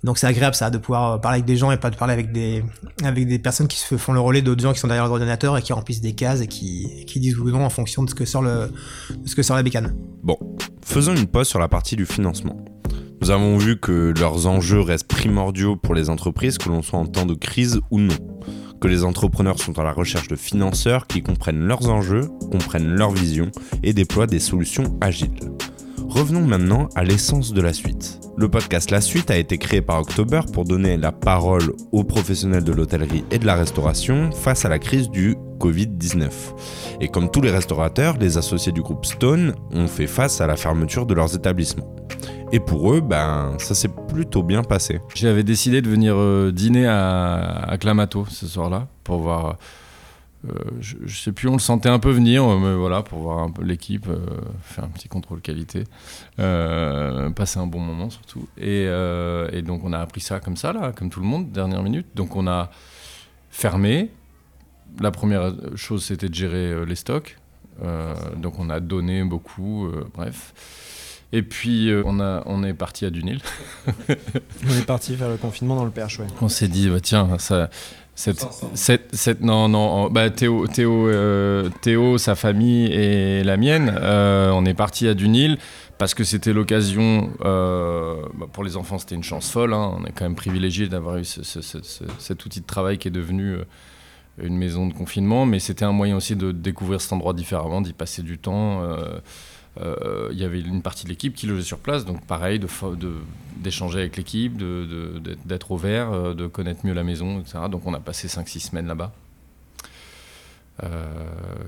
Donc 0.04 0.18
c'est 0.18 0.26
agréable 0.26 0.54
ça 0.54 0.68
de 0.68 0.76
pouvoir 0.76 1.18
parler 1.22 1.36
avec 1.36 1.46
des 1.46 1.56
gens 1.56 1.70
et 1.70 1.78
pas 1.78 1.88
de 1.88 1.96
parler 1.96 2.12
avec 2.12 2.30
des 2.30 3.38
personnes 3.38 3.68
qui 3.68 3.78
se 3.78 3.96
font 3.96 4.12
le 4.12 4.20
relais 4.20 4.42
d'autres 4.42 4.62
gens 4.62 4.74
qui 4.74 4.78
sont 4.78 4.88
derrière 4.88 5.06
l'ordinateur 5.06 5.56
et 5.56 5.62
qui 5.62 5.72
remplissent 5.72 6.02
des 6.02 6.12
cases 6.12 6.42
et 6.42 6.46
qui, 6.46 7.04
disent 7.16 7.38
ou 7.38 7.50
non 7.50 7.64
en 7.64 7.70
fonction 7.70 8.04
de 8.04 8.10
ce 8.10 8.14
que 8.14 8.26
sort 8.26 8.42
la 8.42 9.62
bécane. 9.62 9.96
Bon, 10.22 10.36
faisons 10.84 11.16
une 11.16 11.26
pause 11.26 11.48
sur 11.48 11.58
la 11.58 11.68
partie 11.68 11.96
du 11.96 12.04
financement. 12.04 12.62
Nous 13.20 13.30
avons 13.30 13.56
vu 13.56 13.78
que 13.78 14.12
leurs 14.18 14.46
enjeux 14.46 14.80
restent 14.80 15.08
primordiaux 15.08 15.76
pour 15.76 15.94
les 15.94 16.10
entreprises, 16.10 16.58
que 16.58 16.68
l'on 16.68 16.82
soit 16.82 16.98
en 16.98 17.06
temps 17.06 17.26
de 17.26 17.34
crise 17.34 17.80
ou 17.90 17.98
non. 17.98 18.14
Que 18.80 18.88
les 18.88 19.04
entrepreneurs 19.04 19.58
sont 19.58 19.78
à 19.78 19.84
la 19.84 19.92
recherche 19.92 20.28
de 20.28 20.36
financeurs 20.36 21.06
qui 21.06 21.22
comprennent 21.22 21.66
leurs 21.66 21.88
enjeux, 21.88 22.28
comprennent 22.52 22.94
leur 22.94 23.10
vision 23.10 23.50
et 23.82 23.94
déploient 23.94 24.26
des 24.26 24.38
solutions 24.38 24.98
agiles. 25.00 25.40
Revenons 26.08 26.42
maintenant 26.42 26.88
à 26.94 27.04
l'essence 27.04 27.52
de 27.52 27.60
la 27.60 27.72
suite. 27.72 28.20
Le 28.36 28.50
podcast 28.50 28.90
La 28.90 29.00
Suite 29.00 29.30
a 29.30 29.36
été 29.36 29.58
créé 29.58 29.80
par 29.80 30.00
October 30.00 30.40
pour 30.52 30.64
donner 30.64 30.96
la 30.96 31.10
parole 31.10 31.72
aux 31.90 32.04
professionnels 32.04 32.64
de 32.64 32.72
l'hôtellerie 32.72 33.24
et 33.30 33.38
de 33.38 33.46
la 33.46 33.54
restauration 33.54 34.30
face 34.30 34.64
à 34.64 34.68
la 34.68 34.78
crise 34.78 35.10
du 35.10 35.36
Covid-19. 35.58 36.30
Et 37.00 37.08
comme 37.08 37.30
tous 37.30 37.40
les 37.40 37.50
restaurateurs, 37.50 38.18
les 38.18 38.38
associés 38.38 38.72
du 38.72 38.82
groupe 38.82 39.06
Stone 39.06 39.54
ont 39.72 39.88
fait 39.88 40.06
face 40.06 40.40
à 40.40 40.46
la 40.46 40.56
fermeture 40.56 41.06
de 41.06 41.14
leurs 41.14 41.34
établissements. 41.34 41.96
Et 42.52 42.60
pour 42.60 42.92
eux, 42.92 43.00
ben, 43.00 43.56
ça 43.58 43.74
s'est 43.74 43.90
plutôt 44.08 44.42
bien 44.42 44.62
passé. 44.62 45.00
J'avais 45.14 45.42
décidé 45.42 45.82
de 45.82 45.90
venir 45.90 46.14
euh, 46.16 46.52
dîner 46.52 46.86
à, 46.86 47.76
Clamato 47.80 48.24
ce 48.28 48.46
soir-là 48.46 48.86
pour 49.02 49.18
voir. 49.18 49.56
Euh, 50.48 50.52
je, 50.80 51.16
sais 51.16 51.32
plus, 51.32 51.48
on 51.48 51.54
le 51.54 51.58
sentait 51.58 51.88
un 51.88 51.98
peu 51.98 52.10
venir, 52.10 52.44
euh, 52.44 52.56
mais 52.58 52.76
voilà, 52.76 53.02
pour 53.02 53.18
voir 53.18 53.40
un 53.40 53.50
peu 53.50 53.64
l'équipe, 53.64 54.06
faire 54.62 54.84
un 54.84 54.88
petit 54.88 55.08
contrôle 55.08 55.40
qualité, 55.40 55.84
passer 56.36 57.58
un 57.58 57.66
bon 57.66 57.80
moment 57.80 58.10
surtout. 58.10 58.46
Et, 58.58 58.84
et, 58.84 59.62
donc 59.62 59.82
on 59.82 59.92
a 59.92 59.98
appris 59.98 60.20
ça 60.20 60.38
comme 60.38 60.56
ça, 60.56 60.72
là, 60.72 60.92
comme 60.92 61.10
tout 61.10 61.20
le 61.20 61.26
monde, 61.26 61.50
dernière 61.50 61.82
minute. 61.82 62.06
Donc 62.14 62.36
on 62.36 62.46
a 62.46 62.70
fermé. 63.50 64.10
La 65.00 65.10
première 65.10 65.52
chose, 65.74 66.04
c'était 66.04 66.28
de 66.28 66.34
gérer 66.34 66.86
les 66.86 66.94
stocks. 66.94 67.36
donc 68.36 68.60
on 68.60 68.70
a 68.70 68.78
donné 68.78 69.24
beaucoup, 69.24 69.88
bref. 70.14 70.54
Et 71.32 71.42
puis, 71.42 71.90
euh, 71.90 72.02
on, 72.06 72.20
a, 72.20 72.42
on 72.46 72.62
est 72.62 72.74
parti 72.74 73.04
à 73.04 73.10
Dunil. 73.10 73.40
on 74.08 74.76
est 74.76 74.86
parti 74.86 75.16
faire 75.16 75.28
le 75.28 75.36
confinement 75.36 75.76
dans 75.76 75.84
le 75.84 75.90
Perche, 75.90 76.20
ouais. 76.20 76.26
On 76.40 76.48
s'est 76.48 76.68
dit, 76.68 76.88
bah, 76.88 77.00
tiens, 77.00 77.36
ça, 77.38 77.68
cette, 78.14 78.46
cette, 79.12 79.40
non, 79.42 79.68
non, 79.68 80.08
bah, 80.08 80.30
Théo, 80.30 80.66
Théo, 80.68 81.08
euh, 81.08 81.68
Théo, 81.82 82.16
sa 82.16 82.36
famille 82.36 82.86
et 82.86 83.42
la 83.42 83.56
mienne, 83.56 83.92
euh, 84.00 84.50
on 84.52 84.64
est 84.64 84.74
parti 84.74 85.08
à 85.08 85.14
Dunil 85.14 85.58
parce 85.98 86.14
que 86.14 86.24
c'était 86.24 86.52
l'occasion, 86.52 87.30
bah, 87.40 88.46
pour 88.52 88.64
les 88.64 88.76
enfants 88.76 88.98
c'était 88.98 89.14
une 89.14 89.22
chance 89.22 89.50
folle, 89.50 89.72
hein. 89.74 89.94
on 89.98 90.04
est 90.04 90.12
quand 90.12 90.24
même 90.24 90.34
privilégié 90.34 90.88
d'avoir 90.88 91.16
eu 91.16 91.24
cet 91.24 92.44
outil 92.44 92.60
de 92.60 92.66
travail 92.66 92.98
qui 92.98 93.08
est 93.08 93.10
devenu 93.10 93.56
une 94.42 94.56
maison 94.56 94.86
de 94.86 94.92
confinement, 94.92 95.46
mais 95.46 95.58
c'était 95.58 95.86
un 95.86 95.92
moyen 95.92 96.16
aussi 96.16 96.36
de 96.36 96.52
découvrir 96.52 97.00
cet 97.00 97.14
endroit 97.14 97.32
différemment, 97.32 97.80
d'y 97.80 97.94
passer 97.94 98.22
du 98.22 98.38
temps. 98.38 98.82
Euh, 99.80 100.28
il 100.32 100.38
y 100.38 100.44
avait 100.44 100.60
une 100.60 100.82
partie 100.82 101.04
de 101.04 101.10
l'équipe 101.10 101.34
qui 101.34 101.46
logeait 101.46 101.62
sur 101.62 101.78
place, 101.78 102.04
donc 102.04 102.24
pareil, 102.26 102.58
d'échanger 102.58 103.96
de, 103.96 104.00
avec 104.00 104.16
l'équipe, 104.16 104.56
d'être 105.44 105.72
au 105.72 105.76
vert, 105.76 106.12
euh, 106.12 106.34
de 106.34 106.46
connaître 106.46 106.86
mieux 106.86 106.94
la 106.94 107.04
maison, 107.04 107.40
etc. 107.40 107.58
Donc 107.70 107.86
on 107.86 107.94
a 107.94 108.00
passé 108.00 108.28
5-6 108.28 108.70
semaines 108.70 108.86
là-bas, 108.86 109.12
euh, 110.82 110.88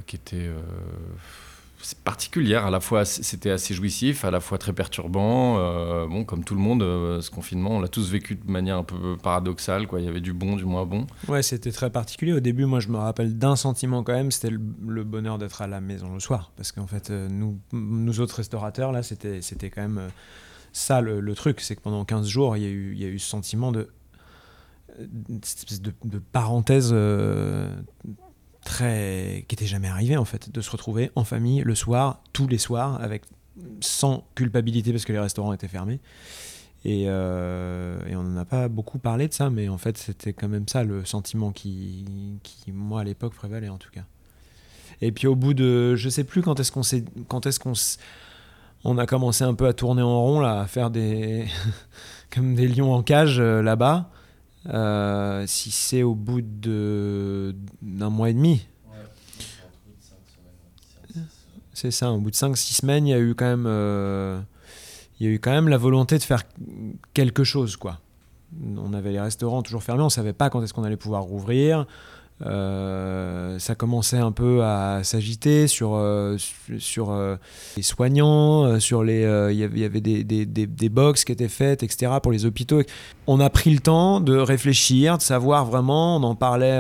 qui 0.07 0.17
était 0.17 0.51
particulière. 2.05 2.67
À 2.67 2.71
la 2.71 2.81
fois, 2.81 3.05
c'était 3.05 3.51
assez 3.51 3.75
jouissif, 3.75 4.25
à 4.25 4.31
la 4.31 4.41
fois 4.41 4.59
très 4.59 4.73
perturbant. 4.73 5.59
Euh, 5.59 6.07
bon, 6.07 6.25
comme 6.25 6.45
tout 6.45 6.55
le 6.55 6.61
monde, 6.61 6.83
euh, 6.83 7.21
ce 7.21 7.31
confinement, 7.31 7.71
on 7.71 7.81
l'a 7.81 7.89
tous 7.89 8.11
vécu 8.11 8.35
de 8.35 8.51
manière 8.51 8.77
un 8.77 8.83
peu 8.83 9.17
paradoxale. 9.17 9.87
Quoi. 9.87 10.01
Il 10.01 10.07
y 10.07 10.09
avait 10.09 10.21
du 10.21 10.33
bon, 10.33 10.57
du 10.57 10.65
moins 10.65 10.85
bon. 10.85 11.07
Ouais, 11.29 11.43
c'était 11.43 11.71
très 11.71 11.91
particulier. 11.91 12.33
Au 12.33 12.41
début, 12.41 12.65
moi, 12.65 12.81
je 12.81 12.89
me 12.89 12.97
rappelle 12.97 13.39
d'un 13.39 13.57
sentiment 13.57 14.03
quand 14.03 14.13
même, 14.13 14.31
c'était 14.31 14.51
le, 14.51 15.05
bonheur 15.05 15.39
d'être 15.39 15.63
à 15.63 15.67
la 15.67 15.81
maison 15.81 16.13
le 16.13 16.21
soir. 16.21 16.53
Parce 16.57 16.73
qu'en 16.73 16.87
fait, 16.87 17.11
euh, 17.11 17.29
nous, 17.29 17.59
nous 17.73 18.21
autres 18.21 18.37
restaurateurs, 18.37 18.93
là, 18.93 19.03
c'était, 19.03 19.41
quand 19.71 19.83
même 19.83 20.01
ça 20.73 21.01
le, 21.01 21.35
truc. 21.35 21.61
C'est 21.61 21.77
que 21.77 21.81
pendant 21.81 22.05
15 22.05 22.27
jours, 22.27 22.57
il 22.57 22.63
y 22.63 22.67
a 22.67 22.71
eu, 22.71 22.93
il 22.95 23.01
y 23.01 23.05
a 23.05 23.09
eu 23.09 23.19
ce 23.19 23.29
sentiment 23.29 23.71
de, 23.71 23.89
de 24.99 26.19
parenthèse 26.33 26.93
très 28.69 29.47
qui 29.49 29.55
était 29.55 29.67
jamais 29.67 29.89
arrivé 29.89 30.17
en 30.19 30.27
fait 30.27 30.53
de 30.53 30.61
se 30.61 30.71
retrouver 30.71 31.11
en 31.17 31.25
famille 31.25 31.63
le 31.63 31.75
soir 31.75 32.21
tous 32.35 32.47
les 32.47 32.59
soirs 32.59 33.03
avec 33.03 33.23
sans 33.81 34.25
culpabilité 34.35 34.93
parce 34.93 35.07
que 35.07 35.13
les 35.13 35.19
restaurants 35.19 35.55
étaient 35.55 35.69
fermés 35.69 36.01
et, 36.85 37.07
euh, 37.09 37.99
on 38.13 38.23
n'en 38.23 38.41
a 38.41 38.45
pas 38.45 38.69
beaucoup 38.69 38.99
parlé 38.99 39.27
de 39.27 39.33
ça 39.33 39.49
mais 39.49 39.71
en 39.71 39.79
fait 39.79 39.97
c'était 39.97 40.35
quand 40.35 40.49
même 40.49 40.69
ça 40.69 40.85
le 40.85 41.07
sentiment 41.07 41.51
qui, 41.51 42.05
qui 42.43 42.71
moi 42.71 43.01
à 43.01 43.05
l'époque 43.05 43.35
prévalait 43.35 43.71
en 43.71 43.79
tout 43.79 43.91
cas 43.91 44.05
et 45.01 45.13
puis 45.13 45.27
au 45.27 45.35
bout 45.35 45.55
de 45.55 45.97
je 45.97 46.11
sais 46.11 46.25
plus 46.25 46.43
quand 46.43 46.61
est-ce 46.61 46.71
qu'on 46.71 46.83
s'est 46.83 47.05
quand 47.27 47.47
est-ce 47.47 47.59
qu'on 47.59 47.73
on 48.85 48.99
a 48.99 49.07
commencé 49.07 49.45
un 49.45 49.55
peu 49.55 49.67
à 49.67 49.73
tourner 49.73 50.03
en 50.03 50.23
rond, 50.23 50.39
là, 50.39 50.61
à 50.61 50.67
faire 50.67 50.91
des. 50.91 51.47
comme 52.31 52.55
des 52.55 52.69
lions 52.69 52.93
en 52.93 53.03
cage 53.03 53.41
là-bas. 53.41 54.09
Si 54.67 55.71
c'est 55.71 56.03
au 56.03 56.15
bout 56.15 56.43
d'un 56.43 58.11
mois 58.11 58.31
et 58.31 58.35
demi, 58.35 58.67
c'est 61.79 61.93
ça, 61.93 62.11
au 62.11 62.19
bout 62.19 62.31
de 62.31 62.35
5-6 62.35 62.81
semaines, 62.81 63.07
il 63.07 63.11
y 63.11 63.15
a 63.15 63.21
eu 63.21 63.37
quand 63.37 63.45
même, 63.45 63.67
euh, 63.69 64.41
il 65.21 65.27
y 65.27 65.31
a 65.31 65.33
eu 65.33 65.39
quand 65.39 65.53
même 65.53 65.69
la 65.69 65.77
volonté 65.77 66.19
de 66.19 66.25
faire 66.25 66.43
quelque 67.15 67.45
chose, 67.45 67.77
quoi. 67.77 68.01
On 68.77 68.93
avait 68.95 69.13
les 69.13 69.21
restaurants 69.21 69.63
toujours 69.63 69.85
fermés, 69.85 70.03
on 70.03 70.09
savait 70.09 70.33
pas 70.33 70.51
quand 70.51 70.61
est-ce 70.61 70.75
qu'on 70.75 70.83
allait 70.83 70.97
pouvoir 70.97 71.23
rouvrir. 71.23 71.87
Euh, 72.47 73.59
ça 73.59 73.75
commençait 73.75 74.19
un 74.19 74.31
peu 74.31 74.63
à 74.63 75.03
s'agiter 75.03 75.67
sur, 75.67 75.95
euh, 75.95 76.37
sur 76.79 77.17
les 77.77 77.83
soignants, 77.83 78.79
sur 78.81 79.03
les, 79.03 79.23
il 79.51 79.79
y 79.79 79.85
avait 79.85 80.01
des, 80.01 80.25
des, 80.25 80.47
des, 80.47 80.67
des, 80.67 80.91
qui 81.15 81.33
étaient 81.33 81.49
faites, 81.49 81.83
etc. 81.83 82.13
pour 82.23 82.33
les 82.33 82.47
hôpitaux. 82.47 82.83
On 83.27 83.41
a 83.41 83.51
pris 83.51 83.71
le 83.71 83.81
temps 83.81 84.21
de 84.21 84.37
réfléchir, 84.37 85.19
de 85.19 85.23
savoir 85.23 85.65
vraiment, 85.65 86.17
on 86.17 86.23
en 86.23 86.35
parlait, 86.35 86.79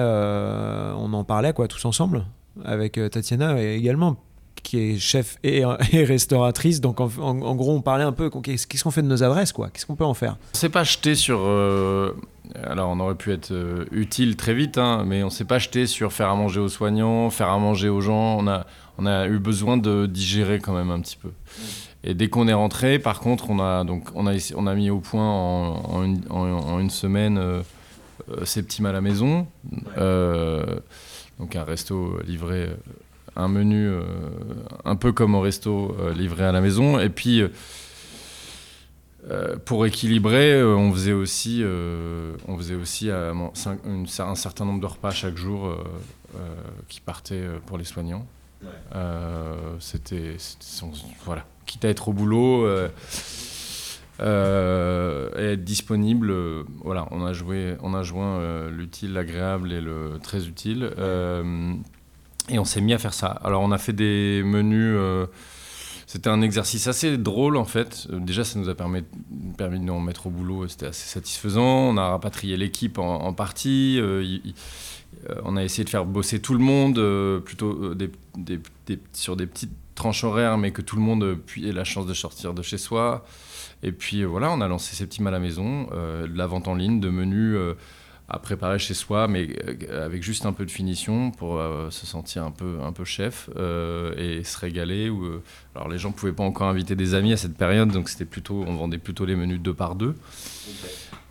on 0.97 1.12
en 1.12 1.25
parlait 1.25 1.53
quoi, 1.53 1.68
tous 1.68 1.85
ensemble, 1.85 2.25
avec 2.64 3.01
Tatiana 3.11 3.61
également 3.61 4.16
qui 4.62 4.79
est 4.79 4.99
chef 4.99 5.37
et, 5.42 5.64
restauratrice. 5.92 6.81
Donc 6.81 7.01
en, 7.01 7.07
gros, 7.55 7.75
on 7.75 7.81
parlait 7.81 8.05
un 8.05 8.12
peu 8.12 8.31
qu'est-ce 8.31 8.83
qu'on 8.83 8.90
fait 8.90 9.03
de 9.03 9.09
nos 9.09 9.23
adresses, 9.23 9.53
quoi? 9.53 9.71
Qu'est-ce 9.71 9.87
qu'on 9.87 9.97
peut 9.97 10.05
en 10.05 10.14
faire? 10.14 10.37
On 10.55 10.59
s'est 10.59 10.68
pas 10.68 10.85
jeté 10.85 11.14
sur. 11.14 11.40
Euh, 11.42 12.12
alors 12.64 12.90
on 12.90 13.01
aurait 13.01 13.14
pu 13.14 13.33
être 13.33 13.53
euh, 13.53 13.85
utile 13.92 14.37
très 14.37 14.55
vite, 14.55 14.79
hein, 14.79 15.05
mais 15.07 15.23
on 15.23 15.31
s'est 15.31 15.44
pas 15.44 15.59
jeté 15.59 15.87
sur 15.87 16.12
faire 16.12 16.29
à 16.29 16.35
manger 16.35 16.61
aux 16.61 16.68
soignants, 16.68 17.31
faire 17.31 17.49
à 17.49 17.59
manger 17.59 17.88
aux 17.88 18.01
gens. 18.01 18.38
On 18.38 18.47
a, 18.47 18.66
on 18.99 19.07
a 19.07 19.27
eu 19.27 19.38
besoin 19.38 19.77
de 19.77 20.07
digérer 20.07 20.59
quand 20.59 20.75
même 20.75 20.90
un 20.90 21.01
petit 21.01 21.16
peu. 21.16 21.31
Et 22.05 22.14
dès 22.14 22.29
qu'on 22.29 22.47
est 22.47 22.55
rentré, 22.55 22.99
par 22.99 23.21
contre, 23.21 23.51
on 23.51 23.59
a, 23.59 23.85
donc, 23.85 24.05
on 24.14 24.27
a, 24.27 24.35
on 24.55 24.66
a 24.66 24.75
mis 24.75 24.88
au 24.88 25.01
point 25.01 25.29
en, 25.29 26.05
une, 26.05 26.90
semaine 26.90 27.38
euh, 27.38 27.62
Septime 28.44 28.87
à 28.87 28.92
la 28.92 29.01
maison. 29.01 29.47
donc 29.97 31.57
un 31.57 31.64
resto 31.64 32.18
livré 32.27 32.68
un 33.38 33.48
menu 33.48 33.88
euh, 33.88 34.03
un 34.85 34.96
peu 34.96 35.12
comme 35.12 35.35
au 35.35 35.40
resto 35.40 35.96
euh, 36.01 36.12
livré 36.12 36.44
à 36.44 36.53
la 36.53 36.61
maison. 36.61 36.98
Et 36.98 37.09
puis, 37.09 37.40
euh, 39.31 39.57
pour 39.64 39.87
équilibrer, 39.87 40.62
on 40.62 40.92
faisait 40.92 41.12
aussi, 41.12 41.64
on 42.48 42.57
faisait 42.59 42.74
aussi 42.74 43.11
un, 43.11 43.35
certain 44.35 44.64
nombre 44.64 44.81
de 44.81 44.87
repas 44.87 45.11
chaque 45.11 45.37
jour 45.37 45.74
qui 46.88 47.01
partaient 47.01 47.46
pour 47.66 47.79
les 47.79 47.85
soignants. 47.85 48.27
C'était, 49.79 50.37
voilà, 51.24 51.44
quitte 51.66 51.85
à 51.85 51.88
être 51.88 52.09
au 52.09 52.12
boulot. 52.12 52.66
et 52.68 52.88
être 54.20 55.64
disponible. 55.64 56.33
voilà, 56.83 57.07
on 57.11 57.24
a 57.24 57.33
joué, 57.33 57.77
on 57.83 57.94
a 57.94 58.03
joint 58.03 58.68
l'utile, 58.70 59.12
l'agréable 59.12 59.72
et 59.72 59.81
le 59.81 60.18
très 60.22 60.46
utile. 60.46 60.90
Et 62.49 62.59
on 62.59 62.65
s'est 62.65 62.81
mis 62.81 62.95
à 62.95 62.99
faire 62.99 63.15
ça. 63.15 63.29
Alors 63.45 63.63
on 63.63 63.71
a 63.71 63.79
fait 63.79 63.93
des 63.93 64.43
menus. 64.45 64.95
Euh, 64.97 65.27
c'était 66.07 66.31
un 66.31 66.41
exercice 66.41 66.87
assez 66.87 67.19
drôle 67.19 67.57
en 67.57 67.65
fait. 67.65 68.07
Euh, 68.11 68.19
déjà, 68.19 68.45
ça 68.45 68.59
nous 68.59 68.69
a 68.69 68.75
permis, 68.75 69.03
de 69.03 69.77
nous 69.77 70.01
mettre 70.01 70.27
au 70.27 70.31
boulot. 70.31 70.67
C'était 70.69 70.87
assez 70.87 71.09
satisfaisant. 71.09 71.63
On 71.63 71.97
a 71.97 72.09
rapatrié 72.09 72.57
l'équipe 72.57 72.99
en, 72.99 73.33
partie. 73.33 73.99
Euh, 74.01 74.25
on 75.45 75.57
a 75.57 75.65
essayé 75.65 75.85
de 75.85 75.91
faire 75.91 76.07
bosser 76.07 76.41
tout 76.41 76.55
le 76.55 76.61
monde, 76.61 76.95
plutôt 77.41 77.95
sur 79.13 79.37
des 79.37 79.47
petites 79.47 79.73
tranches 79.95 80.25
horaires, 80.25 80.59
mais 80.59 80.71
que 80.71 80.81
tout 80.81 80.97
le 80.97 81.03
monde 81.03 81.39
ait 81.57 81.73
la 81.73 81.85
chance 81.85 82.07
de 82.07 82.15
sortir 82.15 82.55
de 82.55 82.63
chez 82.63 82.79
soi. 82.79 83.27
Et 83.83 83.93
puis 83.93 84.25
voilà, 84.25 84.51
on 84.51 84.61
a 84.61 84.69
lancé 84.69 85.05
petits 85.05 85.27
à 85.27 85.31
la 85.31 85.41
maison, 85.41 85.89
de 85.91 86.37
la 86.37 86.47
vente 86.47 86.69
en 86.69 86.75
ligne, 86.75 87.01
de 87.01 87.11
menus 87.11 87.57
à 88.29 88.38
préparer 88.38 88.79
chez 88.79 88.95
soi, 88.95 89.27
mais 89.27 89.49
euh, 89.67 90.05
avec 90.05 90.23
juste 90.23 90.45
un 90.45 90.53
peu 90.53 90.67
de 90.67 90.71
finition 90.71 91.31
pour 91.31 91.59
euh, 91.59 91.91
se 91.91 92.05
sentir 92.05 92.45
un 92.45 92.51
peu, 92.51 92.79
un 92.83 92.93
peu 92.93 93.05
chef 93.05 93.49
euh, 93.57 94.14
et 94.19 94.45
se 94.45 94.59
régaler. 94.59 95.09
Ou, 95.09 95.41
alors 95.75 95.88
les 95.88 95.99
gens 95.99 96.11
ne 96.11 96.14
pouvaient 96.14 96.33
pas 96.33 96.45
encore 96.45 96.69
inviter 96.69 96.95
des 96.95 97.14
amis 97.14 97.33
à 97.33 97.38
cette 97.38 97.57
période, 97.57 97.91
donc 97.91 98.09
c'était 98.09 98.27
plutôt, 98.27 98.64
on 98.67 98.75
vendait 98.75 98.99
plutôt 98.99 99.25
les 99.25 99.35
menus 99.35 99.61
deux 99.61 99.73
par 99.73 99.95
deux. 99.95 100.14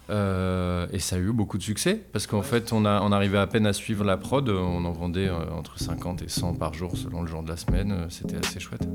et 0.10 1.00
ça 1.00 1.18
a 1.18 1.20
eu 1.20 1.32
beaucoup 1.32 1.60
de 1.60 1.64
succès 1.64 2.02
parce 2.14 2.26
qu'en 2.26 2.42
fait 2.42 2.74
on, 2.74 2.86
a, 2.86 3.02
on 3.02 3.12
arrivait 3.12 3.38
à 3.38 3.46
peine 3.46 3.68
à 3.68 3.74
suivre 3.74 4.04
la 4.04 4.18
prod, 4.18 4.50
on 4.50 4.84
en 4.84 4.92
vendait 4.92 5.30
entre 5.30 5.80
50 5.80 6.24
et 6.24 6.30
100 6.30 6.56
par 6.56 6.74
jour 6.74 6.98
selon 6.98 7.22
le 7.22 7.28
jour 7.28 7.44
de 7.44 7.50
la 7.50 7.58
semaine, 7.58 8.08
c'était 8.10 8.38
assez 8.38 8.60
chouette. 8.60 8.88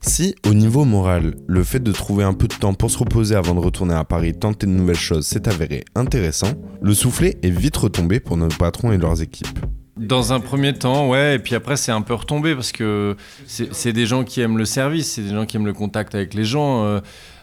Si, 0.00 0.36
au 0.46 0.54
niveau 0.54 0.84
moral, 0.84 1.34
le 1.48 1.64
fait 1.64 1.80
de 1.80 1.90
trouver 1.90 2.22
un 2.22 2.32
peu 2.32 2.46
de 2.46 2.54
temps 2.54 2.72
pour 2.72 2.90
se 2.90 2.98
reposer 2.98 3.34
avant 3.34 3.54
de 3.54 3.60
retourner 3.60 3.94
à 3.94 4.04
Paris 4.04 4.32
tenter 4.32 4.66
de 4.66 4.72
nouvelles 4.72 4.96
choses 4.96 5.26
s'est 5.26 5.48
avéré 5.48 5.84
intéressant, 5.96 6.52
le 6.80 6.94
soufflet 6.94 7.38
est 7.42 7.50
vite 7.50 7.76
retombé 7.76 8.20
pour 8.20 8.36
nos 8.36 8.48
patrons 8.48 8.92
et 8.92 8.98
leurs 8.98 9.20
équipes. 9.22 9.58
Dans 9.96 10.32
un 10.32 10.38
premier 10.38 10.72
temps, 10.74 11.08
ouais, 11.08 11.34
et 11.34 11.38
puis 11.40 11.56
après 11.56 11.76
c'est 11.76 11.90
un 11.90 12.02
peu 12.02 12.14
retombé 12.14 12.54
parce 12.54 12.70
que 12.70 13.16
c'est 13.46 13.92
des 13.92 14.06
gens 14.06 14.22
qui 14.22 14.40
aiment 14.40 14.56
le 14.56 14.64
service, 14.64 15.14
c'est 15.14 15.22
des 15.22 15.30
gens 15.34 15.44
qui 15.44 15.56
aiment 15.56 15.66
le 15.66 15.72
contact 15.72 16.14
avec 16.14 16.34
les 16.34 16.44
gens. 16.44 16.84
Euh, 16.84 17.00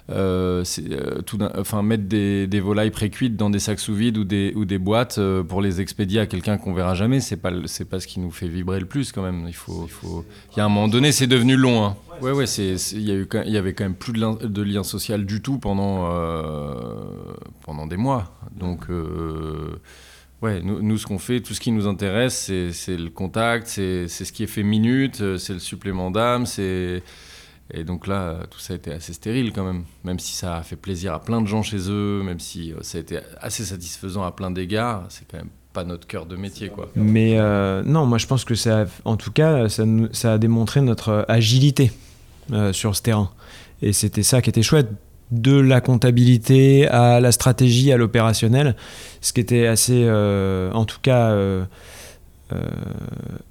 tout 0.07 1.39
enfin, 1.57 1.81
mettre 1.81 2.03
des, 2.03 2.45
des, 2.45 2.59
volailles 2.59 2.91
précuites 2.91 3.35
dans 3.35 3.49
des 3.49 3.57
sacs 3.59 3.79
sous 3.79 3.95
vide 3.95 4.17
ou 4.17 4.23
des, 4.23 4.77
boîtes 4.77 5.17
euh, 5.17 5.43
pour 5.43 5.61
les 5.61 5.81
expédier 5.81 6.19
à 6.19 6.27
quelqu'un 6.27 6.57
qu'on 6.57 6.73
verra 6.73 6.93
jamais, 6.93 7.19
c'est 7.19 7.37
pas, 7.37 7.51
pas 7.51 7.99
ce 7.99 8.07
qui 8.07 8.19
nous 8.19 8.29
fait 8.29 8.47
vibrer 8.47 8.79
le 8.79 8.85
plus 8.85 9.11
quand 9.11 9.23
même. 9.23 9.47
Il 9.47 10.57
y 10.57 10.59
a 10.59 10.65
un 10.65 10.69
moment 10.69 10.87
donné, 10.87 11.11
c'est 11.11 11.27
devenu 11.27 11.55
long. 11.55 11.83
Hein. 11.83 11.95
Ouais, 12.21 12.31
ouais, 12.31 12.45
il 12.45 13.01
y, 13.01 13.57
avait 13.57 13.73
quand 13.73 13.83
même 13.83 13.95
plus 13.95 14.13
de, 14.13 14.61
lien 14.61 14.83
social 14.83 15.25
du 15.25 15.41
tout 15.41 15.57
pendant, 15.57 16.09
pendant 17.65 17.87
des 17.87 17.97
mois. 17.97 18.37
Donc, 18.55 18.87
ouais, 20.41 20.61
nous, 20.61 20.97
ce 20.97 21.05
qu'on 21.07 21.19
fait, 21.19 21.41
tout 21.41 21.53
ce 21.53 21.59
qui 21.59 21.71
nous 21.71 21.87
intéresse, 21.87 22.51
c'est, 22.71 22.95
le 22.95 23.09
contact, 23.09 23.67
c'est 23.67 24.07
ce 24.07 24.31
qui 24.31 24.43
est 24.43 24.47
fait 24.47 24.63
minute, 24.63 25.37
c'est 25.37 25.53
le 25.53 25.59
supplément 25.59 26.11
d'âme, 26.11 26.45
c'est 26.45 27.03
et 27.71 27.83
donc 27.83 28.05
là, 28.05 28.41
tout 28.49 28.59
ça 28.59 28.73
a 28.73 28.75
été 28.75 28.91
assez 28.91 29.13
stérile 29.13 29.51
quand 29.51 29.63
même, 29.63 29.85
même 30.03 30.19
si 30.19 30.35
ça 30.35 30.57
a 30.57 30.63
fait 30.63 30.75
plaisir 30.75 31.13
à 31.13 31.19
plein 31.19 31.41
de 31.41 31.47
gens 31.47 31.63
chez 31.63 31.89
eux, 31.89 32.21
même 32.23 32.39
si 32.39 32.71
euh, 32.71 32.77
ça 32.81 32.99
a 32.99 33.01
été 33.01 33.19
assez 33.41 33.63
satisfaisant 33.63 34.23
à 34.23 34.31
plein 34.31 34.51
d'égards, 34.51 35.05
c'est 35.09 35.27
quand 35.27 35.37
même 35.37 35.49
pas 35.73 35.83
notre 35.83 36.05
cœur 36.05 36.27
de 36.27 36.35
métier. 36.35 36.69
Quoi. 36.69 36.89
Mais 36.95 37.39
euh, 37.39 37.81
non, 37.83 38.05
moi 38.05 38.19
je 38.19 38.27
pense 38.27 38.45
que 38.45 38.53
ça, 38.53 38.85
en 39.03 39.17
tout 39.17 39.31
cas, 39.31 39.67
ça, 39.67 40.33
a 40.33 40.37
démontré 40.37 40.81
notre 40.81 41.25
agilité 41.27 41.91
euh, 42.53 42.71
sur 42.71 42.95
ce 42.95 43.01
terrain. 43.01 43.31
Et 43.81 43.93
c'était 43.93 44.23
ça 44.23 44.41
qui 44.41 44.49
était 44.51 44.63
chouette, 44.63 44.89
de 45.31 45.59
la 45.59 45.81
comptabilité 45.81 46.87
à 46.87 47.19
la 47.19 47.31
stratégie, 47.31 47.91
à 47.91 47.97
l'opérationnel, 47.97 48.75
ce 49.21 49.33
qui 49.33 49.41
était 49.41 49.65
assez, 49.65 50.07
en 50.07 50.85
tout 50.85 50.99
cas, 51.01 51.35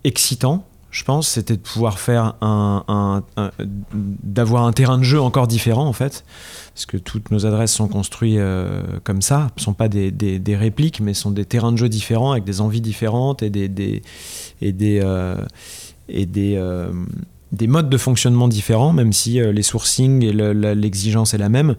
excitant 0.04 0.64
je 0.94 1.02
pense, 1.02 1.26
c'était 1.26 1.56
de 1.56 1.60
pouvoir 1.60 1.98
faire 1.98 2.34
un, 2.40 3.24
d'avoir 4.22 4.64
un 4.64 4.72
terrain 4.72 4.96
de 4.96 5.02
jeu 5.02 5.20
encore 5.20 5.48
différent 5.48 5.86
en 5.86 5.92
fait, 5.92 6.24
parce 6.72 6.86
que 6.86 6.96
toutes 6.96 7.32
nos 7.32 7.46
adresses 7.46 7.72
sont 7.72 7.88
construites 7.88 8.38
euh, 8.38 8.80
comme 9.02 9.20
ça, 9.20 9.50
ne 9.56 9.60
sont 9.60 9.74
pas 9.74 9.88
des, 9.88 10.56
répliques, 10.56 11.00
mais 11.00 11.12
sont 11.12 11.32
des 11.32 11.46
terrains 11.46 11.72
de 11.72 11.78
jeu 11.78 11.88
différents 11.88 12.30
avec 12.30 12.44
des 12.44 12.60
envies 12.60 12.80
différentes 12.80 13.42
et 13.42 13.50
des, 13.50 14.02
et 14.62 14.72
des 14.72 15.00
euh, 15.02 15.36
et 16.08 16.26
des 16.26 16.54
euh, 16.56 16.92
des 17.50 17.66
modes 17.66 17.90
de 17.90 17.98
fonctionnement 17.98 18.46
différents, 18.46 18.92
même 18.92 19.12
si 19.12 19.40
les 19.40 19.62
sourcing 19.62 20.22
et 20.22 20.32
l'exigence 20.32 21.34
est 21.34 21.38
la 21.38 21.48
même. 21.48 21.74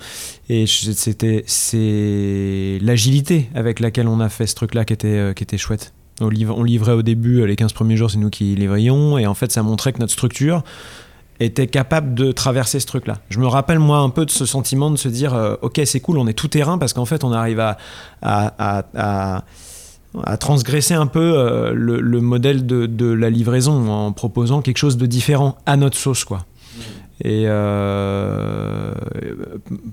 Et 0.49 0.67
c'était 0.67 1.45
c'est 1.47 2.80
l'agilité 2.82 3.49
avec 3.56 3.80
laquelle 3.80 4.10
on 4.10 4.19
a 4.19 4.28
fait 4.28 4.47
ce 4.47 4.56
truc-là 4.56 4.84
qui 4.84 4.91
était 4.91 5.34
qui 5.36 5.43
était 5.43 5.58
chouette. 5.58 5.93
On, 6.21 6.30
livrait 6.30 6.93
au 6.93 7.01
début, 7.01 7.41
euh, 7.41 7.45
les 7.45 7.58
15 7.58 7.73
premiers 7.73 7.97
jours, 7.97 8.10
c'est 8.10 8.17
nous 8.17 8.30
qui 8.30 8.56
livrions, 8.56 9.17
et 9.17 9.28
en 9.28 9.34
fait, 9.34 9.51
ça 9.51 9.63
montrait 9.63 9.91
que 9.91 9.99
notre 9.99 10.13
structure 10.13 10.63
était 11.41 11.67
capable 11.67 12.13
de 12.13 12.32
traverser 12.32 12.80
ce 12.80 12.86
truc-là. 12.86 13.17
Je 13.30 13.39
me 13.39 13.47
rappelle, 13.47 13.80
moi, 13.80 13.97
un 13.97 14.10
peu 14.10 14.25
de 14.25 14.32
ce 14.32 14.45
sentiment 14.45 14.89
de 14.91 14.95
se 14.95 15.10
dire, 15.10 15.34
euh, 15.34 15.56
ok, 15.62 15.82
c'est 15.84 15.99
cool, 15.99 16.17
on 16.17 16.28
est 16.28 16.34
tout 16.34 16.47
terrain, 16.47 16.78
parce 16.78 16.93
qu'en 16.93 17.04
fait, 17.04 17.25
on 17.25 17.34
arrive 17.34 17.60
à, 17.60 17.78
à, 18.21 19.43
transgresser 20.39 20.93
un 20.93 21.08
peu 21.08 21.34
euh, 21.36 21.73
le, 21.73 22.21
modèle 22.21 22.65
de, 22.65 23.12
la 23.12 23.30
livraison 23.30 23.91
en 23.91 24.13
proposant 24.13 24.62
quelque 24.62 24.78
chose 24.78 24.95
de 24.95 25.06
différent 25.06 25.58
à 25.65 25.75
notre 25.75 25.97
sauce, 25.97 26.23
quoi. 26.23 26.45
Et 27.23 27.45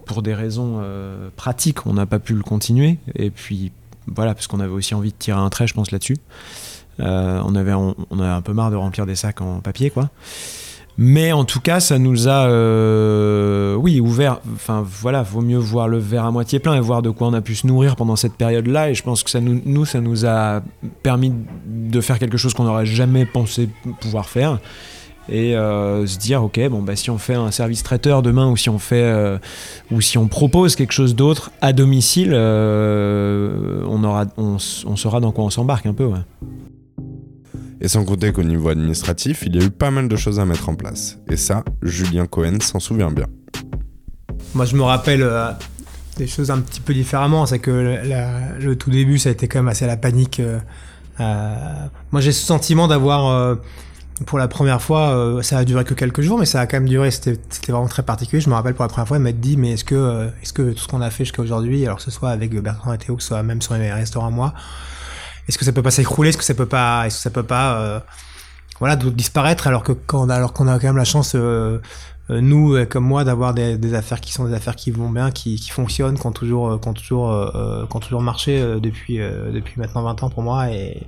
pour 0.07 0.23
des 0.23 0.35
raisons 0.35 0.83
pratiques, 1.37 1.87
on 1.87 1.95
n'a 1.95 2.07
pas 2.07 2.19
pu 2.19 2.35
le 2.35 2.43
continuer. 2.43 2.99
Et 3.17 3.31
puis 3.31 3.71
voilà, 4.07 4.35
parce 4.35 4.47
qu'on 4.47 4.61
avait 4.61 4.73
aussi 4.73 4.95
envie 4.95 5.11
de 5.11 5.17
tirer 5.17 5.39
un 5.39 5.51
trait, 5.51 5.67
je 5.67 5.75
pense, 5.75 5.91
là-dessus. 5.91 6.17
Euh, 7.01 7.41
on, 7.45 7.55
avait, 7.55 7.73
on, 7.73 7.95
un 8.11 8.43
peu 8.43 8.53
marre 8.53 8.71
de 8.71 8.77
remplir 8.77 9.07
des 9.07 9.15
sacs 9.15 9.41
en 9.41 9.61
papier, 9.61 9.91
quoi. 9.91 10.11
Mais 10.99 11.33
en 11.33 11.45
tout 11.45 11.61
cas, 11.61 11.81
ça 11.81 11.99
nous 11.99 12.29
a, 12.29 12.47
euh, 12.47 13.75
oui, 13.77 13.99
ouvert. 13.99 14.41
Enfin, 14.55 14.85
voilà, 14.87 15.23
vaut 15.23 15.41
mieux 15.41 15.59
voir 15.59 15.89
le 15.89 15.97
verre 15.99 16.27
à 16.27 16.31
moitié 16.31 16.59
plein 16.59 16.75
et 16.75 16.81
voir 16.81 17.01
de 17.01 17.09
quoi 17.09 17.29
on 17.29 17.33
a 17.33 17.41
pu 17.41 17.55
se 17.55 17.67
nourrir 17.67 17.97
pendant 17.97 18.15
cette 18.15 18.35
période-là. 18.35 18.91
Et 18.91 18.95
je 18.95 19.03
pense 19.03 19.23
que 19.23 19.31
ça 19.31 19.41
nous, 19.41 19.85
ça 19.87 20.01
nous 20.01 20.27
a 20.27 20.61
permis 21.03 21.33
de 21.67 22.01
faire 22.03 22.19
quelque 22.19 22.37
chose 22.37 22.53
qu'on 22.53 22.65
n'aurait 22.65 22.87
jamais 22.87 23.25
pensé 23.25 23.71
pouvoir 24.01 24.29
faire. 24.29 24.59
Et 25.29 25.57
euh, 25.57 26.07
se 26.07 26.19
dire 26.19 26.43
ok 26.43 26.61
bon 26.69 26.83
bah 26.83 26.97
si 26.97 27.11
on 27.11 27.19
fait 27.19 27.35
un 27.35 27.51
service 27.51 27.83
traiteur 27.83 28.23
demain 28.23 28.51
ou 28.51 28.57
si 28.57 28.69
on 28.69 28.79
fait 28.79 29.03
euh, 29.03 29.39
ou 29.91 30.01
si 30.01 30.19
on 30.19 30.27
propose 30.27 30.75
quelque 30.75 30.93
chose 30.93 31.15
d'autre 31.15 31.53
à 31.61 31.73
domicile 31.73 32.33
euh, 32.33 33.85
on 33.89 34.03
aura 34.03 34.27
on, 34.37 34.59
saura 34.59 35.21
dans 35.21 35.33
quoi 35.33 35.45
on 35.45 35.51
s'embarque 35.51 35.87
un 35.87 35.95
peu 35.95 36.05
ouais. 36.05 36.19
Et 37.81 37.89
sans 37.89 38.05
compter 38.05 38.31
qu'au 38.33 38.45
niveau 38.45 38.69
administratif, 38.69 39.43
il 39.45 39.57
y 39.57 39.59
a 39.59 39.65
eu 39.65 39.71
pas 39.71 39.91
mal 39.91 40.07
de 40.07 40.15
choses 40.15 40.39
à 40.39 40.45
mettre 40.45 40.69
en 40.69 40.77
place. 40.77 41.19
Et 41.29 41.37
ça, 41.37 41.65
Julien 41.83 42.27
Cohen 42.29 42.59
s'en 42.61 42.79
souvient 42.79 43.11
bien. 43.11 43.27
Moi, 44.55 44.67
je 44.67 44.77
me 44.77 44.83
rappelle 44.83 45.29
des 46.17 46.29
choses 46.29 46.53
un 46.53 46.61
petit 46.61 46.81
peu 46.81 46.95
différemment. 46.95 47.45
C'est 47.45 47.59
que 47.59 47.99
le 48.61 48.77
tout 48.77 48.91
début, 48.91 49.19
ça 49.19 49.31
a 49.31 49.33
été 49.33 49.49
quand 49.49 49.59
même 49.59 49.67
assez 49.67 49.85
la 49.85 49.97
panique. 49.97 50.41
moi, 51.19 52.21
j'ai 52.21 52.31
ce 52.31 52.47
sentiment 52.47 52.87
d'avoir 52.87 53.59
pour 54.27 54.39
la 54.39 54.49
première 54.49 54.81
fois, 54.83 55.11
euh, 55.11 55.43
ça 55.43 55.59
a 55.59 55.65
duré 55.65 55.85
que 55.85 55.95
quelques 55.95 56.21
jours, 56.21 56.39
mais 56.39 56.47
ça 56.47 56.61
a 56.61 56.67
quand 56.67 56.77
même 56.77 56.89
duré. 56.89 57.11
C'était 57.11 57.39
vraiment 57.69 57.89
très 57.89 58.03
particulier. 58.03 58.41
Je 58.41 58.49
me 58.49 58.55
rappelle 58.55 58.75
pour 58.75 58.85
la 58.85 58.89
première 58.89 59.09
fois, 59.09 59.17
elle 59.17 59.23
m'a 59.23 59.33
dit, 59.33 59.57
mais 59.57 59.73
est-ce 59.73 59.85
que, 59.85 59.95
euh, 59.95 60.29
est-ce 60.43 60.53
que 60.53 60.73
tout 60.73 60.79
ce 60.79 60.89
qu'on 60.89 61.01
a 61.01 61.11
fait 61.11 61.25
jusqu'à 61.25 61.43
aujourd'hui, 61.43 61.85
alors 61.85 61.99
que 61.99 62.03
ce 62.03 62.11
soit 62.11 62.31
avec 62.31 62.55
Bertrand 62.61 62.93
et 62.93 62.99
Théo, 62.99 63.17
que 63.17 63.23
ce 63.23 63.29
soit 63.29 63.43
même 63.43 63.63
sur 63.63 63.75
les 63.75 63.93
restaurants 63.93 64.31
moi, 64.31 64.55
est-ce 65.49 65.59
que 65.59 65.65
ça 65.65 65.73
peut 65.73 65.83
pas 65.83 65.91
s'écrouler 65.91 66.31
Est-ce 66.31 66.39
que 66.39 66.45
ça 66.45 66.55
peut 66.55 66.67
pas, 66.67 67.07
est-ce 67.07 67.17
que 67.17 67.23
ça 67.23 67.31
peut 67.31 67.43
pas, 67.43 67.79
euh, 67.79 68.01
voilà, 68.81 68.97
disparaître 68.97 69.67
alors 69.67 69.83
que 69.83 69.93
quand, 69.93 70.29
alors 70.31 70.53
qu'on 70.53 70.69
a 70.69 70.79
quand 70.79 70.89
même 70.89 70.97
la 70.97 71.05
chance, 71.05 71.37
nous 72.29 72.87
comme 72.87 73.05
moi, 73.05 73.25
d'avoir 73.25 73.55
des, 73.55 73.95
affaires 73.95 74.21
qui 74.21 74.33
sont 74.33 74.47
des 74.47 74.55
affaires 74.55 74.77
qui 74.77 74.91
vont 74.91 75.11
bien, 75.11 75.31
qui, 75.31 75.57
qui 75.57 75.71
fonctionnent, 75.71 76.19
qui 76.19 76.27
ont 76.27 76.33
toujours, 76.33 76.81
qui 76.81 76.89
ont 76.89 76.95
toujours, 76.95 77.53
qui 77.89 77.97
ont 77.97 78.01
toujours 78.01 78.23
marché 78.23 78.61
depuis, 78.81 79.19
depuis 79.19 79.75
maintenant 79.79 80.03
20 80.03 80.23
ans 80.23 80.31
pour 80.31 80.43
moi 80.43 80.71
et 80.71 81.07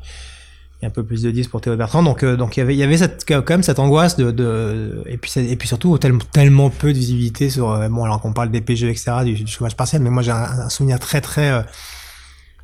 un 0.84 0.90
peu 0.90 1.04
plus 1.04 1.22
de 1.22 1.30
10 1.30 1.48
pour 1.48 1.60
Théo 1.60 1.76
Bertrand. 1.76 2.02
Donc, 2.02 2.22
euh, 2.22 2.36
donc 2.36 2.56
il 2.56 2.60
y 2.60 2.62
avait, 2.62 2.74
il 2.74 2.78
y 2.78 2.82
avait 2.82 2.96
cette, 2.96 3.24
quand 3.26 3.48
même 3.50 3.62
cette 3.62 3.78
angoisse 3.78 4.16
de, 4.16 4.30
de 4.30 5.02
et 5.06 5.16
puis 5.16 5.32
et 5.36 5.56
puis 5.56 5.68
surtout 5.68 5.96
tellement, 5.98 6.24
tellement 6.32 6.70
peu 6.70 6.92
de 6.92 6.98
visibilité 6.98 7.50
sur 7.50 7.70
euh, 7.70 7.88
bon 7.88 8.04
alors 8.04 8.20
qu'on 8.20 8.32
parle 8.32 8.50
des 8.50 8.60
PGE 8.60 8.84
etc 8.84 9.12
du, 9.24 9.46
chômage 9.46 9.76
partiel, 9.76 10.02
mais 10.02 10.10
moi 10.10 10.22
j'ai 10.22 10.30
un, 10.30 10.68
souvenir 10.68 10.98
très 10.98 11.20
très 11.20 11.50
euh, 11.50 11.62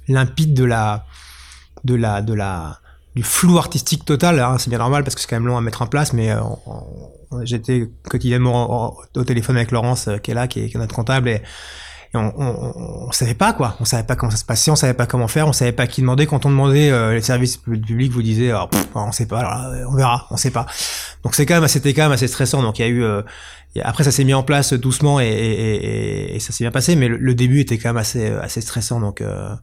limpide 0.08 0.54
de 0.54 0.64
la 0.64 1.06
de 1.84 1.94
la 1.94 2.22
de 2.22 2.34
la 2.34 2.80
du 3.16 3.22
flou 3.22 3.58
artistique 3.58 4.04
total. 4.04 4.38
Hein. 4.38 4.56
c'est 4.58 4.70
bien 4.70 4.78
normal 4.78 5.02
parce 5.02 5.14
que 5.14 5.20
c'est 5.20 5.26
quand 5.26 5.36
même 5.36 5.46
long 5.46 5.56
à 5.56 5.60
mettre 5.60 5.82
en 5.82 5.86
place, 5.86 6.12
mais 6.12 6.32
j'étais 7.42 7.90
quotidiennement 8.08 8.96
au, 9.14 9.24
téléphone 9.24 9.56
avec 9.56 9.72
Laurence 9.72 10.08
qui 10.22 10.30
est 10.30 10.34
là, 10.34 10.46
qui 10.46 10.60
est, 10.60 10.68
qui 10.68 10.76
est 10.76 10.80
notre 10.80 10.94
comptable 10.94 11.28
et 11.28 11.42
on, 12.14 12.32
on, 12.36 13.06
on, 13.06 13.12
savait 13.12 13.34
pas 13.34 13.52
quoi, 13.52 13.76
on 13.78 13.84
savait 13.84 14.02
pas 14.02 14.16
comment 14.16 14.32
ça 14.32 14.36
se 14.36 14.44
passait, 14.44 14.70
on 14.70 14.76
savait 14.76 14.94
pas 14.94 15.06
comment 15.06 15.28
faire, 15.28 15.46
on 15.46 15.52
savait 15.52 15.72
pas 15.72 15.86
qui 15.86 16.00
demander. 16.00 16.26
Quand 16.26 16.44
on 16.44 16.50
demandait 16.50 16.90
euh, 16.90 17.14
les 17.14 17.20
services 17.20 17.56
publics, 17.56 18.10
vous 18.10 18.22
disiez, 18.22 18.52
oh, 18.52 18.68
on 18.94 19.12
sait 19.12 19.26
pas, 19.26 19.40
alors, 19.40 19.88
on 19.88 19.94
verra, 19.94 20.26
on 20.30 20.36
sait 20.36 20.50
pas. 20.50 20.66
Donc 21.22 21.36
c'est 21.36 21.46
quand 21.46 21.60
même, 21.60 21.68
c'était 21.68 21.94
quand 21.94 22.02
même 22.02 22.12
assez 22.12 22.26
stressant. 22.26 22.62
Donc 22.62 22.80
il 22.80 22.82
y 22.82 22.84
a 22.84 22.88
eu, 22.88 23.04
euh, 23.04 23.22
après 23.82 24.02
ça 24.02 24.10
s'est 24.10 24.24
mis 24.24 24.34
en 24.34 24.42
place 24.42 24.72
doucement 24.72 25.20
et, 25.20 25.28
et, 25.28 26.34
et, 26.34 26.40
ça 26.40 26.52
s'est 26.52 26.64
bien 26.64 26.72
passé, 26.72 26.96
mais 26.96 27.06
le, 27.06 27.34
début 27.34 27.60
était 27.60 27.78
quand 27.78 27.90
même 27.90 27.96
assez 27.96 28.28
assez 28.28 28.60
stressant. 28.60 28.98
Donc 28.98 29.20
euh, 29.20 29.54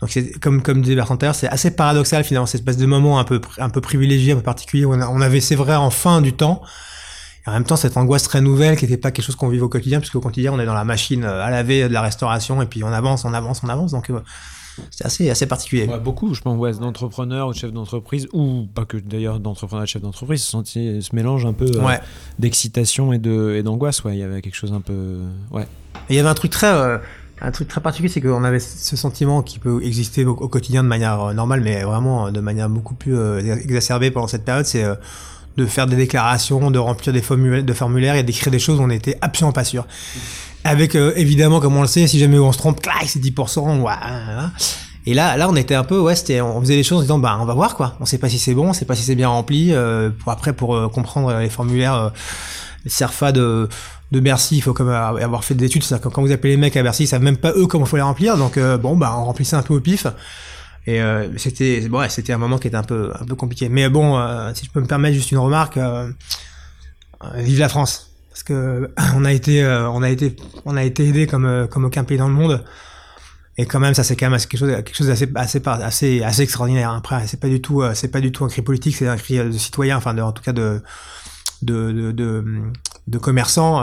donc 0.00 0.10
c'est 0.10 0.38
comme 0.38 0.62
comme 0.62 0.82
disait 0.82 0.94
Bertrand 0.94 1.18
c'est 1.32 1.48
assez 1.48 1.72
paradoxal 1.72 2.22
finalement 2.22 2.46
cette 2.46 2.60
espèce 2.60 2.76
de 2.76 2.86
moment 2.86 3.18
un 3.18 3.24
peu 3.24 3.40
un 3.58 3.70
peu 3.70 3.80
privilégié, 3.80 4.34
un 4.34 4.36
peu 4.36 4.42
particulier. 4.42 4.86
On, 4.86 4.92
on 4.92 5.20
avait 5.20 5.40
c'est 5.40 5.56
vrai 5.56 5.74
en 5.74 5.90
fin 5.90 6.20
du 6.20 6.32
temps 6.32 6.62
en 7.48 7.52
même 7.52 7.64
temps, 7.64 7.76
cette 7.76 7.96
angoisse 7.96 8.24
très 8.24 8.40
nouvelle 8.40 8.76
qui 8.76 8.84
n'était 8.84 8.98
pas 8.98 9.10
quelque 9.10 9.24
chose 9.24 9.36
qu'on 9.36 9.48
vit 9.48 9.60
au 9.60 9.68
quotidien, 9.68 10.00
puisque 10.00 10.16
au 10.16 10.20
quotidien, 10.20 10.52
on 10.52 10.60
est 10.60 10.66
dans 10.66 10.74
la 10.74 10.84
machine 10.84 11.24
euh, 11.24 11.42
à 11.42 11.50
laver 11.50 11.88
de 11.88 11.92
la 11.92 12.02
restauration, 12.02 12.60
et 12.60 12.66
puis 12.66 12.84
on 12.84 12.88
avance, 12.88 13.24
on 13.24 13.32
avance, 13.32 13.62
on 13.64 13.68
avance. 13.68 13.92
Donc, 13.92 14.10
euh, 14.10 14.20
c'est 14.90 15.06
assez, 15.06 15.30
assez 15.30 15.46
particulier. 15.46 15.88
beaucoup, 16.04 16.34
je 16.34 16.42
pense, 16.42 16.58
ouais, 16.58 16.72
d'entrepreneurs 16.72 17.48
ou 17.48 17.52
de 17.52 17.56
chefs 17.58 17.72
d'entreprise, 17.72 18.28
ou 18.32 18.66
pas 18.74 18.84
que 18.84 18.98
d'ailleurs 18.98 19.40
d'entrepreneurs 19.40 19.84
et 19.84 19.86
de 19.86 19.90
chefs 19.90 20.02
d'entreprise, 20.02 20.42
ce, 20.42 20.62
ce 20.64 21.16
mélange 21.16 21.46
un 21.46 21.54
peu 21.54 21.70
euh, 21.74 21.96
d'excitation 22.38 23.12
et 23.12 23.62
d'angoisse. 23.62 24.04
ouais, 24.04 24.14
il 24.14 24.18
y 24.18 24.22
avait 24.22 24.42
quelque 24.42 24.56
chose 24.56 24.72
un 24.72 24.80
peu. 24.80 25.20
Ouais. 25.50 25.66
il 26.10 26.16
y 26.16 26.18
avait 26.18 26.28
un 26.28 26.34
truc 26.34 26.50
très. 26.50 27.00
un 27.40 27.50
truc 27.50 27.68
très 27.68 27.80
particulier, 27.80 28.12
c'est 28.12 28.20
qu'on 28.20 28.44
avait 28.44 28.60
ce 28.60 28.94
sentiment 28.94 29.42
qui 29.42 29.58
peut 29.58 29.82
exister 29.82 30.24
au, 30.26 30.34
quotidien 30.34 30.82
de 30.82 30.88
manière 30.88 31.32
normale, 31.32 31.62
mais 31.62 31.82
vraiment 31.82 32.30
de 32.30 32.40
manière 32.40 32.68
beaucoup 32.68 32.94
plus 32.94 33.16
exacerbée 33.48 34.10
pendant 34.10 34.28
cette 34.28 34.44
période. 34.44 34.66
C'est 34.66 34.84
de 35.58 35.66
faire 35.66 35.86
des 35.86 35.96
déclarations, 35.96 36.70
de 36.70 36.78
remplir 36.78 37.12
des 37.12 37.20
formulaires, 37.20 38.14
et 38.14 38.22
d'écrire 38.22 38.50
des 38.50 38.58
choses 38.58 38.80
on 38.80 38.86
n'était 38.86 39.18
absolument 39.20 39.52
pas 39.52 39.64
sûr. 39.64 39.86
Avec 40.64 40.94
euh, 40.94 41.12
évidemment, 41.16 41.60
comme 41.60 41.76
on 41.76 41.82
le 41.82 41.88
sait, 41.88 42.06
si 42.06 42.18
jamais 42.18 42.38
on 42.38 42.52
se 42.52 42.58
trompe, 42.58 42.80
clac, 42.80 43.04
c'est 43.06 43.20
10%. 43.20 43.80
Ouais, 43.80 43.92
et 45.06 45.14
là, 45.14 45.36
là, 45.36 45.48
on 45.48 45.56
était 45.56 45.74
un 45.74 45.84
peu, 45.84 45.98
ouais, 45.98 46.14
c'était, 46.14 46.40
on 46.40 46.60
faisait 46.60 46.76
les 46.76 46.82
choses 46.82 46.98
en 46.98 47.02
disant, 47.02 47.18
bah, 47.18 47.38
on 47.40 47.44
va 47.44 47.54
voir 47.54 47.74
quoi. 47.74 47.96
On 48.00 48.04
sait 48.04 48.18
pas 48.18 48.28
si 48.28 48.38
c'est 48.38 48.54
bon, 48.54 48.68
on 48.68 48.72
sait 48.72 48.84
pas 48.84 48.94
si 48.94 49.02
c'est 49.02 49.14
bien 49.14 49.28
rempli. 49.28 49.72
Euh, 49.72 50.10
pour 50.10 50.32
après, 50.32 50.52
pour 50.52 50.74
euh, 50.74 50.88
comprendre 50.88 51.34
les 51.38 51.48
formulaires, 51.48 52.12
les 52.84 52.90
Serfa 52.90 53.32
de 53.32 53.68
de 54.10 54.20
Bercy, 54.20 54.56
il 54.56 54.62
faut 54.62 54.72
comme 54.72 54.88
avoir 54.88 55.44
fait 55.44 55.54
des 55.54 55.66
études. 55.66 55.82
Ça, 55.82 55.98
quand, 55.98 56.22
vous 56.22 56.32
appelez 56.32 56.54
les 56.54 56.56
mecs 56.56 56.76
à 56.76 56.82
Bercy, 56.82 57.04
ils 57.04 57.06
savent 57.06 57.22
même 57.22 57.36
pas 57.36 57.52
eux 57.52 57.66
comment 57.66 57.84
faut 57.84 57.96
les 57.96 58.02
remplir. 58.02 58.38
Donc 58.38 58.58
bon, 58.58 58.96
bah, 58.96 59.14
on 59.18 59.24
remplissait 59.24 59.56
un 59.56 59.62
peu 59.62 59.74
au 59.74 59.80
pif. 59.80 60.06
Et 60.86 61.02
euh, 61.02 61.36
c'était 61.36 61.86
bon, 61.88 62.00
ouais, 62.00 62.08
c'était 62.08 62.32
un 62.32 62.38
moment 62.38 62.58
qui 62.58 62.68
était 62.68 62.76
un 62.76 62.82
peu 62.82 63.12
un 63.18 63.24
peu 63.24 63.34
compliqué. 63.34 63.68
Mais 63.68 63.88
bon, 63.88 64.18
euh, 64.18 64.52
si 64.54 64.64
je 64.64 64.70
peux 64.70 64.80
me 64.80 64.86
permettre 64.86 65.14
juste 65.14 65.30
une 65.32 65.38
remarque, 65.38 65.76
euh, 65.76 66.10
vive 67.34 67.58
la 67.58 67.68
France, 67.68 68.12
parce 68.30 68.42
que 68.42 68.90
on 69.14 69.24
a 69.24 69.32
été 69.32 69.66
on 69.66 70.02
a 70.02 70.10
été 70.10 70.34
on 70.64 70.76
a 70.76 70.84
été 70.84 71.06
aidé 71.06 71.26
comme 71.26 71.68
comme 71.70 71.84
aucun 71.84 72.04
pays 72.04 72.18
dans 72.18 72.28
le 72.28 72.34
monde. 72.34 72.64
Et 73.60 73.66
quand 73.66 73.80
même, 73.80 73.92
ça 73.92 74.04
c'est 74.04 74.14
quand 74.16 74.30
même 74.30 74.38
quelque 74.38 74.56
chose 74.56 74.70
quelque 74.70 74.96
chose 74.96 75.08
d'assez 75.08 75.28
assez 75.34 75.60
assez 75.66 76.22
assez 76.22 76.42
extraordinaire. 76.42 76.92
Après, 76.92 77.26
c'est 77.26 77.40
pas 77.40 77.48
du 77.48 77.60
tout 77.60 77.82
c'est 77.94 78.08
pas 78.08 78.20
du 78.20 78.32
tout 78.32 78.44
un 78.44 78.48
cri 78.48 78.62
politique, 78.62 78.96
c'est 78.96 79.08
un 79.08 79.16
cri 79.16 79.38
de 79.38 79.52
citoyen, 79.52 79.96
enfin 79.96 80.14
de, 80.14 80.22
en 80.22 80.32
tout 80.32 80.42
cas 80.42 80.52
de 80.52 80.80
de 81.62 81.92
de 81.92 82.12
de, 82.12 82.44
de 83.08 83.18
commerçants. 83.18 83.82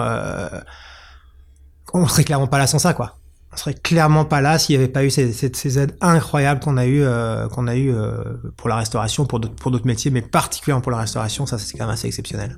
on 1.93 2.07
serait 2.07 2.23
clairement 2.23 2.47
pas 2.47 2.57
là 2.57 2.67
sans 2.67 2.79
ça, 2.79 2.93
quoi 2.93 3.17
on 3.55 3.57
serait 3.57 3.73
clairement 3.73 4.25
pas 4.25 4.41
là 4.41 4.59
s'il 4.59 4.77
n'y 4.77 4.83
avait 4.83 4.91
pas 4.91 5.05
eu 5.05 5.09
ces, 5.09 5.79
aides 5.79 5.95
incroyables 6.01 6.59
qu'on 6.59 6.77
a 6.77 6.85
eu 6.85 7.01
euh, 7.01 7.47
euh, 7.47 8.23
pour 8.57 8.69
la 8.69 8.75
restauration, 8.75 9.25
pour 9.25 9.39
d'autres 9.39 9.55
pour 9.55 9.71
d'autres 9.71 9.87
métiers, 9.87 10.11
mais 10.11 10.21
particulièrement 10.21 10.81
pour 10.81 10.91
la 10.91 10.99
restauration, 10.99 11.45
ça 11.45 11.57
c'est 11.57 11.77
quand 11.77 11.85
même 11.85 11.93
assez 11.93 12.07
exceptionnel. 12.07 12.57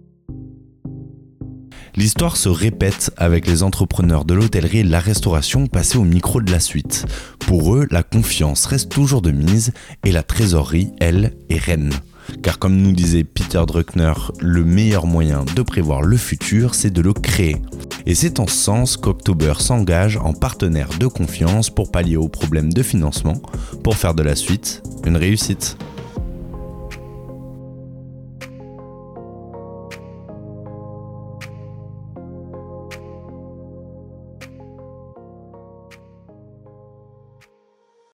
L'histoire 1.96 2.38
se 2.38 2.50
répète 2.50 3.12
avec 3.18 3.48
les 3.48 3.64
entrepreneurs 3.64 4.26
de 4.26 4.34
l'hôtellerie 4.34 4.80
et 4.80 4.84
de 4.84 4.92
la 4.92 5.00
restauration 5.00 5.66
passés 5.68 5.98
au 5.98 6.04
micro 6.04 6.42
de 6.42 6.52
la 6.52 6.60
suite. 6.60 7.06
Pour 7.40 7.76
eux, 7.76 7.88
la 7.90 8.04
confiance 8.04 8.66
reste 8.66 8.92
toujours 8.92 9.22
de 9.22 9.32
mise 9.32 9.74
et 10.06 10.12
la 10.12 10.22
trésorerie, 10.22 10.92
elle, 11.00 11.36
est 11.50 11.58
reine. 11.58 11.92
Car 12.42 12.60
comme 12.60 12.78
nous 12.78 12.92
disait 12.92 13.24
Peter 13.24 13.62
Druckner, 13.66 14.14
le 14.40 14.64
meilleur 14.64 15.08
moyen 15.08 15.46
de 15.56 15.62
prévoir 15.62 16.02
le 16.02 16.18
futur, 16.18 16.76
c'est 16.76 16.92
de 16.92 17.02
le 17.02 17.14
créer. 17.14 17.58
Et 18.06 18.16
c'est 18.16 18.40
en 18.40 18.48
ce 18.48 18.56
sens 18.56 18.98
qu'October 18.98 19.54
s'engage 19.60 20.18
en 20.18 20.34
partenaire 20.34 20.90
de 21.00 21.08
confiance 21.08 21.70
pour 21.70 21.92
pallier 21.92 22.18
aux 22.18 22.30
problèmes 22.30 22.72
de 22.72 22.84
financement, 22.84 23.42
pour 23.84 23.98
faire 23.98 24.14
de 24.14 24.24
la 24.24 24.36
suite 24.36 24.82
une 25.06 25.18
réussite. 25.18 25.78